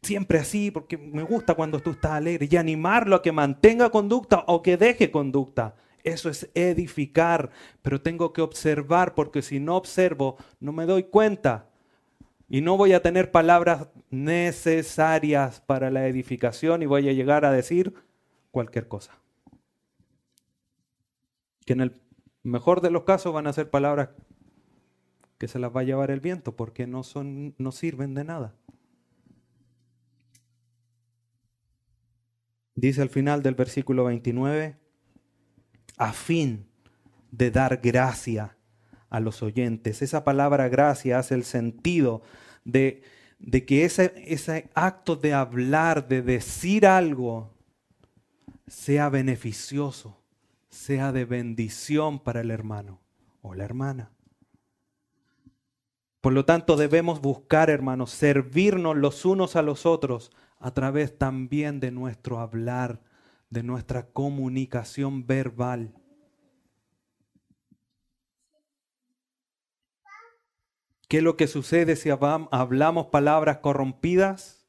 Siempre 0.00 0.38
así, 0.38 0.70
porque 0.70 0.96
me 0.96 1.22
gusta 1.22 1.52
cuando 1.52 1.80
tú 1.80 1.90
estás 1.90 2.12
alegre. 2.12 2.48
Y 2.50 2.56
animarlo 2.56 3.16
a 3.16 3.20
que 3.20 3.30
mantenga 3.30 3.90
conducta 3.90 4.42
o 4.46 4.62
que 4.62 4.78
deje 4.78 5.10
conducta. 5.10 5.74
Eso 6.02 6.30
es 6.30 6.48
edificar. 6.54 7.50
Pero 7.82 8.00
tengo 8.00 8.32
que 8.32 8.40
observar, 8.40 9.14
porque 9.14 9.42
si 9.42 9.60
no 9.60 9.76
observo, 9.76 10.38
no 10.60 10.72
me 10.72 10.86
doy 10.86 11.02
cuenta. 11.02 11.68
Y 12.48 12.62
no 12.62 12.78
voy 12.78 12.94
a 12.94 13.02
tener 13.02 13.30
palabras 13.30 13.88
necesarias 14.08 15.60
para 15.60 15.90
la 15.90 16.06
edificación 16.06 16.82
y 16.82 16.86
voy 16.86 17.06
a 17.10 17.12
llegar 17.12 17.44
a 17.44 17.52
decir 17.52 17.92
cualquier 18.50 18.88
cosa. 18.88 19.20
Que 21.70 21.74
en 21.74 21.82
el 21.82 22.02
mejor 22.42 22.80
de 22.80 22.90
los 22.90 23.04
casos 23.04 23.32
van 23.32 23.46
a 23.46 23.52
ser 23.52 23.70
palabras 23.70 24.08
que 25.38 25.46
se 25.46 25.60
las 25.60 25.70
va 25.70 25.82
a 25.82 25.84
llevar 25.84 26.10
el 26.10 26.18
viento 26.18 26.56
porque 26.56 26.88
no, 26.88 27.04
son, 27.04 27.54
no 27.58 27.70
sirven 27.70 28.12
de 28.12 28.24
nada. 28.24 28.56
Dice 32.74 33.02
al 33.02 33.08
final 33.08 33.44
del 33.44 33.54
versículo 33.54 34.02
29, 34.02 34.78
a 35.96 36.12
fin 36.12 36.66
de 37.30 37.52
dar 37.52 37.76
gracia 37.80 38.56
a 39.08 39.20
los 39.20 39.40
oyentes. 39.40 40.02
Esa 40.02 40.24
palabra 40.24 40.68
gracia 40.68 41.20
hace 41.20 41.36
el 41.36 41.44
sentido 41.44 42.22
de, 42.64 43.04
de 43.38 43.64
que 43.64 43.84
ese, 43.84 44.12
ese 44.26 44.70
acto 44.74 45.14
de 45.14 45.34
hablar, 45.34 46.08
de 46.08 46.20
decir 46.22 46.84
algo, 46.84 47.54
sea 48.66 49.08
beneficioso, 49.08 50.19
sea 50.70 51.12
de 51.12 51.24
bendición 51.24 52.20
para 52.20 52.40
el 52.40 52.50
hermano 52.50 53.00
o 53.42 53.54
la 53.54 53.64
hermana. 53.64 54.12
Por 56.20 56.32
lo 56.32 56.44
tanto, 56.44 56.76
debemos 56.76 57.20
buscar, 57.20 57.70
hermanos, 57.70 58.10
servirnos 58.10 58.96
los 58.96 59.24
unos 59.24 59.56
a 59.56 59.62
los 59.62 59.86
otros 59.86 60.30
a 60.58 60.72
través 60.72 61.16
también 61.16 61.80
de 61.80 61.90
nuestro 61.90 62.40
hablar, 62.40 63.00
de 63.48 63.62
nuestra 63.62 64.06
comunicación 64.10 65.26
verbal. 65.26 65.94
¿Qué 71.08 71.16
es 71.16 71.22
lo 71.24 71.36
que 71.36 71.48
sucede 71.48 71.96
si 71.96 72.10
hablamos 72.10 73.06
palabras 73.06 73.58
corrompidas? 73.58 74.64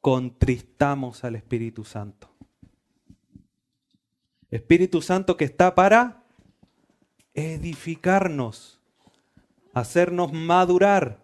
Contristamos 0.00 1.24
al 1.24 1.34
Espíritu 1.34 1.84
Santo. 1.84 2.33
Espíritu 4.50 5.02
Santo 5.02 5.36
que 5.36 5.44
está 5.44 5.74
para 5.74 6.24
edificarnos 7.34 8.74
hacernos 9.74 10.32
madurar. 10.32 11.22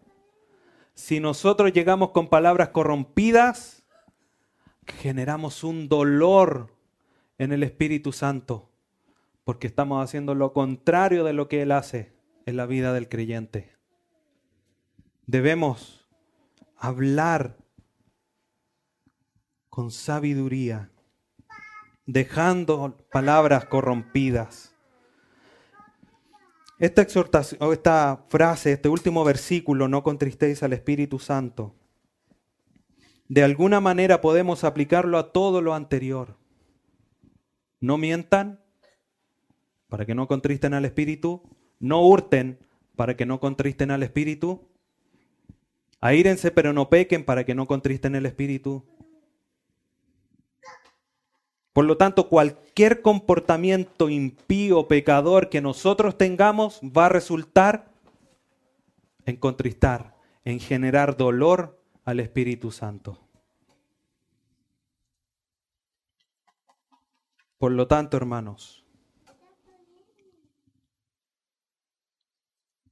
Si 0.95 1.21
nosotros 1.21 1.73
llegamos 1.73 2.11
con 2.11 2.29
palabras 2.29 2.71
corrompidas, 2.71 3.85
generamos 4.99 5.65
un 5.65 5.89
dolor 5.89 6.75
en 7.39 7.53
el 7.53 7.63
Espíritu 7.63 8.13
Santo, 8.13 8.71
porque 9.45 9.69
estamos 9.69 10.05
haciendo 10.05 10.35
lo 10.35 10.53
contrario 10.53 11.25
de 11.25 11.33
lo 11.33 11.49
que 11.49 11.63
Él 11.63 11.73
hace 11.73 12.13
en 12.45 12.57
la 12.57 12.67
vida 12.67 12.93
del 12.93 13.09
creyente. 13.09 13.73
Debemos 15.27 16.07
hablar 16.77 17.57
con 19.71 19.91
sabiduría, 19.91 20.91
dejando 22.07 23.07
palabras 23.13 23.67
corrompidas. 23.67 24.75
Esta 26.79 27.03
exhortación, 27.03 27.73
esta 27.73 28.25
frase, 28.29 28.73
este 28.73 28.89
último 28.89 29.23
versículo, 29.25 29.87
no 29.89 30.03
contristéis 30.03 30.63
al 30.63 30.73
Espíritu 30.73 31.19
Santo, 31.19 31.75
de 33.31 33.45
alguna 33.45 33.81
manera 33.81 34.21
podemos 34.21 34.65
aplicarlo 34.65 35.17
a 35.17 35.31
todo 35.31 35.61
lo 35.61 35.75
anterior. 35.75 36.37
No 37.79 37.97
mientan 37.97 38.61
para 39.89 40.05
que 40.05 40.17
no 40.17 40.27
contristen 40.27 40.75
al 40.75 40.85
Espíritu, 40.85 41.43
no 41.79 42.05
hurten 42.05 42.59
para 42.97 43.17
que 43.17 43.27
no 43.27 43.39
contristen 43.39 43.93
al 43.93 44.03
Espíritu, 44.03 44.69
aírense 46.01 46.51
pero 46.51 46.73
no 46.73 46.91
pequen 46.91 47.25
para 47.25 47.45
que 47.45 47.55
no 47.55 47.69
contristen 47.69 48.17
el 48.17 48.27
Espíritu. 48.27 48.85
Por 51.73 51.85
lo 51.85 51.97
tanto, 51.97 52.29
cualquier 52.29 53.01
comportamiento 53.01 54.09
impío, 54.09 54.89
pecador 54.89 55.49
que 55.49 55.61
nosotros 55.61 56.19
tengamos 56.19 56.81
va 56.83 57.07
a 57.07 57.11
resultar 57.11 57.91
en 59.25 59.37
contristar, 59.37 60.17
en 60.45 60.59
generar 60.59 61.17
dolor 61.17 61.81
al 62.05 62.21
Espíritu 62.21 62.73
Santo. 62.73 63.19
Por 67.59 67.73
lo 67.73 67.87
tanto, 67.87 68.17
hermanos, 68.17 68.85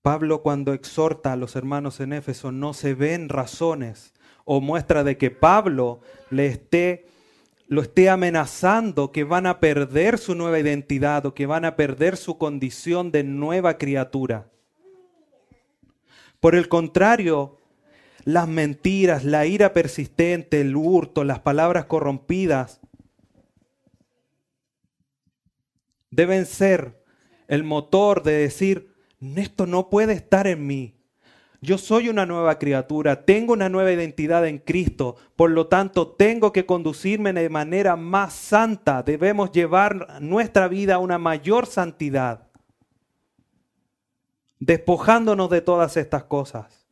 Pablo 0.02 0.42
cuando 0.42 0.72
exhorta 0.72 1.32
a 1.32 1.36
los 1.36 1.56
hermanos 1.56 2.00
en 2.00 2.12
Éfeso 2.12 2.52
no 2.52 2.72
se 2.72 2.94
ven 2.94 3.28
razones 3.28 4.14
o 4.44 4.60
muestra 4.60 5.04
de 5.04 5.18
que 5.18 5.30
Pablo 5.30 6.00
le 6.30 6.46
esté 6.46 7.06
lo 7.68 7.82
esté 7.82 8.08
amenazando 8.08 9.12
que 9.12 9.24
van 9.24 9.46
a 9.46 9.60
perder 9.60 10.18
su 10.18 10.34
nueva 10.34 10.58
identidad 10.58 11.26
o 11.26 11.34
que 11.34 11.46
van 11.46 11.66
a 11.66 11.76
perder 11.76 12.16
su 12.16 12.38
condición 12.38 13.12
de 13.12 13.24
nueva 13.24 13.76
criatura. 13.76 14.50
Por 16.40 16.54
el 16.54 16.68
contrario, 16.68 17.58
las 18.24 18.48
mentiras, 18.48 19.24
la 19.24 19.44
ira 19.46 19.74
persistente, 19.74 20.62
el 20.62 20.76
hurto, 20.76 21.24
las 21.24 21.40
palabras 21.40 21.84
corrompidas 21.84 22.80
deben 26.10 26.46
ser 26.46 27.04
el 27.48 27.64
motor 27.64 28.22
de 28.22 28.32
decir, 28.32 28.94
esto 29.36 29.66
no 29.66 29.90
puede 29.90 30.14
estar 30.14 30.46
en 30.46 30.66
mí. 30.66 30.97
Yo 31.60 31.76
soy 31.76 32.08
una 32.08 32.24
nueva 32.24 32.56
criatura, 32.58 33.24
tengo 33.24 33.52
una 33.52 33.68
nueva 33.68 33.90
identidad 33.90 34.46
en 34.46 34.58
Cristo, 34.58 35.16
por 35.34 35.50
lo 35.50 35.66
tanto 35.66 36.06
tengo 36.06 36.52
que 36.52 36.66
conducirme 36.66 37.32
de 37.32 37.48
manera 37.48 37.96
más 37.96 38.32
santa, 38.32 39.02
debemos 39.02 39.50
llevar 39.50 40.22
nuestra 40.22 40.68
vida 40.68 40.94
a 40.94 40.98
una 40.98 41.18
mayor 41.18 41.66
santidad, 41.66 42.46
despojándonos 44.60 45.50
de 45.50 45.60
todas 45.60 45.96
estas 45.96 46.24
cosas, 46.24 46.86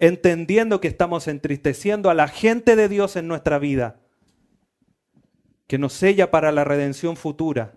entendiendo 0.00 0.80
que 0.80 0.88
estamos 0.88 1.28
entristeciendo 1.28 2.10
a 2.10 2.14
la 2.14 2.26
gente 2.26 2.74
de 2.74 2.88
Dios 2.88 3.14
en 3.14 3.28
nuestra 3.28 3.60
vida, 3.60 4.00
que 5.68 5.78
nos 5.78 5.92
sella 5.92 6.32
para 6.32 6.50
la 6.50 6.64
redención 6.64 7.16
futura, 7.16 7.76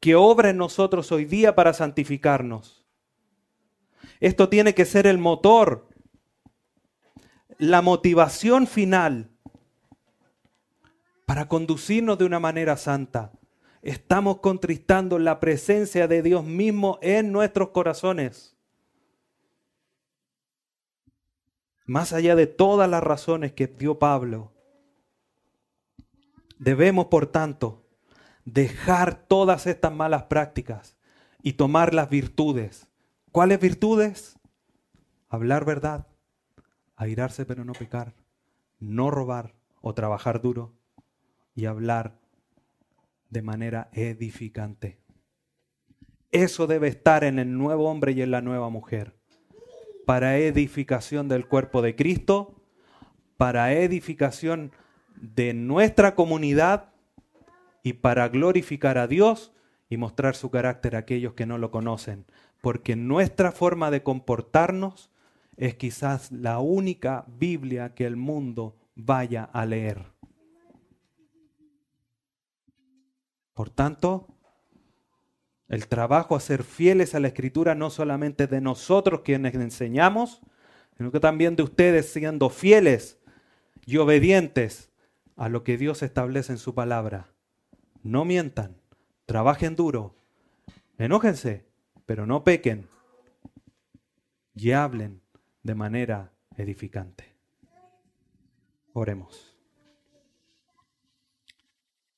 que 0.00 0.16
obra 0.16 0.50
en 0.50 0.56
nosotros 0.56 1.12
hoy 1.12 1.24
día 1.24 1.54
para 1.54 1.72
santificarnos 1.72 2.87
esto 4.20 4.48
tiene 4.48 4.74
que 4.74 4.84
ser 4.84 5.06
el 5.06 5.18
motor, 5.18 5.88
la 7.58 7.82
motivación 7.82 8.66
final 8.66 9.30
para 11.26 11.46
conducirnos 11.46 12.18
de 12.18 12.24
una 12.24 12.40
manera 12.40 12.76
santa. 12.76 13.32
Estamos 13.82 14.40
contristando 14.40 15.18
la 15.18 15.38
presencia 15.38 16.08
de 16.08 16.22
Dios 16.22 16.44
mismo 16.44 16.98
en 17.00 17.30
nuestros 17.30 17.68
corazones. 17.68 18.56
Más 21.86 22.12
allá 22.12 22.34
de 22.34 22.46
todas 22.46 22.88
las 22.90 23.02
razones 23.02 23.52
que 23.52 23.66
dio 23.66 23.98
Pablo, 23.98 24.52
debemos, 26.58 27.06
por 27.06 27.26
tanto, 27.26 27.86
dejar 28.44 29.26
todas 29.26 29.66
estas 29.66 29.92
malas 29.92 30.24
prácticas 30.24 30.98
y 31.42 31.52
tomar 31.52 31.94
las 31.94 32.10
virtudes 32.10 32.87
¿Cuáles 33.38 33.60
virtudes? 33.60 34.36
Hablar 35.28 35.64
verdad, 35.64 36.08
airarse 36.96 37.46
pero 37.46 37.64
no 37.64 37.72
pecar, 37.72 38.16
no 38.80 39.12
robar 39.12 39.54
o 39.80 39.94
trabajar 39.94 40.42
duro 40.42 40.74
y 41.54 41.66
hablar 41.66 42.18
de 43.30 43.42
manera 43.42 43.90
edificante. 43.92 44.98
Eso 46.32 46.66
debe 46.66 46.88
estar 46.88 47.22
en 47.22 47.38
el 47.38 47.56
nuevo 47.56 47.88
hombre 47.88 48.10
y 48.10 48.22
en 48.22 48.32
la 48.32 48.40
nueva 48.40 48.70
mujer, 48.70 49.14
para 50.04 50.36
edificación 50.38 51.28
del 51.28 51.46
cuerpo 51.46 51.80
de 51.80 51.94
Cristo, 51.94 52.60
para 53.36 53.72
edificación 53.72 54.72
de 55.14 55.54
nuestra 55.54 56.16
comunidad 56.16 56.92
y 57.84 57.92
para 57.92 58.28
glorificar 58.30 58.98
a 58.98 59.06
Dios 59.06 59.52
y 59.88 59.96
mostrar 59.96 60.34
su 60.34 60.50
carácter 60.50 60.96
a 60.96 61.00
aquellos 61.00 61.34
que 61.34 61.46
no 61.46 61.56
lo 61.56 61.70
conocen, 61.70 62.26
porque 62.60 62.96
nuestra 62.96 63.52
forma 63.52 63.90
de 63.90 64.02
comportarnos 64.02 65.10
es 65.56 65.74
quizás 65.74 66.32
la 66.32 66.60
única 66.60 67.24
Biblia 67.26 67.94
que 67.94 68.06
el 68.06 68.16
mundo 68.16 68.76
vaya 68.94 69.44
a 69.44 69.66
leer. 69.66 70.06
Por 73.54 73.70
tanto, 73.70 74.28
el 75.68 75.88
trabajo 75.88 76.36
a 76.36 76.40
ser 76.40 76.62
fieles 76.62 77.14
a 77.14 77.20
la 77.20 77.28
escritura 77.28 77.74
no 77.74 77.90
solamente 77.90 78.46
de 78.46 78.60
nosotros 78.60 79.22
quienes 79.24 79.54
enseñamos, 79.54 80.40
sino 80.96 81.12
que 81.12 81.20
también 81.20 81.56
de 81.56 81.62
ustedes 81.62 82.10
siendo 82.12 82.50
fieles 82.50 83.18
y 83.84 83.98
obedientes 83.98 84.90
a 85.36 85.48
lo 85.48 85.64
que 85.64 85.76
Dios 85.76 86.02
establece 86.02 86.52
en 86.52 86.58
su 86.58 86.74
palabra. 86.74 87.32
No 88.02 88.24
mientan, 88.24 88.80
trabajen 89.26 89.76
duro, 89.76 90.16
enójense, 90.98 91.67
pero 92.08 92.24
no 92.24 92.42
pequen 92.42 92.88
y 94.54 94.72
hablen 94.72 95.20
de 95.62 95.74
manera 95.74 96.32
edificante. 96.56 97.36
Oremos. 98.94 99.54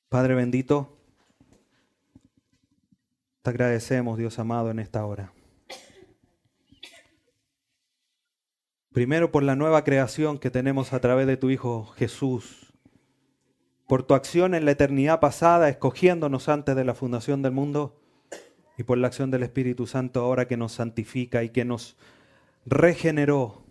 Padre 0.09 0.37
bendito, 0.37 0.97
te 3.43 3.51
agradecemos, 3.51 4.17
Dios 4.17 4.39
amado, 4.39 4.71
en 4.71 4.79
esta 4.79 5.05
hora. 5.05 5.33
Primero 8.93 9.33
por 9.33 9.43
la 9.43 9.57
nueva 9.57 9.83
creación 9.83 10.39
que 10.39 10.53
tenemos 10.53 10.93
a 10.93 11.01
través 11.01 11.27
de 11.27 11.37
tu 11.37 11.51
Hijo 11.51 11.87
Jesús, 11.97 12.73
por 13.89 14.05
tu 14.05 14.15
acción 14.15 14.55
en 14.55 14.67
la 14.67 14.71
eternidad 14.71 15.19
pasada, 15.19 15.69
escogiéndonos 15.69 16.49
antes 16.49 16.77
de 16.77 16.85
la 16.85 16.95
fundación 16.95 17.43
del 17.43 17.51
mundo, 17.51 18.01
y 18.81 18.83
por 18.83 18.97
la 18.97 19.09
acción 19.09 19.31
del 19.31 19.43
Espíritu 19.43 19.87
Santo 19.87 20.23
ahora 20.23 20.49
que 20.49 20.57
nos 20.57 20.73
santifica 20.73 21.45
y 21.45 21.51
que 21.51 21.67
nos 21.67 21.99
regeneró 22.65 23.63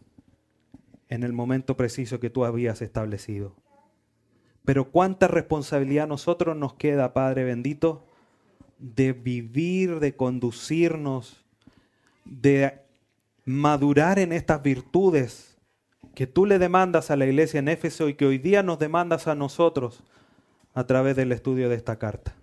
en 1.07 1.23
el 1.23 1.33
momento 1.33 1.75
preciso 1.75 2.19
que 2.19 2.29
tú 2.29 2.45
habías 2.45 2.83
establecido. 2.83 3.55
Pero 4.65 4.91
cuánta 4.91 5.27
responsabilidad 5.27 6.03
a 6.03 6.09
nosotros 6.09 6.55
nos 6.55 6.75
queda, 6.75 7.11
Padre 7.15 7.43
bendito, 7.43 8.05
de 8.77 9.13
vivir, 9.13 9.99
de 9.99 10.15
conducirnos, 10.15 11.43
de 12.23 12.79
madurar 13.45 14.19
en 14.19 14.31
estas 14.31 14.61
virtudes 14.61 15.57
que 16.13 16.27
tú 16.27 16.45
le 16.45 16.59
demandas 16.59 17.09
a 17.09 17.15
la 17.15 17.25
iglesia 17.25 17.57
en 17.57 17.67
Éfeso 17.67 18.09
y 18.09 18.13
que 18.13 18.27
hoy 18.27 18.37
día 18.37 18.61
nos 18.61 18.77
demandas 18.77 19.27
a 19.27 19.33
nosotros 19.33 20.03
a 20.75 20.85
través 20.85 21.15
del 21.15 21.31
estudio 21.31 21.67
de 21.67 21.77
esta 21.77 21.97
carta. 21.97 22.35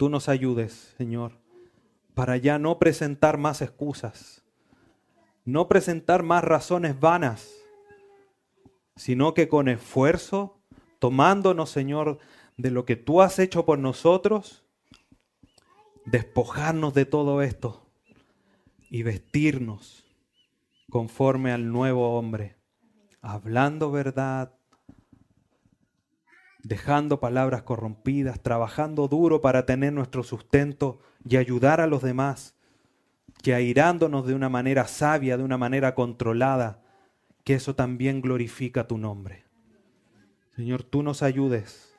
Tú 0.00 0.08
nos 0.08 0.30
ayudes, 0.30 0.94
Señor, 0.96 1.32
para 2.14 2.38
ya 2.38 2.58
no 2.58 2.78
presentar 2.78 3.36
más 3.36 3.60
excusas, 3.60 4.42
no 5.44 5.68
presentar 5.68 6.22
más 6.22 6.42
razones 6.42 6.98
vanas, 6.98 7.52
sino 8.96 9.34
que 9.34 9.46
con 9.46 9.68
esfuerzo, 9.68 10.58
tomándonos, 11.00 11.68
Señor, 11.68 12.18
de 12.56 12.70
lo 12.70 12.86
que 12.86 12.96
tú 12.96 13.20
has 13.20 13.38
hecho 13.38 13.66
por 13.66 13.78
nosotros, 13.78 14.64
despojarnos 16.06 16.94
de 16.94 17.04
todo 17.04 17.42
esto 17.42 17.86
y 18.88 19.02
vestirnos 19.02 20.06
conforme 20.88 21.52
al 21.52 21.70
nuevo 21.70 22.16
hombre, 22.16 22.56
hablando 23.20 23.90
verdad, 23.90 24.59
dejando 26.62 27.20
palabras 27.20 27.62
corrompidas, 27.62 28.40
trabajando 28.40 29.08
duro 29.08 29.40
para 29.40 29.66
tener 29.66 29.92
nuestro 29.92 30.22
sustento 30.22 31.00
y 31.28 31.36
ayudar 31.36 31.80
a 31.80 31.86
los 31.86 32.02
demás, 32.02 32.54
que 33.42 33.54
airándonos 33.54 34.26
de 34.26 34.34
una 34.34 34.48
manera 34.48 34.86
sabia, 34.86 35.36
de 35.36 35.44
una 35.44 35.56
manera 35.56 35.94
controlada, 35.94 36.82
que 37.44 37.54
eso 37.54 37.74
también 37.74 38.20
glorifica 38.20 38.86
tu 38.86 38.98
nombre. 38.98 39.44
Señor, 40.56 40.82
tú 40.82 41.02
nos 41.02 41.22
ayudes 41.22 41.96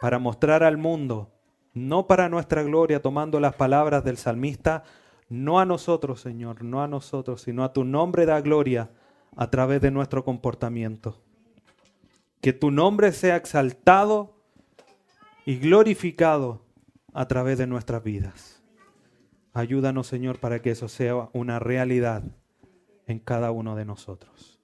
para 0.00 0.18
mostrar 0.18 0.64
al 0.64 0.76
mundo, 0.76 1.30
no 1.74 2.06
para 2.06 2.28
nuestra 2.28 2.62
gloria, 2.62 3.00
tomando 3.00 3.38
las 3.38 3.54
palabras 3.54 4.02
del 4.02 4.16
salmista, 4.16 4.82
no 5.28 5.60
a 5.60 5.64
nosotros, 5.64 6.20
Señor, 6.20 6.64
no 6.64 6.82
a 6.82 6.88
nosotros, 6.88 7.42
sino 7.42 7.64
a 7.64 7.72
tu 7.72 7.84
nombre 7.84 8.26
da 8.26 8.40
gloria 8.40 8.90
a 9.36 9.50
través 9.50 9.80
de 9.80 9.90
nuestro 9.90 10.24
comportamiento. 10.24 11.22
Que 12.42 12.52
tu 12.52 12.70
nombre 12.70 13.12
sea 13.12 13.36
exaltado 13.36 14.36
y 15.46 15.58
glorificado 15.58 16.66
a 17.14 17.26
través 17.26 17.56
de 17.56 17.66
nuestras 17.66 18.04
vidas. 18.04 18.62
Ayúdanos, 19.54 20.06
Señor, 20.06 20.38
para 20.38 20.60
que 20.60 20.70
eso 20.70 20.88
sea 20.88 21.30
una 21.32 21.58
realidad 21.58 22.24
en 23.06 23.18
cada 23.18 23.50
uno 23.50 23.76
de 23.76 23.84
nosotros. 23.84 24.60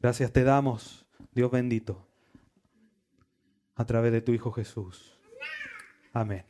Gracias 0.00 0.32
te 0.32 0.44
damos, 0.44 1.06
Dios 1.32 1.50
bendito, 1.50 2.06
a 3.74 3.84
través 3.84 4.12
de 4.12 4.20
tu 4.20 4.32
Hijo 4.32 4.52
Jesús. 4.52 5.18
Amén. 6.12 6.44